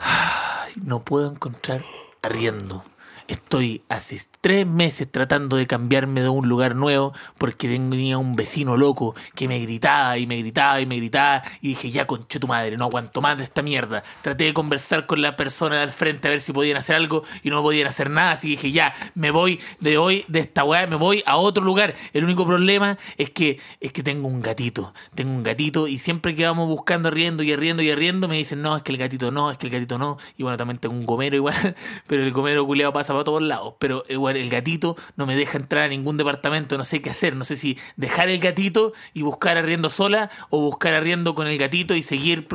"Ay, 0.00 0.72
No 0.82 1.04
puedo 1.04 1.30
encontrar 1.30 1.84
arriendo. 2.22 2.84
Estoy 3.28 3.84
hace 3.88 4.16
tres 4.40 4.66
meses 4.66 5.10
tratando 5.10 5.56
de 5.56 5.66
cambiarme 5.66 6.22
de 6.22 6.28
un 6.28 6.48
lugar 6.48 6.74
nuevo 6.74 7.12
porque 7.38 7.68
tenía 7.68 8.18
un 8.18 8.36
vecino 8.36 8.76
loco 8.76 9.14
que 9.34 9.48
me 9.48 9.58
gritaba 9.58 10.18
y 10.18 10.26
me 10.26 10.38
gritaba 10.38 10.80
y 10.80 10.86
me 10.86 10.96
gritaba 10.96 11.42
y 11.60 11.68
dije, 11.68 11.90
ya 11.90 12.06
conche 12.06 12.40
tu 12.40 12.46
madre, 12.46 12.76
no 12.76 12.84
aguanto 12.84 13.20
más 13.20 13.36
de 13.36 13.44
esta 13.44 13.62
mierda. 13.62 14.02
Traté 14.22 14.44
de 14.44 14.54
conversar 14.54 15.06
con 15.06 15.22
la 15.22 15.36
persona 15.36 15.80
del 15.80 15.90
frente 15.90 16.28
a 16.28 16.30
ver 16.30 16.40
si 16.40 16.52
podían 16.52 16.78
hacer 16.78 16.96
algo 16.96 17.22
y 17.42 17.50
no 17.50 17.62
podían 17.62 17.88
hacer 17.88 18.10
nada, 18.10 18.32
así 18.32 18.48
que 18.48 18.50
dije, 18.50 18.72
ya, 18.72 18.92
me 19.14 19.30
voy 19.30 19.60
de 19.80 19.98
hoy, 19.98 20.24
de 20.28 20.40
esta 20.40 20.64
weá, 20.64 20.86
me 20.86 20.96
voy 20.96 21.22
a 21.26 21.36
otro 21.36 21.64
lugar. 21.64 21.94
El 22.12 22.24
único 22.24 22.46
problema 22.46 22.98
es 23.18 23.30
que, 23.30 23.60
es 23.80 23.92
que 23.92 24.02
tengo 24.02 24.28
un 24.28 24.40
gatito, 24.40 24.94
tengo 25.14 25.32
un 25.32 25.42
gatito 25.42 25.86
y 25.86 25.98
siempre 25.98 26.34
que 26.34 26.44
vamos 26.44 26.68
buscando, 26.68 27.10
riendo 27.10 27.42
y 27.42 27.54
riendo 27.56 27.82
y 27.82 27.94
riendo, 27.94 28.28
me 28.28 28.36
dicen, 28.36 28.62
no, 28.62 28.76
es 28.76 28.82
que 28.82 28.92
el 28.92 28.98
gatito 28.98 29.30
no, 29.30 29.50
es 29.50 29.58
que 29.58 29.66
el 29.66 29.72
gatito 29.72 29.98
no. 29.98 30.16
Y 30.36 30.42
bueno, 30.42 30.56
también 30.56 30.78
tengo 30.78 30.94
un 30.94 31.06
gomero 31.06 31.36
igual, 31.36 31.76
pero 32.06 32.22
el 32.22 32.32
gomero 32.32 32.66
culeado 32.66 32.92
pasa 32.92 33.12
para 33.12 33.24
todos 33.24 33.42
lados. 33.42 33.74
Pero 33.78 34.02
igual 34.08 34.29
el 34.36 34.50
gatito 34.50 34.96
no 35.16 35.26
me 35.26 35.36
deja 35.36 35.58
entrar 35.58 35.84
a 35.84 35.88
ningún 35.88 36.16
departamento, 36.16 36.76
no 36.78 36.84
sé 36.84 37.00
qué 37.02 37.10
hacer, 37.10 37.36
no 37.36 37.44
sé 37.44 37.56
si 37.56 37.78
dejar 37.96 38.28
el 38.28 38.40
gatito 38.40 38.92
y 39.14 39.22
buscar 39.22 39.56
arriendo 39.56 39.88
sola 39.88 40.30
o 40.50 40.60
buscar 40.60 40.94
arriendo 40.94 41.34
con 41.34 41.46
el 41.46 41.58
gatito 41.58 41.94
y 41.94 42.02
seguir 42.02 42.48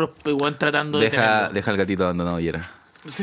tratando 0.57 0.99
de... 0.99 1.09
Deja, 1.09 1.21
tenerlo. 1.21 1.49
deja 1.53 1.71
al 1.71 1.77
gatito 1.77 2.03
abandonado 2.03 2.39
y 2.39 2.47
era. 2.47 2.69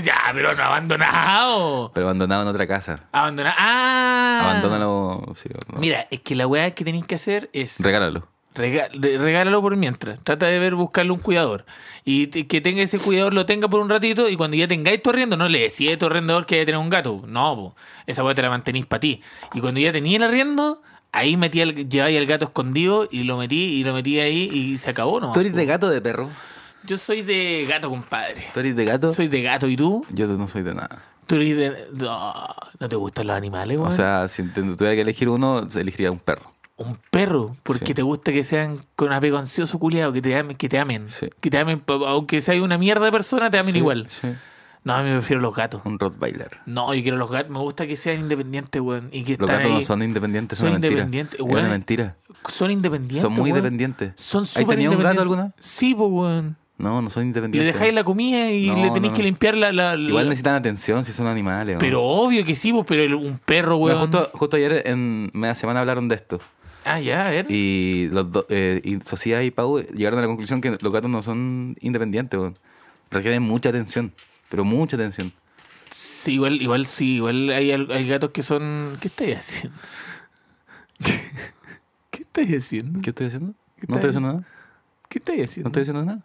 Ya, 0.04 0.30
pero 0.32 0.54
no 0.54 0.62
abandonado. 0.62 1.90
Pero 1.92 2.06
abandonado 2.06 2.42
en 2.42 2.48
otra 2.48 2.66
casa. 2.68 3.00
Abandonado. 3.10 3.56
Ah. 3.58 4.40
Abandónalo. 4.42 5.32
Sí, 5.34 5.48
no. 5.72 5.80
Mira, 5.80 6.06
es 6.10 6.20
que 6.20 6.36
la 6.36 6.46
weá 6.46 6.70
que 6.72 6.84
tenéis 6.84 7.04
que 7.04 7.16
hacer 7.16 7.50
es 7.52 7.80
Regálalo. 7.80 8.28
Rega- 8.54 8.88
re- 8.92 9.18
regálalo 9.18 9.60
por 9.62 9.76
mientras. 9.76 10.18
Trata 10.24 10.46
de 10.46 10.58
ver 10.58 10.74
buscarle 10.74 11.12
un 11.12 11.18
cuidador. 11.20 11.64
Y 12.04 12.26
que 12.26 12.60
tenga 12.60 12.82
ese 12.82 12.98
cuidador, 12.98 13.32
lo 13.34 13.46
tenga 13.46 13.68
por 13.68 13.80
un 13.80 13.88
ratito. 13.88 14.28
Y 14.28 14.36
cuando 14.36 14.56
ya 14.56 14.66
tengáis 14.68 15.02
tu 15.02 15.10
arriendo, 15.10 15.36
no 15.36 15.48
le 15.48 15.60
decís 15.60 15.92
a 15.92 15.98
tu 15.98 16.06
arrendador 16.06 16.46
que 16.46 16.56
que 16.56 16.64
tener 16.66 16.78
un 16.80 16.90
gato. 16.90 17.22
No, 17.26 17.54
po. 17.56 17.76
esa 18.06 18.22
weá 18.24 18.34
te 18.34 18.42
la 18.42 18.50
mantenís 18.50 18.86
para 18.86 19.00
ti. 19.00 19.20
Y 19.54 19.60
cuando 19.60 19.80
ya 19.80 19.92
tenías 19.92 20.20
el 20.22 20.28
arriendo, 20.28 20.82
ahí 21.12 21.36
metí 21.36 21.60
al, 21.60 21.88
lleváis 21.88 22.16
el 22.16 22.26
gato 22.26 22.44
escondido 22.46 23.08
y 23.10 23.22
lo 23.24 23.36
metí 23.38 23.56
y 23.56 23.84
lo 23.84 23.92
metí 23.94 24.18
ahí 24.20 24.48
y 24.52 24.78
se 24.78 24.90
acabó, 24.90 25.20
¿no? 25.20 25.32
¿Tú 25.32 25.40
eres 25.40 25.54
de 25.54 25.66
gato 25.66 25.86
o 25.86 25.90
de 25.90 26.00
perro? 26.00 26.28
Yo 26.84 26.98
soy 26.98 27.22
de 27.22 27.64
gato, 27.68 27.88
compadre. 27.90 28.44
¿Tú 28.52 28.60
eres 28.60 28.74
de 28.74 28.84
gato? 28.84 29.12
Soy 29.14 29.28
de 29.28 29.42
gato. 29.42 29.68
¿Y 29.68 29.76
tú? 29.76 30.04
Yo 30.10 30.26
no 30.26 30.46
soy 30.48 30.62
de 30.62 30.74
nada. 30.74 31.02
¿Tú 31.28 31.36
eres 31.36 31.56
de.? 31.56 31.72
No, 31.92 32.34
¿no 32.80 32.88
te 32.88 32.96
gustan 32.96 33.28
los 33.28 33.36
animales, 33.36 33.78
O 33.78 33.82
weón? 33.82 33.92
sea, 33.94 34.26
si 34.26 34.42
tuviera 34.42 34.94
que 34.96 35.00
elegir 35.02 35.28
uno, 35.28 35.66
elegiría 35.76 36.10
un 36.10 36.18
perro. 36.18 36.52
Un 36.86 36.98
perro, 37.10 37.56
porque 37.62 37.86
Sí. 37.86 37.94
te 37.94 38.02
gusta 38.02 38.32
que 38.32 38.44
sean 38.44 38.84
con 38.96 39.12
apego 39.12 39.38
ansioso 39.38 39.78
culiado, 39.78 40.12
que 40.12 40.22
te 40.22 40.36
amen, 40.36 40.56
que 40.56 40.68
te 40.68 40.78
amen. 40.78 41.08
Sí. 41.08 41.28
Que 41.40 41.50
te 41.50 41.58
amen, 41.58 41.82
aunque 41.86 42.40
sea 42.40 42.60
una 42.62 42.78
mierda 42.78 43.04
de 43.04 43.12
persona, 43.12 43.50
te 43.50 43.58
amen 43.58 43.72
Sí, 43.72 43.78
igual. 43.78 44.08
No, 44.84 44.94
a 44.94 45.02
mí 45.02 45.10
me 45.10 45.16
prefiero 45.18 45.40
los 45.40 45.54
gatos. 45.54 45.80
Un 45.84 45.98
Rottweiler. 45.98 46.50
No, 46.66 46.92
yo 46.92 47.02
quiero 47.02 47.16
los 47.16 47.30
gatos. 47.30 47.52
Me 47.52 47.60
gusta 47.60 47.86
que 47.86 47.96
sean 47.96 48.18
independientes, 48.18 48.82
weón. 48.82 49.10
Y 49.12 49.22
que 49.22 49.36
Los 49.38 49.48
gatos 49.48 49.70
no 49.70 49.80
son 49.80 50.02
independientes, 50.02 50.58
Son 50.58 50.70
son, 50.70 50.78
una 50.78 50.86
independientes, 50.88 51.38
Es 51.38 51.46
weón. 51.46 51.58
una 51.60 51.68
mentira. 51.68 52.16
Son 52.48 52.68
independientes. 52.72 53.20
Son 53.22 53.30
muy 53.32 53.42
weón. 53.42 53.58
independientes. 53.58 54.12
Son 54.16 54.42
¿Has 54.42 54.48
súper 54.48 54.76
tenido 54.76 54.90
un 54.92 54.98
gato 55.02 55.20
alguna? 55.20 55.52
Sí, 55.60 55.94
pues, 55.94 56.10
weón. 56.10 56.56
No, 56.78 57.00
no 57.00 57.10
son 57.10 57.22
Le 57.22 57.26
independientes. 57.28 57.74
dejáis 57.74 57.94
la 57.94 58.02
comida 58.02 58.50
y 58.50 58.66
No, 58.66 58.74
le 58.74 58.90
tenéis 58.90 59.12
no. 59.12 59.16
que 59.18 59.22
limpiar 59.22 59.56
la. 59.56 59.70
la- 59.70 59.94
la- 59.96 60.08
Igual 60.08 60.24
necesitan 60.24 60.56
atención 60.56 61.04
si 61.04 61.12
son 61.12 61.28
animales. 61.28 61.76
Pero 61.78 62.02
obvio 62.02 62.44
que 62.44 62.56
sí, 62.56 62.72
pues, 62.72 62.84
pero 62.88 63.16
un 63.20 63.38
perro, 63.38 63.76
weón. 63.76 64.00
justo, 64.00 64.30
justo 64.32 64.56
ayer 64.56 64.82
en 64.86 65.30
media 65.32 65.54
semana 65.54 65.78
hablaron 65.78 66.08
de 66.08 66.16
esto. 66.16 66.40
Ah, 66.84 67.00
ya, 67.00 67.26
a 67.26 67.30
ver. 67.30 67.46
Y 67.50 68.08
los 68.12 68.30
dos, 68.32 68.46
eh, 68.48 68.80
y 68.84 69.00
Sociedad 69.00 69.40
y 69.40 69.50
Pau 69.50 69.78
llegaron 69.80 70.18
a 70.18 70.22
la 70.22 70.28
conclusión 70.28 70.60
que 70.60 70.70
los 70.70 70.92
gatos 70.92 71.10
no 71.10 71.22
son 71.22 71.76
independientes, 71.80 72.38
weón. 72.38 72.58
Requieren 73.10 73.42
mucha 73.42 73.68
atención, 73.68 74.12
pero 74.48 74.64
mucha 74.64 74.96
atención. 74.96 75.32
Sí, 75.90 76.34
igual, 76.34 76.60
igual 76.62 76.86
sí, 76.86 77.16
igual 77.16 77.50
hay, 77.50 78.08
gatos 78.08 78.30
que 78.30 78.42
son. 78.42 78.96
¿Qué 79.00 79.08
estáis 79.08 79.36
haciendo? 79.36 79.78
¿Qué, 81.04 81.20
qué 82.10 82.22
estáis 82.22 82.56
haciendo? 82.64 83.00
¿Qué 83.00 83.10
estoy 83.10 83.26
haciendo? 83.26 83.54
¿Qué 83.78 83.86
No 83.88 83.94
estoy 83.96 84.10
haciendo 84.10 84.32
nada. 84.32 84.44
¿Qué 85.08 85.18
estáis 85.18 85.38
No 85.38 85.44
haciendo? 85.44 85.68
estoy 85.68 85.82
haciendo 85.82 86.04
nada. 86.04 86.20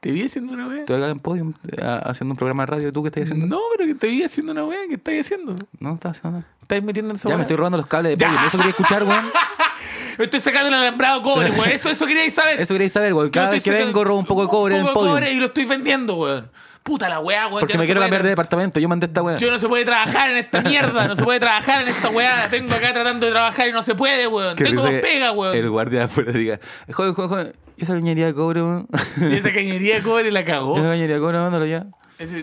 ¿Te 0.00 0.10
vi 0.10 0.22
haciendo 0.24 0.52
una 0.52 0.66
wea? 0.66 0.78
Estoy 0.80 0.96
acá 0.96 1.10
en 1.10 1.20
podium 1.20 1.52
eh, 1.70 1.76
haciendo 2.04 2.32
un 2.32 2.36
programa 2.36 2.64
de 2.64 2.66
radio. 2.66 2.92
¿Tú 2.92 3.02
qué 3.02 3.08
estás 3.08 3.24
haciendo? 3.24 3.46
No, 3.46 3.60
pero 3.76 3.86
que 3.88 3.94
te 3.94 4.08
vi 4.08 4.22
haciendo 4.24 4.50
una 4.52 4.64
wea. 4.64 4.80
¿Qué 4.88 4.94
estáis 4.94 5.26
haciendo? 5.26 5.54
No, 5.78 5.94
estás 5.94 6.18
haciendo 6.18 6.38
nada. 6.40 6.50
¿Estáis 6.62 6.82
metiendo 6.82 7.10
en 7.10 7.16
esa 7.16 7.28
Ya 7.28 7.34
wea? 7.34 7.36
me 7.38 7.42
estoy 7.42 7.56
robando 7.56 7.78
los 7.78 7.86
cables 7.86 8.12
de 8.12 8.16
Ya. 8.16 8.26
podium. 8.28 8.46
Eso 8.46 8.56
quería 8.58 8.70
escuchar, 8.70 9.02
weón. 9.04 9.24
Estoy 10.18 10.40
sacando 10.40 10.68
el 10.68 10.74
alambrado 10.74 11.22
cobre, 11.22 11.50
weón. 11.50 11.70
Eso, 11.70 11.90
eso 11.90 12.06
queréis 12.06 12.34
saber. 12.34 12.60
Eso 12.60 12.74
queréis 12.74 12.92
saber, 12.92 13.14
weón. 13.14 13.30
Cada 13.30 13.50
vez 13.50 13.62
que 13.62 13.70
vengo 13.70 14.04
robo 14.04 14.18
un 14.18 14.26
poco 14.26 14.42
de 14.42 14.48
cobre 14.48 14.74
en 14.76 14.80
el 14.86 14.86
poco 14.88 15.04
de 15.04 15.10
podium. 15.10 15.14
cobre 15.20 15.32
y 15.32 15.36
lo 15.40 15.46
estoy 15.46 15.64
vendiendo, 15.64 16.16
weón. 16.16 16.50
Puta 16.82 17.08
la 17.08 17.20
weá, 17.20 17.46
weón. 17.46 17.60
Porque 17.60 17.78
me 17.78 17.84
quiero 17.86 18.00
cambiar 18.00 18.22
de 18.24 18.30
departamento. 18.30 18.80
Yo 18.80 18.88
mandé 18.88 19.06
esta 19.06 19.22
weá. 19.22 19.36
Yo 19.36 19.50
no 19.50 19.58
se 19.58 19.68
puede 19.68 19.84
trabajar 19.84 20.30
en 20.30 20.38
esta 20.38 20.62
mierda, 20.62 21.06
no 21.06 21.14
se 21.14 21.22
puede 21.22 21.38
trabajar 21.38 21.82
en 21.82 21.88
esta 21.88 22.08
weá. 22.10 22.48
Vengo 22.50 22.74
acá 22.74 22.92
tratando 22.92 23.26
de 23.26 23.32
trabajar 23.32 23.68
y 23.68 23.72
no 23.72 23.82
se 23.82 23.94
puede, 23.94 24.26
weón. 24.26 24.56
Tengo 24.56 24.82
dos 24.82 24.90
pegas, 24.90 25.34
weón. 25.34 25.56
El 25.56 25.70
guardia 25.70 26.00
de 26.00 26.04
afuera 26.06 26.32
diga, 26.32 26.58
joven, 26.92 27.14
joven, 27.14 27.52
¿y 27.76 27.84
esa 27.84 27.94
cañería 27.94 28.26
de 28.26 28.34
cobre, 28.34 28.62
weón? 28.62 28.88
Esa 29.30 29.52
cañería 29.52 29.96
de 29.96 30.02
cobre 30.02 30.32
la 30.32 30.44
cagó. 30.44 30.76
¿Esa 30.76 30.88
cañería 30.88 31.14
de 31.14 31.20
cobre, 31.20 31.38
mándalo 31.38 31.66
ya? 31.66 31.86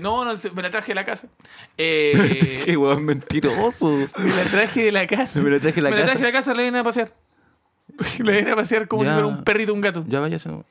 No, 0.01 0.25
no, 0.25 0.33
me 0.53 0.61
la 0.61 0.69
traje 0.69 0.87
de 0.89 0.95
la 0.95 1.05
casa. 1.05 1.27
Eh, 1.77 2.61
Qué 2.65 2.75
weón 2.75 3.05
mentiroso. 3.05 3.87
me 4.17 4.29
la 4.29 4.43
traje 4.51 4.83
de 4.85 4.91
la 4.91 5.07
casa. 5.07 5.39
Me 5.39 5.49
la 5.49 5.59
traje 5.59 5.75
de 5.75 5.81
la 5.81 5.89
Me 5.89 5.95
la 5.95 6.01
casa. 6.01 6.11
traje 6.13 6.25
de 6.25 6.31
la 6.31 6.37
casa, 6.37 6.53
la 6.53 6.63
vine 6.63 6.79
a 6.79 6.83
pasear. 6.83 7.13
La 8.23 8.31
vine 8.31 8.51
a 8.51 8.55
pasear 8.55 8.87
como 8.87 9.03
Ya. 9.03 9.09
si 9.09 9.13
fuera 9.13 9.27
un 9.27 9.43
perrito, 9.43 9.73
un 9.73 9.81
gato. 9.81 10.03
Ya 10.07 10.19
váyase. 10.19 10.49
weón. 10.49 10.65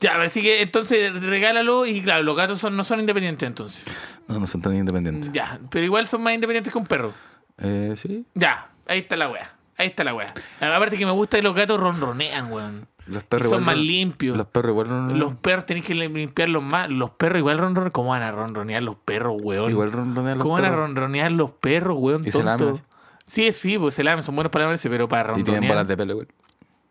Ya, 0.00 0.20
así 0.22 0.42
que 0.42 0.60
entonces 0.62 1.22
regálalo 1.22 1.86
y 1.86 2.02
claro, 2.02 2.22
los 2.24 2.36
gatos 2.36 2.58
son, 2.58 2.76
no 2.76 2.84
son 2.84 3.00
independientes 3.00 3.46
entonces. 3.46 3.84
No, 4.28 4.38
no 4.40 4.46
son 4.46 4.60
tan 4.60 4.74
independientes. 4.76 5.30
Ya, 5.32 5.58
pero 5.70 5.84
igual 5.84 6.06
son 6.06 6.22
más 6.22 6.34
independientes 6.34 6.72
que 6.72 6.78
un 6.78 6.86
perro. 6.86 7.14
Eh, 7.58 7.94
sí. 7.96 8.26
Ya, 8.34 8.68
ahí 8.86 8.98
está 9.00 9.16
la 9.16 9.28
wea. 9.28 9.50
Ahí 9.76 9.86
está 9.88 10.04
la 10.04 10.14
wea. 10.14 10.32
Aparte 10.60 10.96
que 10.98 11.06
me 11.06 11.12
gusta 11.12 11.36
que 11.38 11.42
los 11.42 11.54
gatos 11.54 11.80
ronronean, 11.80 12.52
weón. 12.52 12.86
Los 13.06 13.22
perros 13.22 13.50
son 13.50 13.62
igual 13.62 13.76
más 13.76 13.84
limpios. 13.84 14.36
Los 14.36 14.46
perros 14.46 14.70
igual 14.70 14.88
ron- 14.88 15.18
Los 15.18 15.34
perros 15.36 15.66
tenéis 15.66 15.84
que 15.86 15.94
limpiarlos 15.94 16.62
más. 16.62 16.88
Los 16.90 17.10
perros 17.10 17.38
igual 17.38 17.58
ronronean. 17.58 17.90
¿Cómo 17.92 18.10
van 18.10 18.22
a 18.22 18.32
ronronear 18.32 18.82
los 18.82 18.96
perros, 18.96 19.36
weón? 19.42 19.70
Igual 19.70 19.92
ronronean 19.92 20.38
los 20.38 20.42
¿Cómo 20.42 20.54
van 20.54 20.64
a 20.64 20.68
perros. 20.68 20.80
ronronear 20.88 21.32
los 21.32 21.50
perros, 21.52 21.96
weón? 21.98 22.26
Y 22.26 22.30
se 22.30 22.42
tonto? 22.42 22.64
lamen. 22.66 22.82
Sí, 23.26 23.50
sí, 23.52 23.78
pues 23.78 23.94
se 23.94 24.04
lamen, 24.04 24.22
son 24.22 24.34
buenos 24.34 24.50
para 24.52 24.72
pero 24.82 25.08
para 25.08 25.22
Y 25.22 25.26
ronronear. 25.28 25.44
tienen 25.52 25.68
bolas 25.68 25.88
de 25.88 25.96
pelo 25.96 26.12
igual. 26.12 26.28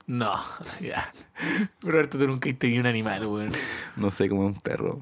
No, 0.05 0.33
ya. 0.81 1.11
Roberto, 1.81 2.17
tú 2.17 2.27
nunca 2.27 2.49
has 2.49 2.57
tenido 2.57 2.81
un 2.81 2.87
animal, 2.87 3.25
weón. 3.25 3.49
No 3.95 4.11
sé, 4.11 4.27
como 4.29 4.45
un 4.45 4.55
perro. 4.59 4.99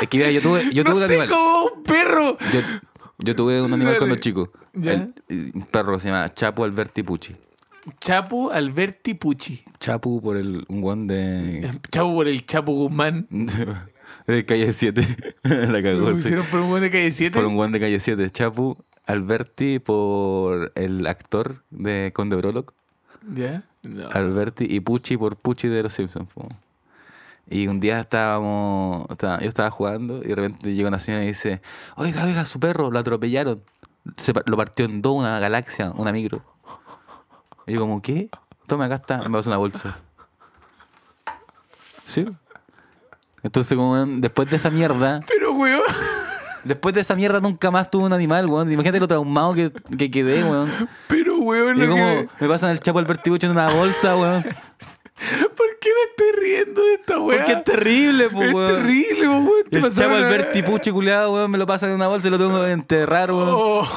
es 0.00 0.08
que 0.08 0.18
mira, 0.18 0.30
yo 0.30 0.40
tuve, 0.42 0.62
yo 0.72 0.84
tuve 0.84 0.94
no 0.94 1.00
un 1.00 1.06
sé 1.08 1.14
animal. 1.20 1.28
cómo 1.28 1.64
un 1.74 1.82
perro. 1.82 2.38
Yo, 2.52 2.60
yo 3.18 3.36
tuve 3.36 3.62
un 3.62 3.72
animal 3.72 3.94
Dale. 3.94 3.98
cuando 3.98 4.16
chico. 4.16 4.52
El- 4.74 5.14
un 5.28 5.66
perro 5.70 5.94
que 5.94 6.00
se 6.00 6.08
llama 6.08 6.32
Chapu 6.34 6.64
Alberti 6.64 7.02
Pucci. 7.02 7.34
Chapu 8.00 8.50
Alberti 8.50 9.14
Pucci. 9.14 9.64
Chapu 9.80 10.20
por 10.20 10.36
el 10.36 10.64
un 10.68 10.80
guan 10.82 11.06
de. 11.06 11.70
Chapu 11.90 12.14
por 12.14 12.28
el 12.28 12.44
Chapu 12.44 12.72
Guzmán. 12.74 13.26
de 14.26 14.44
calle 14.44 14.72
7. 14.72 15.00
La 15.42 15.82
cagó. 15.82 16.10
¿Lo 16.10 16.14
sí. 16.14 16.20
hicieron 16.20 16.44
por 16.46 16.60
un 16.60 16.68
buen 16.68 16.82
de 16.82 16.90
calle 16.90 17.10
7? 17.10 17.34
Por 17.34 17.46
un 17.46 17.56
guan 17.56 17.72
de 17.72 17.80
calle 17.80 17.98
7. 17.98 18.28
Chapu 18.30 18.76
Alberti 19.08 19.78
por 19.78 20.70
el 20.74 21.06
actor 21.06 21.62
de 21.70 22.12
Conde 22.14 22.36
Brolock. 22.36 22.74
¿Ya? 23.34 23.64
No. 23.82 24.08
Alberti 24.10 24.66
y 24.68 24.80
Pucci 24.80 25.16
por 25.16 25.36
Pucci 25.36 25.66
de 25.68 25.82
los 25.82 25.94
Simpsons. 25.94 26.30
po. 26.32 26.46
Y 27.48 27.66
un 27.68 27.80
día 27.80 27.98
estábamos, 28.00 29.06
yo 29.08 29.48
estaba 29.48 29.70
jugando 29.70 30.22
y 30.22 30.28
de 30.28 30.34
repente 30.34 30.74
llega 30.74 30.88
una 30.88 30.98
señora 30.98 31.24
y 31.24 31.28
dice, 31.28 31.62
oiga, 31.96 32.22
oiga, 32.24 32.44
su 32.44 32.60
perro, 32.60 32.90
lo 32.90 32.98
atropellaron. 32.98 33.62
Se 34.18 34.34
lo 34.44 34.56
partió 34.56 34.84
en 34.84 35.00
dos 35.00 35.18
una 35.18 35.38
galaxia, 35.40 35.90
una 35.96 36.12
micro. 36.12 36.42
Y 37.66 37.72
yo 37.72 37.80
como, 37.80 38.02
¿qué? 38.02 38.28
Tome, 38.66 38.84
acá 38.84 38.96
está. 38.96 39.18
Me 39.22 39.30
pasó 39.30 39.48
una 39.48 39.56
bolsa. 39.56 39.98
¿Sí? 42.04 42.26
Entonces, 43.42 43.76
como 43.76 43.96
después 44.04 44.50
de 44.50 44.56
esa 44.56 44.68
mierda, 44.68 45.22
Pero, 45.26 45.52
weón. 45.52 45.82
Después 46.64 46.94
de 46.94 47.00
esa 47.02 47.14
mierda 47.16 47.40
nunca 47.40 47.70
más 47.70 47.90
tuve 47.90 48.04
un 48.04 48.12
animal, 48.12 48.46
weón. 48.46 48.70
Imagínate 48.72 49.00
lo 49.00 49.08
traumado 49.08 49.54
que, 49.54 49.70
que 49.96 50.10
quedé, 50.10 50.42
weón. 50.44 50.70
Pero, 51.08 51.38
weón, 51.38 51.78
lo 51.78 51.88
como 51.88 52.04
que- 52.06 52.28
me 52.40 52.48
pasan 52.48 52.70
el 52.70 52.80
chapo 52.80 52.98
Alberti 52.98 53.30
Pucci 53.30 53.46
en 53.46 53.52
una 53.52 53.68
bolsa, 53.68 54.16
weón. 54.16 54.42
¿Por 54.42 55.66
qué 55.80 55.88
me 55.88 56.10
estoy 56.10 56.40
riendo 56.42 56.80
de 56.84 56.94
esta 56.94 57.18
weá? 57.18 57.38
Porque 57.38 57.52
es 57.52 57.64
terrible, 57.64 58.30
po, 58.30 58.42
Es 58.42 58.54
weón. 58.54 58.76
terrible, 58.76 59.26
po, 59.26 59.32
weón. 59.38 59.64
El 59.70 59.80
pasaron 59.82 60.12
una- 60.16 60.26
Alberti 60.26 60.62
Pucci 60.62 60.90
culiado, 60.90 61.32
weón, 61.34 61.50
me 61.50 61.58
lo 61.58 61.66
pasa 61.66 61.86
en 61.88 61.92
una 61.94 62.06
bolsa 62.06 62.28
y 62.28 62.30
lo 62.30 62.38
tengo 62.38 62.62
que 62.62 62.70
enterrar, 62.72 63.32
weón. 63.32 63.48
Oh. 63.50 63.88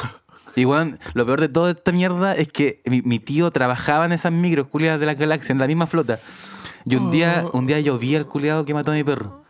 Y 0.56 0.66
weón, 0.66 1.00
lo 1.14 1.26
peor 1.26 1.40
de 1.40 1.48
toda 1.48 1.72
esta 1.72 1.92
mierda 1.92 2.36
es 2.36 2.48
que 2.52 2.82
mi, 2.86 3.02
mi 3.04 3.20
tío 3.20 3.52
trabajaba 3.52 4.06
en 4.06 4.12
esas 4.12 4.32
micros 4.34 4.68
culiadas 4.68 5.00
de 5.00 5.06
la 5.06 5.14
galaxia, 5.14 5.54
en 5.54 5.60
la 5.60 5.68
misma 5.68 5.88
flota. 5.88 6.20
Y 6.86 6.96
un 6.96 7.12
día, 7.12 7.44
Oh. 7.46 7.58
un 7.60 7.68
día 7.68 7.80
yo 7.80 7.98
vi 8.00 8.16
al 8.16 8.26
culiado 8.28 8.66
que 8.66 8.74
mató 8.74 8.92
a 8.92 8.96
mi 8.96 9.04
perro. 9.04 9.41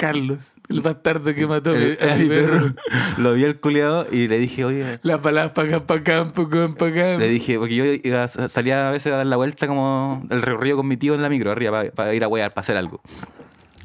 Carlos, 0.00 0.54
el 0.70 0.80
bastardo 0.80 1.34
que 1.34 1.46
mató 1.46 1.74
El- 1.74 1.98
a 2.00 2.14
mi 2.16 2.26
perro. 2.28 2.74
Lo 3.18 3.34
vi 3.34 3.44
al 3.44 3.60
culiado 3.60 4.06
y 4.10 4.28
le 4.28 4.38
dije, 4.38 4.64
oye, 4.64 4.98
La 5.02 5.20
palabra 5.20 5.52
para 5.52 5.76
acá, 5.76 5.86
para 5.86 6.00
acá, 6.00 6.32
para 6.32 6.48
acá, 6.48 6.74
para 6.74 6.90
acá. 6.90 7.18
le 7.18 7.28
dije, 7.28 7.58
porque 7.58 7.74
yo 7.74 7.84
iba 7.84 8.24
a- 8.24 8.28
salía 8.48 8.88
a 8.88 8.90
veces 8.92 9.12
a 9.12 9.16
dar 9.18 9.26
la 9.26 9.36
vuelta 9.36 9.66
como 9.66 10.22
el 10.30 10.40
recorrido 10.40 10.78
con 10.78 10.88
mi 10.88 10.96
tío 10.96 11.14
en 11.14 11.20
la 11.22 11.28
micro, 11.28 11.52
arriba, 11.52 11.70
para, 11.72 11.90
para 11.90 12.14
ir 12.14 12.24
a 12.24 12.28
huear, 12.28 12.52
para 12.54 12.62
hacer 12.62 12.76
algo. 12.78 13.02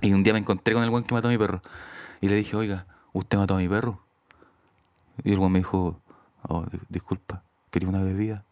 Y 0.02 0.14
un 0.14 0.24
día 0.24 0.32
me 0.34 0.40
encontré 0.40 0.74
con 0.74 0.84
el 0.84 0.90
weón 0.90 1.04
que 1.04 1.14
mató 1.14 1.28
a 1.28 1.32
mi 1.32 1.38
perro. 1.38 1.62
Y 2.22 2.30
le 2.30 2.36
dije, 2.36 2.56
oiga, 2.56 2.86
¿usted 3.12 3.38
mató 3.38 3.56
a 3.56 3.58
mi 3.58 3.68
perro? 3.68 4.02
Y 5.24 5.34
el 5.34 5.40
weón 5.40 5.52
me 5.52 5.60
dijo, 5.60 6.00
oh, 6.48 6.66
di- 6.72 6.80
disculpa, 6.90 7.44
quería 7.72 7.90
una 7.90 8.02
bebida. 8.02 8.46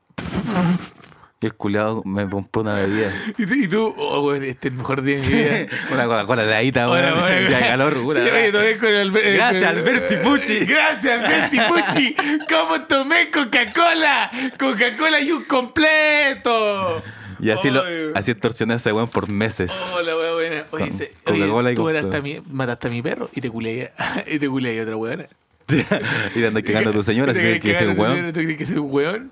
Y 1.44 1.46
el 1.46 1.54
culiado 1.56 2.02
me 2.06 2.28
compró 2.30 2.62
una 2.62 2.76
bebida. 2.76 3.12
Y 3.38 3.46
tú, 3.46 3.54
y 3.54 3.68
tú, 3.68 3.94
oh, 3.98 4.22
weón, 4.22 4.44
este 4.46 4.70
es 4.70 4.72
el 4.74 4.78
mejor 4.78 5.02
día 5.02 5.18
de 5.20 5.28
mi 5.28 5.34
vida. 5.36 5.78
una 5.91 6.06
Coca-Cola 6.06 6.44
Hola, 6.44 6.89
weón. 6.89 6.89
hola, 6.89 7.30
De 7.50 7.60
calor, 7.60 7.94
Sí, 7.94 8.00
pura. 8.00 8.22
oye, 8.24 8.52
tomé 8.54 8.78
con 8.78 8.89
Alber- 8.89 9.34
Gracias, 9.36 9.64
Alberti 9.64 10.16
Pucci. 10.24 10.66
Gracias, 10.66 11.20
Alberti 11.20 11.58
Pucci. 11.68 12.16
¿Cómo 12.50 12.82
tomé 12.88 13.30
Coca-Cola? 13.30 14.32
Coca-Cola 14.58 15.20
y 15.20 15.32
un 15.34 15.44
completo. 15.44 17.04
Y 17.39 17.50
así, 17.50 17.70
lo, 17.70 17.84
así 18.16 18.32
extorsioné 18.32 18.74
a 18.74 18.76
ese 18.78 18.94
weón 18.94 19.10
por 19.10 19.28
meses. 19.28 19.70
Hola, 19.96 20.16
weón, 20.16 20.34
buena. 20.36 20.66
Oye, 20.72 20.88
Con 20.88 20.98
se- 20.98 21.12
oye, 21.26 21.76
tú 21.76 21.84
mataste 21.84 22.16
a, 22.18 22.22
mi, 22.22 22.41
mataste 22.50 22.88
a 22.88 22.91
mi 22.91 23.02
perro 23.02 23.30
y 23.36 23.41
te 23.41 23.50
culé 23.50 23.91
y 24.28 24.39
te 24.39 24.48
culé 24.48 24.80
a 24.80 24.84
otra 24.84 24.96
weona. 24.96 25.26
y 25.70 26.39
te 26.39 26.48
andas 26.48 26.64
cagando 26.64 26.89
a 26.91 26.94
tu 26.94 27.04
señora, 27.04 27.34
¿Te 27.34 27.39
así 27.39 27.48
que 27.54 27.60
crees 27.60 27.78
que 27.80 27.86
cagando 27.86 28.04
a 28.04 28.08
tu 28.08 28.14
weón. 28.14 28.34
¿Tú 28.34 28.39
crees 28.39 28.58
que 28.58 28.66
soy 28.66 28.78
un 28.78 28.91
weón? 28.94 29.32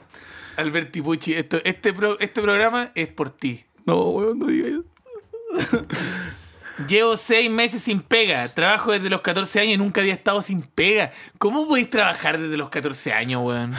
Alberti 0.62 1.02
Pucci, 1.02 1.34
esto, 1.34 1.60
este, 1.64 1.94
pro- 1.94 2.20
este 2.20 2.42
programa 2.42 2.92
es 2.96 3.08
por 3.10 3.30
ti. 3.30 3.64
No, 3.86 3.96
weón, 4.10 4.40
no 4.40 4.46
digas 4.48 4.70
eso. 4.72 5.82
Llevo 6.88 7.16
seis 7.18 7.50
meses 7.52 7.82
sin 7.84 8.02
pega. 8.02 8.48
Trabajo 8.50 8.92
desde 8.92 9.10
los 9.10 9.22
14 9.22 9.60
años 9.60 9.74
y 9.76 9.78
nunca 9.78 10.02
había 10.02 10.14
estado 10.14 10.42
sin 10.42 10.64
pega. 10.64 11.12
¿Cómo 11.38 11.68
podéis 11.68 11.90
trabajar 11.90 12.40
desde 12.40 12.58
los 12.58 12.70
14 12.70 13.14
años, 13.14 13.42
weón? 13.44 13.76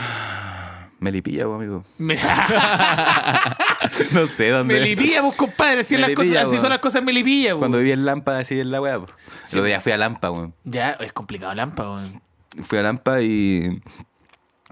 Melipilla, 1.01 1.47
pues, 1.47 1.57
amigo. 1.57 1.85
Me, 1.99 2.15
no 4.13 4.27
sé 4.27 4.51
dónde. 4.51 4.75
Melipilla, 4.75 5.23
vos, 5.23 5.35
compadre. 5.35 5.81
Así, 5.81 5.97
las 5.97 6.13
cosas, 6.13 6.37
así 6.37 6.59
son 6.59 6.71
las 6.71 6.79
cosas 6.79 7.01
en 7.01 7.07
Melipilla, 7.07 7.49
weón. 7.51 7.59
Cuando 7.59 7.79
viví 7.79 7.91
en 7.91 8.05
Lampa, 8.05 8.39
así 8.39 8.61
en 8.61 8.71
la 8.71 8.81
weá. 8.81 9.01
pues. 9.01 9.13
Otro 9.49 9.65
día 9.65 9.81
fui 9.81 9.91
a 9.91 9.97
Lampa, 9.97 10.31
weón. 10.31 10.55
Ya, 10.63 10.93
es 10.93 11.13
complicado 11.13 11.53
Lampa, 11.55 11.83
weón. 11.85 12.23
Fui 12.63 12.79
a 12.79 12.83
Lampa 12.83 13.21
y. 13.21 13.83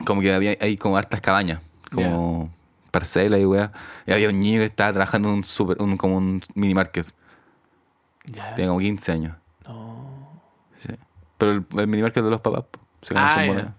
Como 0.07 0.21
que 0.21 0.33
había 0.33 0.57
hay 0.61 0.77
como 0.77 0.97
hartas 0.97 1.21
cabañas. 1.21 1.61
Como 1.95 2.51
parcelas 2.91 3.41
y 3.41 3.45
weá. 3.45 3.71
Y 4.07 4.13
había 4.13 4.29
un 4.29 4.41
niño 4.41 4.59
que 4.59 4.65
estaba 4.67 4.93
trabajando 4.93 5.29
en 5.29 5.35
un 5.37 5.45
super, 5.45 5.81
un, 5.81 5.97
como 5.97 6.17
un 6.17 6.43
mini 6.55 6.75
market. 6.75 7.07
Ya. 8.27 8.55
Tenía 8.55 8.69
como 8.69 8.81
15 8.81 9.13
años. 9.13 9.37
No. 9.67 10.41
Sí. 10.81 10.95
Pero 11.39 11.53
el, 11.53 11.67
el 11.79 11.87
mini 11.87 12.03
market 12.03 12.23
de 12.25 12.31
los 12.31 12.41
papás, 12.41 12.65
se 13.03 13.15
gana 13.15 13.35
Ah, 13.35 13.45
su. 13.65 13.71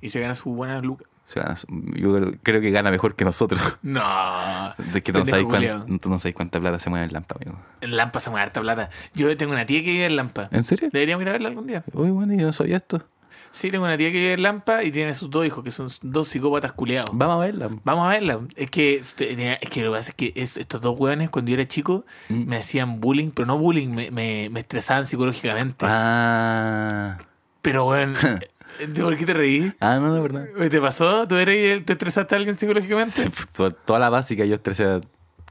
Y 0.00 0.10
se 0.10 0.20
gana 0.20 0.34
su 0.34 0.50
buena 0.50 0.80
lucas. 0.80 1.06
Se 1.24 1.40
gana 1.40 1.56
su- 1.56 1.66
yo 1.94 2.16
creo, 2.42 2.60
que 2.62 2.70
gana 2.70 2.90
mejor 2.90 3.14
que 3.14 3.24
nosotros. 3.24 3.78
No. 3.82 4.72
Es 4.94 5.02
que 5.02 5.12
tú 5.12 5.18
no, 5.18 5.24
sabes 5.26 5.44
culiao. 5.44 5.84
cuán- 5.84 5.98
tú 5.98 6.08
no 6.08 6.18
sabes 6.18 6.34
cuánta 6.34 6.58
plata 6.60 6.78
se 6.78 6.88
mueve 6.88 7.04
en 7.04 7.12
Lampa, 7.12 7.36
amigo. 7.40 7.58
En 7.82 7.96
Lampa 7.96 8.18
se 8.20 8.30
mueve 8.30 8.44
harta 8.44 8.60
plata. 8.60 8.88
Yo 9.14 9.36
tengo 9.36 9.52
una 9.52 9.66
tía 9.66 9.82
que 9.82 9.90
vive 9.90 10.06
en 10.06 10.16
Lampa. 10.16 10.48
¿En 10.52 10.62
serio? 10.62 10.88
Deberíamos 10.92 11.22
ir 11.22 11.28
a 11.28 11.32
verla 11.32 11.48
algún 11.48 11.66
día. 11.66 11.84
Uy, 11.92 12.10
bueno, 12.10 12.32
yo 12.34 12.46
no 12.46 12.52
sabía 12.52 12.76
esto. 12.76 13.02
Sí, 13.50 13.70
tengo 13.70 13.84
una 13.86 13.96
tía 13.96 14.08
que 14.12 14.18
vive 14.18 14.32
en 14.34 14.42
Lampa 14.42 14.84
y 14.84 14.90
tiene 14.92 15.14
sus 15.14 15.30
dos 15.30 15.44
hijos, 15.46 15.64
que 15.64 15.70
son 15.70 15.88
dos 16.02 16.28
psicópatas 16.28 16.72
culeados. 16.72 17.10
Vamos 17.12 17.36
a 17.36 17.38
verla. 17.46 17.68
Vamos 17.84 18.06
a 18.06 18.10
verla. 18.10 18.40
Es 18.56 18.70
que, 18.70 18.94
este, 18.96 19.32
es 19.32 19.70
que 19.70 19.82
lo 19.82 19.90
que 19.92 19.98
pasa 19.98 20.10
es 20.10 20.14
que 20.14 20.32
es- 20.36 20.56
estos 20.56 20.80
dos 20.80 20.98
hueones, 20.98 21.30
cuando 21.30 21.50
yo 21.50 21.54
era 21.54 21.66
chico, 21.66 22.04
Mm. 22.28 22.44
me 22.46 22.56
hacían 22.56 23.00
bullying, 23.00 23.30
pero 23.30 23.46
no 23.46 23.58
bullying, 23.58 23.88
me, 23.88 24.10
me, 24.10 24.48
me 24.50 24.60
estresaban 24.60 25.06
psicológicamente. 25.06 25.86
Ah. 25.88 27.18
Pero, 27.62 27.96
eh, 27.96 28.12
¿por 29.02 29.16
qué 29.16 29.26
te 29.26 29.34
reí? 29.34 29.72
Ah, 29.80 29.98
no, 30.00 30.14
de 30.14 30.20
verdad. 30.20 30.46
¿Te 30.70 30.80
pasó? 30.80 31.26
¿Tú 31.26 31.36
eres, 31.36 31.84
te 31.84 31.94
estresaste 31.94 32.34
a 32.34 32.38
alguien 32.38 32.56
psicológicamente? 32.56 33.10
Sí, 33.10 33.28
pues, 33.30 33.48
to- 33.48 33.70
toda 33.72 33.98
la 33.98 34.10
básica 34.10 34.44
yo 34.44 34.54
estresé 34.54 34.84
a 34.84 35.00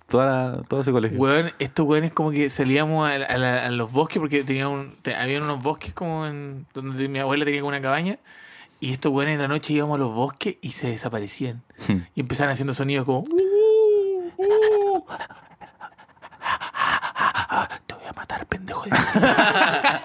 toda 0.07 0.25
la, 0.25 0.61
todo 0.63 0.81
ese 0.81 0.91
colegio. 0.91 1.17
Weón, 1.19 1.51
estos 1.59 1.85
weones 1.85 2.13
como 2.13 2.31
que 2.31 2.49
salíamos 2.49 3.09
a, 3.09 3.13
a 3.13 3.37
la- 3.37 3.65
a 3.65 3.71
los 3.71 3.91
bosques 3.91 4.19
porque 4.19 4.43
tenía 4.43 4.67
un, 4.67 4.91
te- 5.01 5.15
había 5.15 5.39
unos 5.39 5.61
bosques 5.61 5.93
como 5.93 6.25
en 6.25 6.65
donde 6.73 7.07
mi 7.07 7.19
abuela 7.19 7.45
tenía 7.45 7.59
como 7.61 7.69
una 7.69 7.81
cabaña 7.81 8.17
y 8.79 8.91
estos 8.93 9.11
weones 9.11 9.35
en 9.35 9.41
la 9.41 9.47
noche 9.47 9.73
íbamos 9.73 9.95
a 9.95 9.99
los 9.99 10.13
bosques 10.13 10.57
y 10.61 10.69
se 10.71 10.87
desaparecían 10.89 11.61
y 12.15 12.19
empezaban 12.21 12.51
haciendo 12.53 12.73
sonidos 12.73 13.05
como 13.05 13.19
"Uh, 13.19 13.27
uh". 14.37 15.03
te 17.87 17.93
voy 17.95 18.05
a 18.07 18.13
matar 18.13 18.45
pendejo 18.45 18.83
de 18.83 18.91
mierda". 18.91 20.01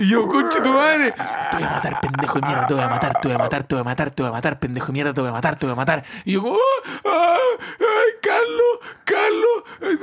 y 0.00 0.08
yo 0.08 0.26
conche 0.28 0.60
tu 0.60 0.72
madre 0.72 1.12
te 1.12 1.56
voy 1.56 1.62
a 1.66 1.70
matar 1.70 2.00
pendejo 2.00 2.40
de 2.40 2.46
mierda 2.46 2.66
te 2.66 2.74
voy 2.74 2.82
a 2.82 2.88
matar 2.88 3.20
te 3.20 3.28
voy 3.28 3.34
a 3.34 3.38
matar 3.38 3.62
te 3.64 3.74
voy 3.74 3.80
a 3.80 3.84
matar 3.84 4.10
te 4.10 4.22
voy 4.22 4.28
a 4.30 4.32
matar 4.32 4.58
pendejo 4.58 4.86
de 4.88 4.92
mierda 4.92 5.14
te 5.14 5.20
voy 5.20 5.30
a 5.30 5.32
matar 5.32 5.56
te 5.56 5.66
voy 5.66 5.72
a 5.72 5.76
matar 5.76 6.04
y 6.24 6.32
yo 6.32 6.42
como 6.42 6.54
"Ah, 6.56 6.58
ah, 6.84 7.00
ay 7.01 7.01
Carlos 9.22 9.98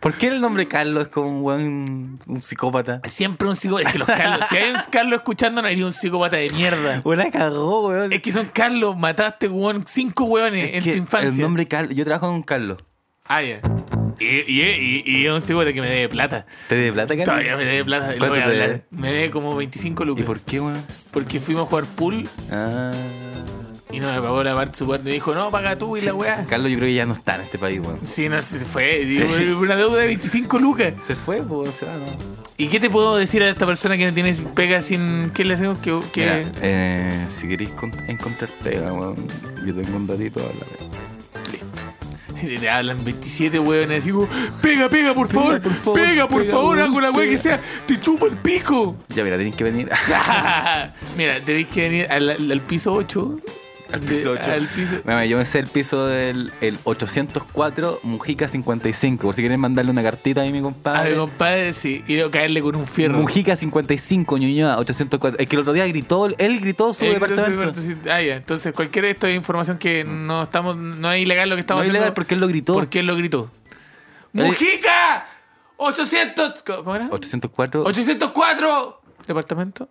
¿Por 0.00 0.14
qué 0.14 0.28
el 0.28 0.40
nombre 0.40 0.68
Carlos 0.68 1.04
es 1.04 1.08
como 1.08 1.28
un 1.28 1.42
buen 1.42 2.18
un 2.26 2.42
psicópata? 2.42 3.00
Siempre 3.08 3.48
un 3.48 3.56
psicópata. 3.56 3.88
Es 3.88 3.92
que 3.92 3.98
los 3.98 4.08
Carlos, 4.08 4.46
si 4.48 4.56
hay 4.56 4.70
un 4.70 4.76
Carlos 4.90 5.14
escuchando, 5.18 5.60
no 5.62 5.68
haría 5.68 5.84
un 5.86 5.92
psicópata 5.92 6.36
de 6.36 6.50
mierda. 6.50 7.00
Buena 7.04 7.30
cagó, 7.30 7.88
weón. 7.88 8.12
Es 8.12 8.20
que 8.22 8.32
son 8.32 8.46
Carlos, 8.52 8.96
mataste 8.96 9.48
weón, 9.48 9.84
cinco 9.86 10.24
weones 10.24 10.70
Es 10.70 10.74
en 10.76 10.84
que 10.84 10.92
tu 10.92 10.98
infancia. 10.98 11.28
El 11.30 11.40
nombre 11.40 11.66
Carlos. 11.66 11.94
Yo 11.96 12.04
trabajo 12.04 12.26
con 12.26 12.36
un 12.36 12.42
Carlos. 12.42 12.78
Ah, 13.24 13.42
ya. 13.42 13.60
Y, 14.20 14.24
y, 14.26 14.62
y, 14.62 15.02
y 15.06 15.26
es 15.26 15.32
un 15.32 15.40
psicópata 15.40 15.72
que 15.72 15.80
me 15.80 15.88
debe 15.88 16.08
plata. 16.08 16.46
¿Te 16.68 16.74
de 16.76 16.92
plata, 16.92 17.08
Carlos? 17.16 17.24
Todavía 17.26 17.56
me 17.56 17.64
debe 17.64 17.84
plata. 17.84 18.14
y 18.14 18.18
lo 18.18 18.28
voy 18.28 18.38
a 18.38 18.42
¿Cuánto 18.42 18.48
te 18.56 18.62
hablar. 18.62 18.68
debe? 18.68 18.84
Me 18.90 19.12
debe 19.12 19.30
como 19.30 19.54
25 19.56 20.02
¿Y 20.02 20.06
lucas. 20.06 20.26
por 20.26 20.40
qué, 20.40 20.60
weón? 20.60 20.82
Porque 21.10 21.40
fuimos 21.40 21.64
a 21.64 21.66
jugar 21.66 21.84
pool 21.86 22.28
Ah. 22.52 22.92
Y 23.90 24.00
no 24.00 24.12
me 24.12 24.20
pagó 24.20 24.42
la 24.42 24.54
parte 24.54 24.76
su 24.78 24.86
parte. 24.88 25.04
Me 25.04 25.12
dijo, 25.12 25.34
no, 25.34 25.50
paga 25.50 25.76
tú 25.76 25.96
y 25.96 26.00
la 26.02 26.14
weá. 26.14 26.44
Carlos, 26.48 26.70
yo 26.70 26.78
creo 26.78 26.88
que 26.88 26.94
ya 26.94 27.06
no 27.06 27.12
está 27.14 27.36
en 27.36 27.40
este 27.42 27.58
país, 27.58 27.80
weón. 27.82 27.98
Sí, 28.06 28.28
no 28.28 28.40
se 28.42 28.64
fue. 28.64 29.04
Digo, 29.04 29.58
Una 29.60 29.76
deuda 29.76 29.98
de 30.00 30.06
25 30.06 30.58
lucas. 30.58 30.94
Se 31.02 31.14
fue, 31.14 31.42
pues, 31.42 31.76
se 31.76 31.86
va, 31.86 31.92
¿no? 31.94 32.06
¿Y 32.56 32.68
qué 32.68 32.80
te 32.80 32.90
puedo 32.90 33.16
decir 33.16 33.42
a 33.42 33.48
esta 33.48 33.66
persona 33.66 33.96
que 33.96 34.06
no 34.06 34.12
tiene 34.12 34.34
pega 34.54 34.80
sin. 34.82 35.30
¿Qué 35.30 35.44
le 35.44 35.54
hacemos? 35.54 35.78
Que, 35.78 35.98
que- 36.12 36.20
Mira, 36.22 36.52
eh, 36.62 37.26
si 37.28 37.48
queréis 37.48 37.70
con- 37.70 37.92
encontrar 38.08 38.50
pega, 38.62 38.92
weón, 38.92 39.16
yo 39.64 39.74
tengo 39.74 39.96
un 39.96 40.06
datito. 40.06 40.40
háblame. 40.40 40.88
Y 42.40 42.56
te 42.56 42.70
hablan 42.70 43.02
27 43.04 43.58
hueones 43.58 44.02
así 44.02 44.12
como, 44.12 44.28
pega, 44.62 44.88
pega, 44.88 45.12
por 45.12 45.26
favor, 45.26 45.60
por 45.60 45.72
favor, 45.74 46.00
pega, 46.00 46.28
por 46.28 46.42
pega, 46.42 46.52
favor, 46.54 46.78
hago 46.80 47.00
la 47.00 47.10
wea 47.10 47.24
que 47.28 47.36
pega". 47.36 47.42
sea, 47.42 47.60
te 47.84 47.98
chupo 48.00 48.26
el 48.28 48.36
pico. 48.36 48.96
Ya, 49.08 49.24
mira, 49.24 49.36
tenéis 49.36 49.56
que 49.56 49.64
venir. 49.64 49.90
Mira, 51.16 51.40
tenéis 51.44 51.66
que 51.66 51.80
venir 51.80 52.06
al, 52.08 52.30
al- 52.30 52.52
al 52.52 52.60
piso 52.60 52.92
8. 52.92 53.40
Al 53.92 54.00
piso 54.00 54.32
8. 54.32 54.50
Al 54.50 54.66
piso. 54.68 54.96
Mira, 55.04 55.24
yo 55.24 55.38
me 55.38 55.44
sé 55.46 55.58
el 55.60 55.66
piso 55.66 56.06
del 56.06 56.52
el 56.60 56.78
804 56.84 58.00
Mujica 58.02 58.46
55. 58.48 59.22
Por 59.26 59.34
si 59.34 59.40
quieren 59.42 59.58
mandarle 59.60 59.90
una 59.90 60.02
cartita 60.02 60.42
a 60.42 60.44
mi 60.44 60.58
A 60.58 60.62
compadre. 60.62 61.10
mi 61.10 61.16
compadre, 61.16 61.72
sí, 61.72 62.04
y 62.06 62.20
a 62.20 62.30
caerle 62.30 62.60
con 62.60 62.76
un 62.76 62.86
fierro. 62.86 63.16
Mujica 63.18 63.56
55, 63.56 64.36
Ñuñoa 64.38 64.78
804. 64.78 65.38
Es 65.40 65.46
que 65.46 65.56
el 65.56 65.60
otro 65.62 65.72
día 65.72 65.86
gritó, 65.86 66.26
él 66.26 66.60
gritó 66.60 66.92
su 66.92 67.06
departamento. 67.06 67.62
entonces, 67.68 67.96
ah, 68.10 68.20
ya. 68.20 68.36
Entonces, 68.36 68.72
cualquier 68.74 69.06
esto 69.06 69.26
es 69.26 69.34
información 69.36 69.78
que 69.78 70.04
no 70.04 70.42
estamos, 70.42 70.76
no 70.76 71.10
es 71.12 71.22
ilegal 71.22 71.48
lo 71.48 71.56
que 71.56 71.60
No 71.60 71.62
estamos 71.62 71.80
es 71.82 71.84
haciendo. 71.88 71.98
ilegal 71.98 72.14
porque 72.14 72.34
él 72.34 72.40
lo 72.40 72.48
gritó. 72.48 72.74
Porque 72.74 72.98
él 73.00 73.06
lo 73.06 73.16
gritó. 73.16 73.50
¡Mujica! 74.32 75.26
800. 75.78 76.62
¿Cómo 76.62 76.94
era? 76.94 77.08
804. 77.10 77.84
804. 77.84 79.00
¿Departamento? 79.26 79.88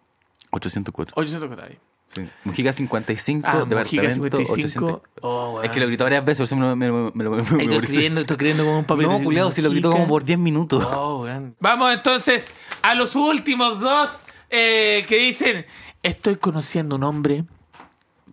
804. 0.52 1.14
804. 1.16 1.66
ahí. 1.66 1.78
Sí. 2.14 2.28
Mujica 2.46 2.74
55, 2.74 3.48
Ah, 3.48 3.66
departamento 3.66 3.84
Mujica 3.86 4.14
55. 4.14 4.86
800. 4.86 5.02
Oh, 5.22 5.52
weón. 5.56 5.66
Es 5.66 5.72
que 5.72 5.80
lo 5.80 5.88
gritó 5.88 6.06
varias 6.06 6.24
veces, 6.26 6.38
por 6.38 6.46
eso 6.46 6.76
me 6.76 6.88
lo, 6.88 7.12
me 7.14 7.30
me 7.30 7.42
Estoy 7.64 7.80
creyendo, 7.82 8.22
estoy 8.22 8.38
creyendo 8.38 8.64
como 8.64 8.80
un 8.80 8.86
papel. 8.86 9.08
No, 9.08 9.20
culiado, 9.22 9.52
si 9.52 9.62
lo 9.62 9.70
gritó 9.70 9.92
como 9.92 10.08
por 10.08 10.24
10 10.24 10.40
minutos. 10.40 10.84
Oh. 10.86 11.28
Vamos 11.60 11.94
entonces 11.94 12.54
a 12.82 12.96
los 12.96 13.16
últimos 13.16 13.80
dos 13.80 14.20
eh, 14.50 15.06
que 15.08 15.18
dicen: 15.20 15.66
Estoy 16.02 16.38
conociendo 16.38 16.96
un 16.96 17.04
hombre, 17.04 17.44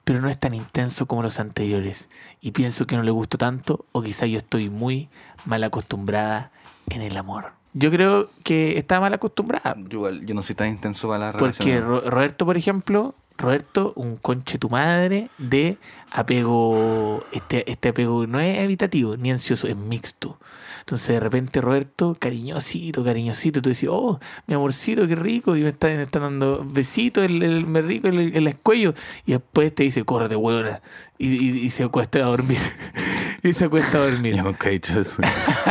pero 0.05 0.21
no 0.21 0.29
es 0.29 0.39
tan 0.39 0.55
intenso 0.55 1.07
como 1.07 1.23
los 1.23 1.41
anteriores. 1.41 2.09
Y 2.41 2.53
pienso 2.53 2.87
que 2.87 2.97
no 2.97 3.03
le 3.03 3.11
gusto 3.11 3.39
tanto, 3.39 3.87
o 3.93 4.03
quizá 4.03 4.27
yo 4.27 4.39
estoy 4.39 4.71
muy 4.71 5.09
mal 5.47 5.65
acostumbrada 5.65 6.53
en 6.91 7.03
el 7.03 7.17
amor. 7.17 7.53
Yo 7.73 7.91
creo 7.91 8.31
que 8.45 8.79
está 8.79 9.01
mal 9.01 9.13
acostumbrada. 9.15 9.75
Yo, 9.77 9.99
igual, 9.99 10.25
yo 10.25 10.35
no 10.35 10.43
soy 10.43 10.55
tan 10.55 10.69
intenso 10.69 11.09
para 11.09 11.33
la 11.33 11.33
Porque 11.33 11.59
relación. 11.81 11.89
Ro- 11.89 12.09
Roberto, 12.09 12.47
por 12.47 12.57
ejemplo, 12.57 13.15
Roberto, 13.37 13.93
un 13.97 14.17
conche 14.17 14.59
tu 14.59 14.71
madre 14.71 15.29
de 15.39 15.77
apego, 16.11 17.25
este, 17.33 17.71
este 17.71 17.89
apego 17.89 18.27
no 18.27 18.41
es 18.41 18.63
habitativo 18.63 19.17
ni 19.17 19.31
ansioso, 19.31 19.67
es 19.67 19.77
mixto. 19.77 20.39
Entonces 20.81 21.09
de 21.09 21.21
repente 21.21 21.61
Roberto, 21.61 22.17
cariñosito, 22.19 23.03
cariñosito, 23.03 23.63
tú 23.63 23.71
decís, 23.71 23.89
oh, 23.91 24.21
mi 24.47 24.55
amorcito, 24.55 25.09
qué 25.09 25.17
rico, 25.17 25.57
y 25.57 25.63
me 25.63 25.71
están, 25.71 25.97
me 25.97 26.03
están 26.03 26.23
dando 26.23 26.65
besitos, 26.65 27.25
el, 27.25 27.43
el, 27.43 27.67
me 27.67 27.81
rico 27.81 28.09
el, 28.09 28.35
el, 28.37 28.47
el 28.47 28.57
cuello, 28.57 28.95
y 29.25 29.33
después 29.33 29.75
te 29.75 29.85
dice, 29.85 30.05
córrete, 30.05 30.37
huevona, 30.37 30.83
y, 31.19 31.29
y, 31.29 31.59
y 31.65 31.71
se 31.71 31.85
acuesta 31.85 32.19
a 32.19 32.27
dormir. 32.27 32.59
y 33.43 33.53
se 33.53 33.65
acuesta 33.65 33.99
a 33.99 34.11
dormir. 34.11 34.35
Yo 34.37 34.43
nunca 34.43 34.69
he 34.69 34.73
dicho 34.73 35.01
eso. 35.01 35.23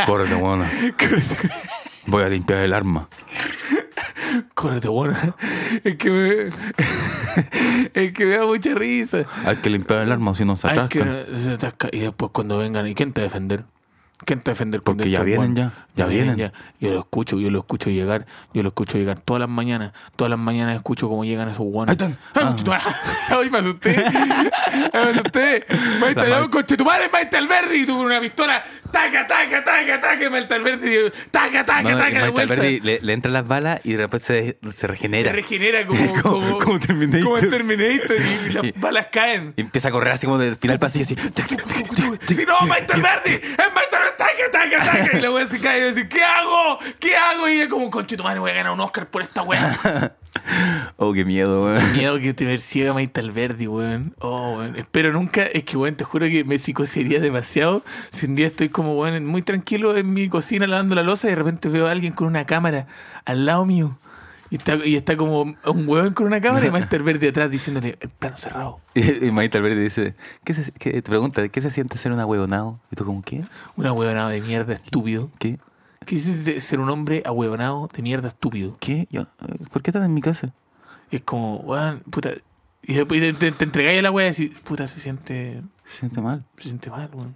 Córrete. 0.05 0.36
Córrete. 0.39 1.49
Voy 2.07 2.24
a 2.24 2.30
limpiar 2.30 2.59
el 2.59 2.74
arma. 2.74 3.07
Córrete, 4.54 4.88
bueno. 4.88 5.16
Es 5.84 5.96
que 5.98 6.10
me, 6.10 6.52
es 7.94 8.14
que 8.14 8.26
me 8.26 8.38
da 8.38 8.46
mucha 8.46 8.74
risa. 8.76 9.26
Hay 9.46 9.56
que 9.58 9.70
limpiar 9.70 10.02
el 10.04 10.12
arma 10.12 10.36
si 10.36 10.46
no 10.46 10.56
se 10.56 10.68
Ay, 10.68 10.74
atascan. 10.78 11.26
que 11.30 11.36
se 11.36 11.52
atasca. 11.54 11.90
Y 11.92 12.00
después 12.00 12.32
cuando 12.32 12.58
vengan, 12.58 12.88
¿y 12.88 12.96
quién 12.96 13.12
te 13.12 13.22
va 13.22 13.26
a 13.26 13.30
defender? 13.30 13.66
¿Quién 14.26 14.40
te 14.40 14.52
va 14.52 14.54
a 14.54 14.56
defender 14.56 14.82
Porque 14.82 15.04
contra 15.04 15.20
ya 15.20 15.24
vienen 15.24 15.54
weones? 15.54 15.74
ya, 15.96 16.06
ya 16.06 16.06
vienen. 16.06 16.52
Yo 16.80 16.94
lo 16.94 17.00
escucho, 17.00 17.40
yo 17.40 17.50
lo 17.52 17.60
escucho 17.60 17.90
llegar, 17.90 18.26
yo 18.54 18.64
lo 18.64 18.70
escucho 18.70 18.98
llegar 18.98 19.20
todas 19.20 19.42
las 19.42 19.50
mañanas. 19.50 19.92
Todas 20.16 20.30
las 20.30 20.40
mañanas 20.40 20.78
escucho 20.78 21.10
cómo 21.10 21.26
llegan 21.26 21.50
esos 21.50 21.66
guanes. 21.66 22.00
Ahí 22.00 22.12
están. 22.12 22.18
¡Ay, 22.34 22.46
conchetumare! 22.48 22.84
¡Ay, 23.30 23.50
me 23.50 23.58
asusté! 23.58 24.06
¡Me 24.94 25.00
asusté! 25.00 25.66
¡Maite, 26.00 26.28
La 26.28 26.40
no, 26.40 26.50
conchetumare, 26.50 27.10
Maite 27.10 27.36
Alberdi! 27.38 27.82
Y 27.82 27.86
tú 27.86 27.98
con 27.98 28.06
una 28.06 28.22
pistola, 28.22 28.64
¡taca, 28.94 29.28
taca, 29.28 29.64
taca, 29.64 30.00
taca! 30.00 30.24
Y 30.24 30.30
Maite 30.30 30.54
Alberdi, 30.54 30.96
¡taca, 31.32 31.66
taca, 31.66 31.82
No, 31.82 31.98
taca! 31.98 32.10
y 32.12 32.24
de 32.24 32.30
vuelta. 32.30 32.56
Le, 32.56 33.00
le 33.02 33.14
entran 33.14 33.34
las 33.34 33.46
balas 33.48 33.82
y 33.84 33.91
de 33.94 33.98
repente 33.98 34.26
se, 34.26 34.72
se 34.72 34.88
regenera. 34.88 35.32
Se 35.32 35.36
regenera 35.36 35.86
como, 35.86 36.22
Como- 36.22 36.58
como, 36.60 36.80
Terminator. 36.80 37.24
Como 37.24 37.38
Terminator 37.50 38.18
y 38.48 38.50
las 38.52 38.72
balas 38.80 39.08
caen. 39.12 39.54
Y 39.58 39.62
empieza 39.62 39.89
a 39.89 39.91
correr 39.91 40.14
así 40.14 40.26
como 40.28 40.38
del 40.38 40.56
final 40.56 40.80
pasillo 40.80 41.04
así. 41.04 41.16
Si 42.28 42.46
no, 42.46 42.60
Maite 42.68 42.94
Alberdi, 42.94 43.32
es 43.34 43.58
Maite 43.74 43.96
Alberdi, 43.96 44.18
taca, 44.18 44.52
taca, 44.52 44.84
taca. 44.91 45.18
Y 45.18 45.22
la 45.22 45.32
wea 45.32 45.48
se 45.48 45.60
cae 45.60 45.80
y 45.80 45.89
dice, 45.89 46.08
¿qué 46.08 46.24
hago? 46.24 46.80
¿Qué 47.00 47.16
hago? 47.18 47.50
Y 47.50 47.54
ella 47.54 47.68
como, 47.70 47.89
conchito 47.89 48.24
madre, 48.24 48.39
voy 48.39 48.52
a 48.52 48.54
ganar 48.54 48.72
un 48.72 48.80
Oscar 48.80 49.08
por 49.08 49.22
esta 49.22 49.41
wea. 49.41 50.16
Oh, 50.98 51.14
qué 51.14 51.26
miedo, 51.26 51.64
weón. 51.66 51.94
Miedo 51.94 52.20
que 52.20 52.34
te 52.34 52.46
persiga 52.46 52.94
Maite 52.94 53.20
Alberdi, 53.20 53.68
weón. 53.68 54.16
Oh, 54.20 54.58
weón. 54.58 54.76
Espero 54.76 55.12
nunca, 55.14 55.44
es 55.44 55.64
que, 55.64 55.78
weón, 55.78 55.96
te 55.96 56.04
juro 56.04 56.26
que 56.28 56.44
me 56.44 56.58
psicosearía 56.58 57.20
demasiado 57.20 57.84
si 58.10 58.26
un 58.28 58.36
día 58.36 58.48
estoy 58.48 58.70
como, 58.70 58.96
weón, 59.00 59.26
muy 59.26 59.42
tranquilo 59.42 59.96
en 59.98 60.14
mi 60.14 60.30
cocina 60.30 60.68
lavando 60.68 60.96
la 60.96 61.04
losa 61.04 61.28
y 61.28 61.32
de 61.32 61.36
repente 61.36 61.70
veo 61.70 61.88
a 61.88 61.92
alguien 61.92 62.14
con 62.14 62.28
una 62.28 62.46
cámara 62.46 62.88
al 63.26 63.46
lado 63.46 63.66
mío. 63.66 63.98
Y 64.50 64.58
está, 64.58 64.76
y 64.86 64.96
está 64.96 65.18
como 65.18 65.42
un 65.42 65.88
weón 65.88 66.14
con 66.14 66.28
una 66.28 66.40
cámara 66.40 66.68
y 66.68 66.70
Maite 66.72 66.96
Alberdi 66.98 67.28
atrás 67.28 67.50
diciéndole, 67.50 67.98
el 68.00 68.10
plano 68.10 68.38
cerrado. 68.38 68.80
Y, 68.94 69.26
y 69.28 69.32
Maite 69.32 69.58
Alberdi 69.58 69.82
dice, 69.82 70.14
¿qué 70.44 70.54
se, 70.54 70.72
qué- 70.74 70.92
te 70.92 71.02
pregunta, 71.02 71.48
¿qué 71.50 71.60
se 71.62 71.72
siente 71.72 71.98
ser 71.98 72.12
un 72.12 72.20
ahueonado? 72.20 72.80
Y 72.92 72.96
tú 72.96 73.04
como, 73.04 73.24
¿qué? 73.24 73.44
Una 73.76 73.92
huevonado 73.94 74.30
de 74.30 74.42
mierda 74.42 74.74
estúpido. 74.74 75.32
¿Qué? 75.40 75.58
¿Qué 76.06 76.16
dices 76.16 76.45
de 76.45 76.60
ser 76.60 76.80
un 76.80 76.89
hombre 76.89 77.24
ahuevonado 77.26 77.89
de 77.93 78.01
mierda 78.01 78.28
estúpido? 78.28 78.78
¿Qué? 78.80 79.08
Yo, 79.10 79.26
¿Por 79.72 79.82
qué 79.82 79.91
estás 79.91 80.06
en 80.06 80.14
mi 80.14 80.22
casa? 80.22 80.54
Y 81.12 81.18
es 81.18 81.22
como, 81.22 81.58
weón, 81.58 81.99
puta. 82.10 82.32
Y 82.82 82.95
después 82.95 83.22
te, 83.22 83.34
te, 83.34 83.51
te 83.51 83.64
entregáis 83.64 83.99
a 83.99 84.01
la 84.01 84.12
wea 84.12 84.28
y 84.28 84.32
decís, 84.32 84.51
puta, 84.64 84.88
se 84.88 84.99
siente, 84.99 85.62
Se 85.86 85.99
siente 85.99 86.22
mal. 86.22 86.43
se 86.58 86.64
siente 86.64 86.89
mal, 86.89 87.10
weón. 87.14 87.36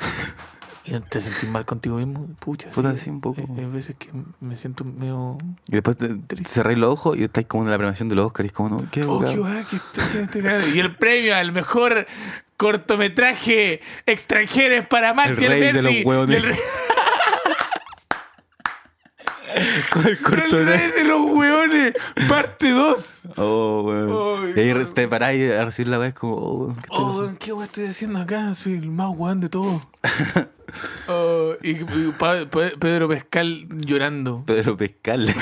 y 0.84 0.98
te 1.00 1.20
sentís 1.20 1.48
mal 1.48 1.64
contigo 1.64 1.96
mismo, 1.96 2.26
pucha. 2.40 2.70
Puta, 2.70 2.96
sí, 2.96 3.10
un 3.10 3.20
poco. 3.20 3.40
Hay, 3.40 3.64
hay 3.64 3.70
veces 3.70 3.96
que 3.96 4.08
me 4.40 4.56
siento 4.56 4.84
medio. 4.84 5.36
Y 5.68 5.72
después 5.72 5.96
te, 5.98 6.18
cerráis 6.44 6.78
los 6.78 6.90
ojos 6.90 7.18
y 7.18 7.24
estáis 7.24 7.46
como 7.46 7.64
en 7.64 7.70
la 7.70 7.76
premiación 7.76 8.08
de 8.08 8.14
los 8.14 8.26
Oscars 8.26 8.44
y 8.44 8.48
es 8.48 8.52
como, 8.52 8.68
no, 8.70 8.90
¿qué? 8.90 9.04
Oh, 9.04 9.18
weón? 9.18 9.34
qué 9.34 9.40
weá, 9.40 9.64
que 9.64 9.76
estoy, 9.76 10.04
que 10.12 10.22
estoy 10.22 10.42
cagando. 10.42 10.68
Y 10.68 10.80
el 10.80 10.94
premio 10.96 11.36
al 11.36 11.52
mejor 11.52 12.06
cortometraje 12.56 13.80
extranjero 14.06 14.74
es 14.74 14.86
para 14.86 15.14
Marty 15.14 15.44
El 15.44 15.50
rey 15.52 15.72
de 15.72 15.82
los 15.82 16.04
hueones. 16.04 16.42
Con 19.92 20.02
el 20.04 20.08
El 20.12 20.18
corto 20.18 20.64
rey 20.64 20.90
de 20.96 21.04
los 21.04 21.20
hueones, 21.20 21.94
parte 22.28 22.70
2. 22.70 23.22
Oh, 23.36 23.82
weón. 23.84 24.56
Y 24.56 24.60
ahí 24.60 24.72
weón. 24.72 24.94
te 24.94 25.08
paráis 25.08 25.50
a 25.52 25.64
recibir 25.64 25.88
la 25.88 25.98
vez 25.98 26.14
como, 26.14 26.34
oh, 26.36 26.74
¿qué 26.74 26.80
estoy 26.80 27.04
Oh, 27.04 27.34
¿qué 27.38 27.52
weón 27.52 27.64
estoy 27.64 27.86
haciendo 27.86 28.18
acá? 28.20 28.54
Soy 28.54 28.74
el 28.74 28.90
más 28.90 29.10
weón 29.16 29.40
de 29.40 29.48
todo. 29.48 29.80
Oh, 31.08 31.52
y, 31.62 31.70
y 31.70 32.12
Pa- 32.18 32.44
Pa- 32.50 32.70
Pedro 32.78 33.08
Pescal 33.08 33.66
llorando. 33.70 34.44
Pedro 34.46 34.76
Pescal. 34.76 35.26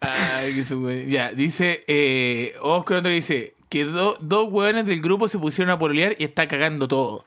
Ay, 0.00 0.64
weón. 0.70 1.06
Ya, 1.08 1.32
dice, 1.32 1.84
eh, 1.88 2.54
Oscar 2.62 2.98
otro 2.98 3.10
dice 3.10 3.54
que 3.68 3.84
do- 3.84 4.16
dos 4.20 4.48
weones 4.52 4.86
del 4.86 5.00
grupo 5.00 5.28
se 5.28 5.38
pusieron 5.38 5.72
a 5.72 5.78
pololear 5.78 6.14
y 6.18 6.24
está 6.24 6.46
cagando 6.46 6.86
todo. 6.88 7.24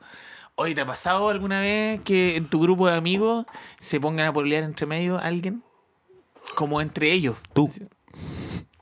Oye, 0.60 0.74
¿te 0.74 0.80
ha 0.80 0.86
pasado 0.86 1.28
alguna 1.28 1.60
vez 1.60 2.00
que 2.00 2.36
en 2.36 2.46
tu 2.48 2.60
grupo 2.60 2.88
de 2.88 2.96
amigos 2.96 3.46
se 3.78 4.00
pongan 4.00 4.26
a 4.26 4.32
pololear 4.32 4.64
entre 4.64 4.86
medio 4.86 5.16
alguien? 5.18 5.62
Como 6.56 6.80
entre 6.80 7.12
ellos. 7.12 7.36
Tú. 7.52 7.70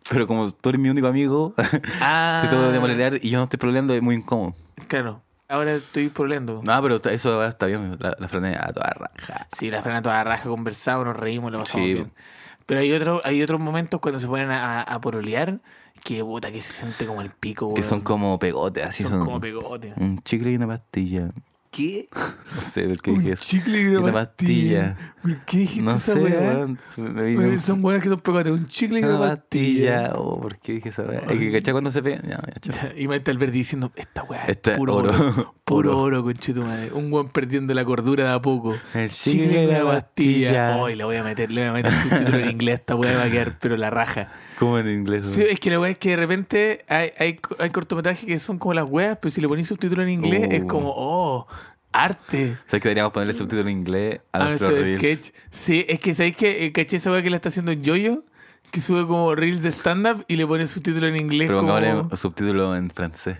Pero 0.09 0.27
como 0.27 0.51
tú 0.51 0.71
eres 0.71 0.81
mi 0.81 0.89
único 0.89 1.07
amigo, 1.07 1.53
Ah, 2.01 2.39
si 2.41 2.49
tengo 2.49 2.73
que 2.73 2.81
pololear 2.81 3.19
y 3.21 3.29
yo 3.29 3.39
no 3.39 3.45
estoy 3.45 3.59
pololeando 3.59 3.93
es 3.93 4.01
muy 4.03 4.15
incómodo. 4.15 4.55
claro. 4.89 5.23
Ahora 5.49 5.75
estoy 5.75 6.09
pololeando. 6.09 6.61
No, 6.65 6.83
pero 6.83 6.97
eso 6.97 7.45
está 7.45 7.67
bien, 7.67 7.97
la, 8.01 8.17
la 8.19 8.27
franea 8.27 8.65
a 8.69 8.73
toda 8.73 8.91
raja. 8.97 9.47
Sí, 9.57 9.71
la 9.71 9.81
frena 9.81 10.03
toda 10.03 10.25
raja, 10.25 10.49
conversamos, 10.49 11.07
nos 11.07 11.17
reímos, 11.17 11.53
lo 11.53 11.61
pasamos 11.61 11.87
Sí. 11.87 11.95
bien. 11.95 12.13
Pero 12.67 12.81
hay, 12.81 12.91
otro, 12.93 13.21
hay 13.23 13.41
otros 13.45 13.61
momentos 13.61 14.01
cuando 14.01 14.19
se 14.19 14.27
ponen 14.27 14.51
a, 14.51 14.83
a 14.83 15.01
porolear 15.01 15.61
que 16.03 16.25
puta 16.25 16.51
que 16.51 16.61
se 16.61 16.73
siente 16.73 17.07
como 17.07 17.21
el 17.21 17.31
pico, 17.31 17.69
Que 17.75 17.83
weón. 17.83 17.89
son 17.89 18.01
como 18.01 18.41
pegotes, 18.41 18.87
así 18.87 19.05
Son 19.05 19.13
son. 19.13 19.21
como 19.25 19.41
pegote. 19.41 19.93
Un 19.99 20.19
chicle 20.25 20.51
y 20.51 20.57
una 20.57 20.67
pastilla. 20.67 21.31
¿Qué? 21.77 22.09
No 22.55 22.61
sé 22.63 22.89
por 22.89 23.03
qué 23.03 23.11
dije 23.11 23.33
eso. 23.33 23.45
chicle 23.45 23.79
y 23.79 23.83
Y 23.83 23.87
una 23.89 24.01
una 24.01 24.13
pastilla. 24.15 24.97
¿Por 25.21 25.45
qué 25.45 25.59
dijiste 25.59 25.83
No 25.83 25.95
esa 25.97 26.13
sé, 26.15 26.19
weá? 26.21 26.67
Me 26.97 27.37
me 27.37 27.59
Son 27.59 27.83
buenas 27.83 28.03
que 28.03 28.09
son 28.09 28.21
pegotes. 28.21 28.51
Un 28.53 28.67
chicle 28.67 29.01
y 29.01 29.05
una 29.05 29.17
una 29.19 29.29
pastilla. 29.35 29.97
pastilla. 30.05 30.13
Oh, 30.19 30.41
¿por 30.41 30.59
qué 30.59 30.73
dije 30.73 30.89
esa 30.89 31.03
weá? 31.03 31.23
Hay 31.29 31.39
que 31.39 31.53
cachar 31.53 31.73
cuando 31.75 31.91
se 31.91 32.03
pega. 32.03 32.23
Ya, 32.23 32.41
ya, 32.47 32.61
chao. 32.73 32.89
Y 32.97 33.09
Maite 33.09 33.31
Alberti 33.31 33.59
diciendo, 33.59 33.93
esta 33.95 34.23
weá 34.23 34.47
es 34.47 34.57
puro 34.77 34.95
oro. 34.97 35.11
oro. 35.11 35.55
Puro 35.67 35.99
Oro. 35.99 36.23
conchito 36.23 36.63
madre. 36.63 36.93
Un 36.93 37.13
weón 37.13 37.29
perdiendo 37.29 37.75
la 37.75 37.85
cordura 37.85 38.25
de 38.25 38.31
a 38.31 38.41
poco. 38.41 38.77
El 38.95 39.11
chicle 39.11 39.65
y 39.65 39.67
la 39.67 39.83
pastilla. 39.85 40.77
Hoy 40.77 40.95
le 40.95 41.03
voy 41.03 41.17
a 41.17 41.25
meter, 41.25 41.51
le 41.51 41.63
voy 41.63 41.71
a 41.71 41.73
meter 41.73 41.93
subtítulo 41.93 42.39
en 42.39 42.51
inglés. 42.53 42.75
Esta 42.81 42.95
weá 42.95 43.17
va 43.17 43.25
a 43.25 43.31
quedar, 43.31 43.59
pero 43.59 43.77
la 43.77 43.91
raja. 43.91 44.31
¿Cómo 44.61 44.79
en 44.79 44.89
inglés? 44.89 45.27
Sí, 45.29 45.43
es 45.43 45.59
que 45.59 45.71
la 45.71 45.81
weá 45.81 45.91
es 45.91 45.99
que 45.99 46.11
de 46.11 46.17
repente 46.17 46.85
hay, 46.89 47.11
hay, 47.19 47.41
hay 47.59 47.71
cortometrajes 47.71 48.25
que 48.25 48.39
son 48.39 48.59
como 48.61 48.75
las 48.75 48.89
weas, 48.89 49.19
pero 49.21 49.31
si 49.33 49.41
le 49.41 49.49
ponís 49.49 49.67
subtítulo 49.67 50.03
en 50.05 50.09
inglés 50.11 50.47
Uh. 50.49 50.53
es 50.53 50.65
como, 50.67 50.93
oh, 50.95 51.49
arte. 52.05 52.57
¿Sabes 52.67 52.83
que 52.83 52.89
deberíamos 52.89 53.13
ponerle 53.13 53.35
subtítulo 53.35 53.63
en 53.63 53.71
inglés 53.71 54.21
a 54.33 54.39
A 54.39 54.45
nuestro 54.45 54.69
reels? 54.69 54.99
sketch. 55.01 55.35
Sí, 55.51 55.85
es 55.89 55.99
que 56.01 56.15
¿sabéis 56.15 56.37
que 56.37 56.73
caché 56.73 56.97
esa 56.97 57.11
weá 57.11 57.23
que 57.23 57.31
le 57.31 57.37
está 57.37 57.49
haciendo 57.49 57.73
Yoyo? 57.73 58.25
Que 58.71 58.81
sube 58.81 59.07
como 59.07 59.35
reels 59.35 59.63
de 59.63 59.71
stand-up 59.71 60.25
y 60.29 60.37
le 60.37 60.47
pone 60.47 60.67
subtítulo 60.67 61.07
en 61.07 61.17
inglés. 61.21 61.49
Pero 61.49 61.61
como... 61.61 62.17
subtítulo 62.17 62.77
en 62.77 62.91
francés. 62.91 63.39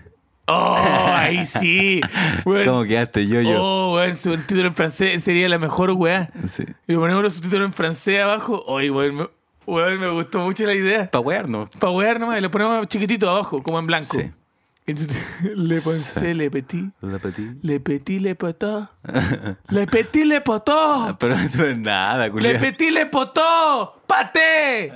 Oh, 0.49 0.77
ahí 1.13 1.45
sí. 1.45 1.99
Weón. 2.45 2.65
¿Cómo 2.65 2.83
quedaste 2.85 3.27
yo, 3.27 3.41
yo? 3.41 3.61
Oh, 3.61 3.95
weón, 3.95 4.15
subtítulo 4.15 4.67
en 4.67 4.75
francés 4.75 5.21
sería 5.23 5.49
la 5.49 5.59
mejor 5.59 5.91
weá. 5.91 6.29
Sí. 6.45 6.63
Y 6.87 6.93
le 6.93 6.97
ponemos 6.97 7.21
los 7.21 7.33
subtítulos 7.33 7.65
en 7.65 7.73
francés 7.73 8.21
abajo. 8.21 8.63
Oye, 8.67 8.89
weón, 8.89 9.29
weón, 9.65 9.99
me 9.99 10.09
gustó 10.09 10.39
mucho 10.39 10.65
la 10.65 10.73
idea. 10.73 11.11
Para 11.11 11.19
wearnos. 11.19 11.69
Para 11.71 11.91
wear 11.91 12.19
nomás, 12.19 12.37
y 12.37 12.41
le 12.41 12.49
ponemos 12.49 12.87
chiquitito 12.87 13.29
abajo, 13.29 13.61
como 13.61 13.77
en 13.79 13.87
blanco. 13.87 14.17
Sí. 14.17 14.31
Le 15.55 15.81
pensé, 15.81 16.33
le 16.33 16.49
petit. 16.49 16.89
Le 17.01 17.19
petit. 17.19 17.49
Le 17.61 17.79
petit, 17.79 18.19
le 18.21 18.35
potó. 18.35 18.87
Le 19.69 19.85
petit, 19.85 20.23
le 20.23 20.39
potó. 20.39 21.17
Pero 21.19 21.33
eso 21.33 21.65
es 21.67 21.77
nada, 21.77 22.27
Le 22.27 22.31
culiao. 22.31 22.59
petit, 22.59 22.91
le 22.91 23.05
potó. 23.07 24.01
Paté. 24.07 24.93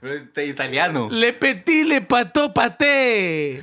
Pero 0.00 0.14
está 0.14 0.42
italiano. 0.44 1.08
Le 1.10 1.32
petit, 1.32 1.82
le 1.84 2.00
pató, 2.02 2.54
paté. 2.54 3.60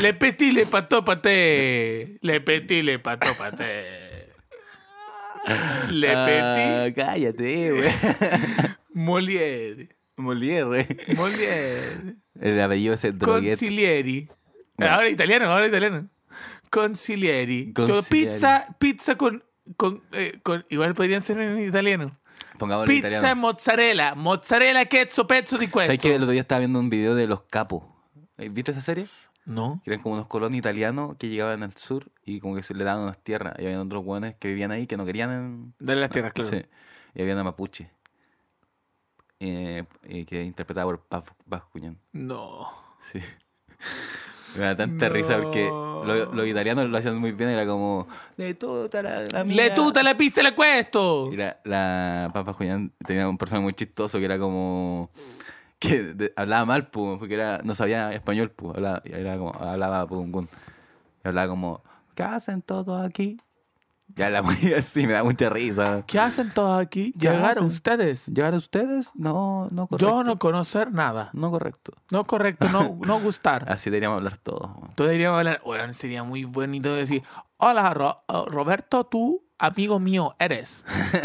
Le 0.00 0.12
petit, 0.12 0.50
le 0.52 0.66
pató, 0.66 1.02
paté. 1.02 2.18
Le 2.20 2.40
petit, 2.40 2.82
le 2.82 2.98
pató, 2.98 3.34
paté. 3.38 3.84
Le 5.90 6.08
petit, 6.26 6.60
Ah, 6.68 6.88
cállate, 6.94 7.70
güey. 7.70 7.88
Molière. 8.92 9.88
Molière. 10.18 10.86
Molière. 11.16 12.14
El 12.38 12.60
apellido 12.60 12.92
ese 12.94 13.12
droguet. 13.12 13.50
Concilieri. 13.52 14.28
Ahora 14.78 15.08
italiano, 15.08 15.46
ahora 15.46 15.66
italiano. 15.66 16.08
Concilieri. 16.70 17.72
Concilieri. 17.72 18.06
Pizza, 18.26 18.66
pizza 18.78 19.16
con, 19.16 19.42
con, 19.76 20.02
eh, 20.12 20.38
con- 20.42 20.64
Igual 20.68 20.94
podrían 20.94 21.22
ser 21.22 21.38
en 21.40 21.58
italiano. 21.58 22.16
Pongámoslo 22.58 22.90
en 22.92 22.96
Pizza 22.96 23.08
italiano. 23.08 23.40
mozzarella. 23.40 24.14
Mozzarella, 24.14 24.84
queso, 24.86 25.26
pezzo 25.26 25.56
di 25.58 25.66
queso. 25.66 25.86
¿Sabes 25.86 25.98
que 25.98 26.14
el 26.14 26.22
otro 26.22 26.32
día 26.32 26.40
estaba 26.40 26.58
viendo 26.60 26.78
un 26.78 26.90
video 26.90 27.14
de 27.14 27.26
los 27.26 27.42
capos? 27.42 27.84
Eh, 28.38 28.48
¿Viste 28.50 28.72
esa 28.72 28.80
serie? 28.80 29.06
No. 29.44 29.80
Que 29.84 29.90
eran 29.90 30.02
como 30.02 30.14
unos 30.16 30.26
colonos 30.26 30.56
italianos 30.56 31.16
que 31.18 31.28
llegaban 31.28 31.62
al 31.62 31.72
sur 31.76 32.10
y 32.24 32.40
como 32.40 32.56
que 32.56 32.62
se 32.62 32.74
le 32.74 32.82
daban 32.84 33.02
unas 33.04 33.18
tierras. 33.22 33.54
Y 33.58 33.66
había 33.66 33.80
otros 33.80 34.04
buenos 34.04 34.34
que 34.38 34.48
vivían 34.48 34.72
ahí 34.72 34.86
que 34.86 34.96
no 34.96 35.04
querían 35.06 35.30
en... 35.30 35.74
Dale 35.78 36.00
las 36.00 36.10
tierras, 36.10 36.32
claro. 36.32 36.50
Sí. 36.50 36.64
Y 37.14 37.22
había 37.22 37.34
una 37.34 37.44
mapuche. 37.44 37.90
Eh, 39.38 39.84
eh, 40.04 40.24
que 40.24 40.42
interpretaba 40.42 40.86
por 40.90 41.00
Paz 41.00 41.24
Bascuñán. 41.44 41.98
No. 42.12 42.66
Sí. 43.00 43.20
Me 44.54 44.64
da 44.64 44.76
tanta 44.76 45.08
risa 45.08 45.36
porque 45.42 45.68
No. 45.68 46.04
lo- 46.04 46.32
los 46.32 46.46
italianos 46.46 46.88
lo 46.88 46.96
hacían 46.96 47.18
muy 47.18 47.32
bien. 47.32 47.50
Era 47.50 47.66
como, 47.66 48.06
le 48.36 48.54
tuta 48.54 49.02
la, 49.02 49.22
la 49.32 49.44
mía". 49.44 49.56
Le 49.56 49.70
tuta 49.70 50.02
la 50.02 50.16
pista 50.16 50.42
la 50.42 50.54
questo. 50.54 51.30
Y 51.32 51.36
la, 51.36 51.58
la 51.64 52.30
Papa 52.32 52.52
Julián 52.52 52.92
tenía 53.06 53.28
un 53.28 53.36
personaje 53.36 53.64
muy 53.64 53.74
chistoso 53.74 54.18
que 54.18 54.24
era 54.24 54.38
como 54.38 55.10
que 55.78 56.02
de- 56.14 56.32
hablaba 56.36 56.64
mal, 56.64 56.88
pu, 56.88 57.16
porque 57.18 57.34
era, 57.34 57.60
no 57.64 57.74
sabía 57.74 58.12
español, 58.12 58.50
pu, 58.50 58.70
hablaba, 58.70 59.02
era 59.04 59.36
como, 59.36 59.52
hablaba 59.54 60.06
pungún. 60.06 60.48
Y 61.24 61.28
hablaba 61.28 61.48
como, 61.48 61.82
¿qué 62.14 62.22
hacen 62.22 62.62
todos 62.62 63.04
aquí? 63.04 63.38
Ya 64.16 64.30
la 64.30 64.42
así, 64.76 65.06
me 65.06 65.12
da 65.12 65.22
mucha 65.22 65.48
risa. 65.50 66.02
¿Qué 66.06 66.18
hacen 66.18 66.50
todos 66.50 66.80
aquí? 66.80 67.12
¿Qué 67.12 67.18
¿Llegaron 67.28 67.50
hacen? 67.50 67.64
ustedes? 67.64 68.26
¿Llegar 68.26 68.54
a 68.54 68.56
ustedes? 68.56 69.10
No, 69.14 69.68
no 69.70 69.86
correcto. 69.86 70.06
Yo 70.10 70.24
no 70.24 70.38
conocer 70.38 70.90
nada. 70.90 71.30
No 71.34 71.50
correcto. 71.50 71.92
No 72.10 72.24
correcto, 72.24 72.66
no, 72.70 72.98
no 73.06 73.20
gustar. 73.20 73.70
Así 73.70 73.90
deberíamos 73.90 74.16
hablar 74.16 74.38
todos. 74.38 74.70
Todos 74.94 75.10
deberíamos 75.10 75.38
hablar. 75.38 75.60
Bueno, 75.64 75.92
sería 75.92 76.24
muy 76.24 76.44
bonito 76.44 76.94
decir: 76.94 77.22
Hola, 77.58 77.92
Ro- 77.92 78.16
uh, 78.28 78.46
Roberto, 78.46 79.04
tú 79.04 79.44
amigo 79.58 79.98
mío 80.00 80.34
eres. 80.38 80.84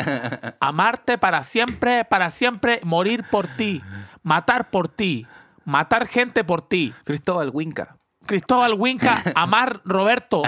Amarte 0.60 1.18
para 1.18 1.44
siempre, 1.44 2.06
para 2.06 2.30
siempre, 2.30 2.82
morir 2.84 3.24
por 3.30 3.48
ti, 3.48 3.82
matar 4.24 4.70
por 4.70 4.88
ti, 4.88 5.28
matar 5.66 6.08
gente 6.08 6.44
por 6.44 6.62
ti. 6.62 6.94
Cristóbal 7.06 7.52
Winca. 7.54 7.98
Cristóbal 8.26 8.74
Winca, 8.76 9.22
amar 9.36 9.82
Roberto 9.84 10.44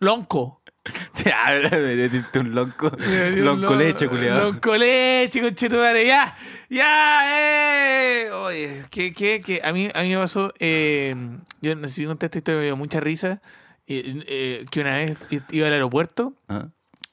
Lonco. 0.00 0.60
Un 2.34 2.54
lonco. 2.54 2.90
Lonco 3.36 3.74
leche, 3.74 4.08
culiado. 4.08 4.50
Lonco 4.50 4.76
leche, 4.76 5.40
conchetumare. 5.40 6.06
Ya, 6.06 6.36
ya, 6.68 7.24
eh. 7.28 8.30
Oye, 8.32 8.84
que, 8.90 9.12
que, 9.14 9.40
que 9.40 9.60
a 9.64 9.72
mí, 9.72 9.88
a 9.94 10.02
mí 10.02 10.10
me 10.10 10.18
pasó. 10.18 10.52
Eh, 10.58 11.14
yo 11.62 11.74
no 11.76 11.88
sé 11.88 11.94
si 11.94 12.04
conté 12.04 12.26
esta 12.26 12.38
historia, 12.38 12.58
me 12.60 12.64
dio 12.66 12.76
mucha 12.76 13.00
risa. 13.00 13.40
eh, 13.86 14.22
eh, 14.26 14.66
que 14.70 14.80
una 14.80 14.96
vez 14.96 15.18
iba 15.50 15.66
al 15.66 15.72
aeropuerto 15.74 16.34
Ah, 16.48 16.68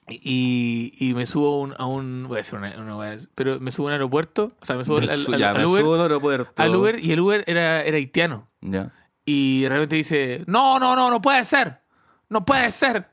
y, 0.09 0.93
y 0.99 1.13
me 1.13 1.25
subo 1.25 1.55
a 1.55 1.59
un, 1.61 1.73
a 1.77 1.85
un. 1.85 2.25
Voy 2.27 2.35
a 2.35 2.37
decir 2.37 2.59
una, 2.59 2.75
una 2.77 2.97
wea, 2.97 3.15
pero 3.35 3.59
me 3.61 3.71
subo 3.71 3.87
a 3.87 3.89
un 3.89 3.93
aeropuerto. 3.93 4.51
O 4.61 4.65
sea, 4.65 4.75
me 4.75 4.83
subo 4.83 4.97
me 4.99 5.03
al, 5.03 5.09
al- 5.33 5.37
ya, 5.39 5.51
al 5.51 5.57
me 5.59 5.65
Uber. 5.65 5.81
subo 5.81 5.93
al 5.95 6.01
aeropuerto. 6.01 6.51
al 6.61 6.75
Uber 6.75 6.99
y 6.99 7.11
el 7.13 7.19
Uber 7.21 7.43
era, 7.47 7.83
era 7.83 7.97
haitiano. 7.97 8.49
Ya. 8.61 8.91
Y 9.23 9.65
realmente 9.67 9.95
dice, 9.95 10.43
no, 10.47 10.79
no, 10.79 10.95
no, 10.95 11.09
no 11.09 11.21
puede 11.21 11.45
ser. 11.45 11.79
No 12.27 12.43
puede 12.43 12.71
ser. 12.71 13.10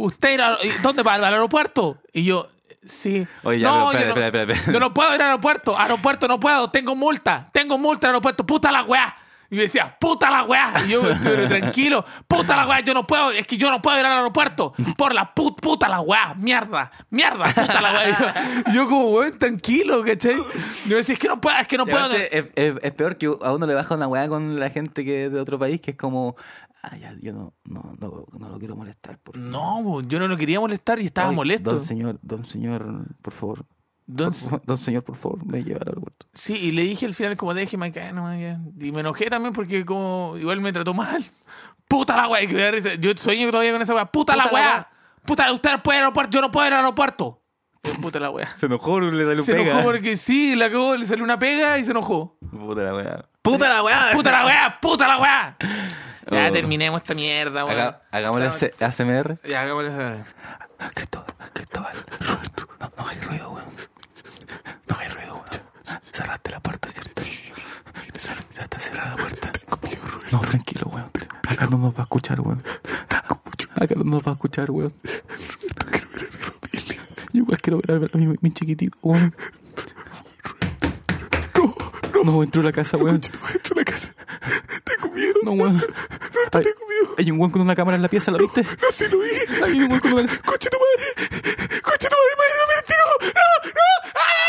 Usted 0.00 0.30
irá, 0.32 0.56
¿y 0.62 0.68
¿dónde 0.82 1.02
va? 1.02 1.14
¿Al 1.14 1.24
aeropuerto? 1.24 1.98
Y 2.14 2.24
yo, 2.24 2.46
sí. 2.82 3.26
Oye, 3.42 3.60
ya, 3.60 3.68
no, 3.68 3.90
pero 3.90 4.04
yo 4.04 4.08
espera, 4.08 4.20
no, 4.20 4.26
espera, 4.26 4.42
espera, 4.42 4.52
espera. 4.54 4.72
yo 4.72 4.80
no 4.80 4.94
puedo 4.94 5.14
ir 5.14 5.20
al 5.20 5.28
aeropuerto. 5.28 5.78
Aeropuerto 5.78 6.26
no 6.26 6.40
puedo. 6.40 6.70
Tengo 6.70 6.96
multa. 6.96 7.50
Tengo 7.52 7.76
multa 7.76 8.06
al 8.06 8.14
aeropuerto. 8.14 8.46
Puta 8.46 8.72
la 8.72 8.82
weá. 8.82 9.14
Y 9.50 9.56
me 9.56 9.62
decía, 9.62 9.96
puta 9.98 10.30
la 10.30 10.44
weá. 10.44 10.72
Y 10.86 10.90
yo, 10.90 11.02
pero 11.22 11.48
tranquilo, 11.48 12.04
puta 12.28 12.54
la 12.56 12.66
weá, 12.68 12.80
yo 12.80 12.94
no 12.94 13.04
puedo, 13.06 13.30
es 13.32 13.46
que 13.46 13.56
yo 13.56 13.70
no 13.70 13.82
puedo 13.82 13.98
ir 13.98 14.04
al 14.06 14.12
aeropuerto. 14.18 14.72
Por 14.96 15.12
la 15.14 15.34
put, 15.34 15.60
puta 15.60 15.88
la 15.88 16.00
weá, 16.00 16.34
mierda, 16.34 16.90
mierda, 17.10 17.46
puta 17.46 17.80
la 17.80 17.92
weá. 17.92 18.08
Y 18.08 18.12
yo, 18.12 18.72
yo 18.74 18.86
como, 18.88 19.10
weón, 19.10 19.38
tranquilo, 19.38 20.04
¿cachai? 20.04 20.36
Y 20.86 20.88
me 20.88 20.94
decía, 20.96 21.14
es 21.14 21.18
que 21.18 21.28
no 21.28 21.40
puedo, 21.40 21.56
es 21.58 21.66
que 21.66 21.76
no 21.76 21.84
puedo. 21.86 22.10
es, 22.12 22.46
es- 22.54 22.74
es 22.80 22.92
peor 22.92 23.16
que 23.16 23.26
a 23.26 23.52
uno 23.52 23.66
le 23.66 23.74
baja 23.74 23.94
una 23.96 24.06
weá 24.06 24.28
con 24.28 24.58
la 24.60 24.70
gente 24.70 25.04
que 25.04 25.26
es 25.26 25.32
de 25.32 25.40
otro 25.40 25.58
país, 25.58 25.80
que 25.80 25.90
es 25.92 25.96
como, 25.96 26.36
ah, 26.82 26.96
ya, 26.96 27.14
yo 27.20 27.32
no, 27.32 27.52
no, 27.64 27.94
no, 27.98 28.26
no 28.38 28.48
lo 28.50 28.58
quiero 28.58 28.76
molestar. 28.76 29.18
Por 29.18 29.36
No, 29.36 30.00
yo 30.02 30.18
no 30.20 30.28
lo 30.28 30.36
quería 30.36 30.60
molestar 30.60 31.00
y 31.00 31.06
estaba 31.06 31.30
Ay, 31.30 31.34
molesto. 31.36 31.70
Don 31.72 31.80
señor, 31.84 32.18
don 32.22 32.44
señor, 32.44 32.86
por 33.20 33.32
favor. 33.32 33.64
Don- 34.12 34.32
Por- 34.50 34.62
don 34.64 34.76
señor, 34.76 35.04
por 35.04 35.16
favor, 35.16 35.44
me 35.46 35.62
lleva 35.62 35.80
al 35.82 35.88
aeropuerto. 35.88 36.26
Sí, 36.34 36.56
y 36.56 36.72
le 36.72 36.82
dije 36.82 37.06
al 37.06 37.14
final 37.14 37.36
como 37.36 37.54
déjeme 37.54 37.86
acá, 37.88 38.12
no, 38.12 38.32
ya. 38.38 38.58
Y 38.80 38.92
me 38.92 39.00
enojé 39.00 39.30
también 39.30 39.52
porque 39.52 39.84
como 39.84 40.34
igual 40.36 40.60
me 40.60 40.72
trató 40.72 40.94
mal. 40.94 41.24
Puta 41.88 42.16
la 42.16 42.28
weá, 42.28 42.46
que. 42.46 42.98
Yo 43.00 43.12
sueño 43.16 43.50
todavía 43.50 43.72
con 43.72 43.82
esa 43.82 43.94
weá. 43.94 44.06
Puta, 44.06 44.36
la 44.36 44.44
Puta 44.44 44.58
la 44.60 44.66
weá. 44.68 44.88
Puta, 45.24 45.52
usted 45.52 45.70
puede 45.82 45.98
ir 45.98 46.02
al 46.02 46.06
aeropuerto, 46.06 46.30
yo 46.36 46.40
no 46.40 46.50
puedo 46.50 46.66
ir 46.66 46.72
al 46.72 46.80
aeropuerto. 46.80 47.42
Eh, 47.82 47.90
Puta 48.02 48.18
la 48.20 48.30
weá. 48.30 48.52
Se 48.54 48.66
enojó, 48.66 49.00
le 49.00 49.24
salió 49.24 49.42
Se 49.42 49.52
pega. 49.54 49.70
enojó 49.72 49.84
porque 49.84 50.16
sí, 50.16 50.54
le 50.56 50.64
acabó, 50.66 50.96
le 50.96 51.06
salió 51.06 51.24
una 51.24 51.38
pega 51.38 51.78
y 51.78 51.84
se 51.84 51.92
enojó. 51.92 52.36
Puta 52.50 52.82
la 52.82 52.94
weá. 52.94 53.24
Puta 53.42 53.68
la 53.68 53.82
weá. 53.82 54.10
Puta 54.12 54.30
la 54.32 54.44
weá, 54.46 54.78
puta 54.80 55.08
la 55.08 55.18
weá. 55.18 55.56
Ya 56.30 56.48
Oh. 56.48 56.52
terminemos 56.52 57.00
esta 57.00 57.14
mierda, 57.14 57.64
weón. 57.64 57.94
Hagámosle 58.10 58.72
ASMR. 58.80 59.38
Ya, 59.48 59.62
hagámosle 59.62 59.90
esa. 59.90 60.24
Cristóbal, 60.94 61.26
Cristóbal, 61.52 61.92
Roberto, 62.20 62.68
no, 62.80 62.92
no 62.96 63.08
hay 63.08 63.20
ruido, 63.20 63.50
weón. 63.50 63.64
No 64.90 64.98
hay 64.98 65.08
ruido, 65.08 65.34
weón. 65.34 66.00
Cerraste 66.12 66.50
la 66.50 66.60
puerta, 66.60 66.88
¿cierto? 66.90 67.22
Sí, 67.22 67.32
sí, 67.32 67.52
sí. 67.54 68.30
Ya 68.56 68.62
está 68.62 68.78
cerrada 68.78 69.10
la 69.10 69.16
puerta. 69.16 69.52
No, 70.32 70.40
tranquilo, 70.40 70.90
weón. 70.92 71.10
Acá 71.48 71.66
no 71.70 71.78
nos 71.78 71.94
va 71.94 72.00
a 72.00 72.02
escuchar, 72.02 72.40
weón. 72.40 72.62
Acá 73.76 73.94
no 73.96 74.04
nos 74.04 74.22
va 74.26 74.32
a 74.32 74.34
escuchar, 74.34 74.70
weón. 74.70 74.92
Yo 77.32 77.42
igual 77.42 77.60
quiero 77.60 77.80
ver 77.86 78.10
a 78.12 78.18
mi, 78.18 78.34
mi 78.40 78.52
chiquitito, 78.52 78.98
weón. 79.02 79.34
No, 82.12 82.24
no, 82.24 82.42
entró 82.42 82.60
a 82.60 82.64
la 82.64 82.72
casa, 82.72 82.96
weón. 82.96 83.14
Entró 83.16 83.74
a 83.74 83.78
la 83.78 83.84
casa. 83.84 84.08
Tengo 84.84 85.14
miedo. 85.14 85.34
No, 85.44 85.52
weón. 85.52 85.76
Hay, 86.52 86.64
tengo 86.64 86.86
miedo. 86.88 87.14
Hay 87.16 87.30
un 87.30 87.38
weón 87.38 87.52
con 87.52 87.62
una 87.62 87.76
cámara 87.76 87.96
en 87.96 88.02
la 88.02 88.08
pieza, 88.08 88.30
¿lo 88.32 88.38
viste? 88.38 88.62
No, 88.62 88.88
sí 88.92 89.04
lo 89.08 89.20
vi. 89.20 89.28
Hay 89.64 89.80
un 89.82 89.88
weón 89.88 90.00
con 90.00 90.12
una... 90.14 90.22
¡Coche 90.22 90.68
tu 90.68 90.76
madre! 90.76 91.30
¡Madre, 92.40 92.54
no 92.58 92.66
me 92.68 92.74
retiro! 92.74 93.04
¡No, 93.20 93.70
no! 93.70 94.10
¡Ah! 94.14 94.40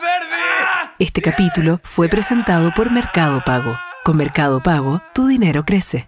verde! 0.00 0.89
Este 1.00 1.22
capítulo 1.22 1.80
fue 1.82 2.10
presentado 2.10 2.72
por 2.76 2.92
Mercado 2.92 3.42
Pago. 3.46 3.74
Con 4.04 4.18
Mercado 4.18 4.60
Pago, 4.60 5.00
tu 5.14 5.28
dinero 5.28 5.64
crece. 5.64 6.06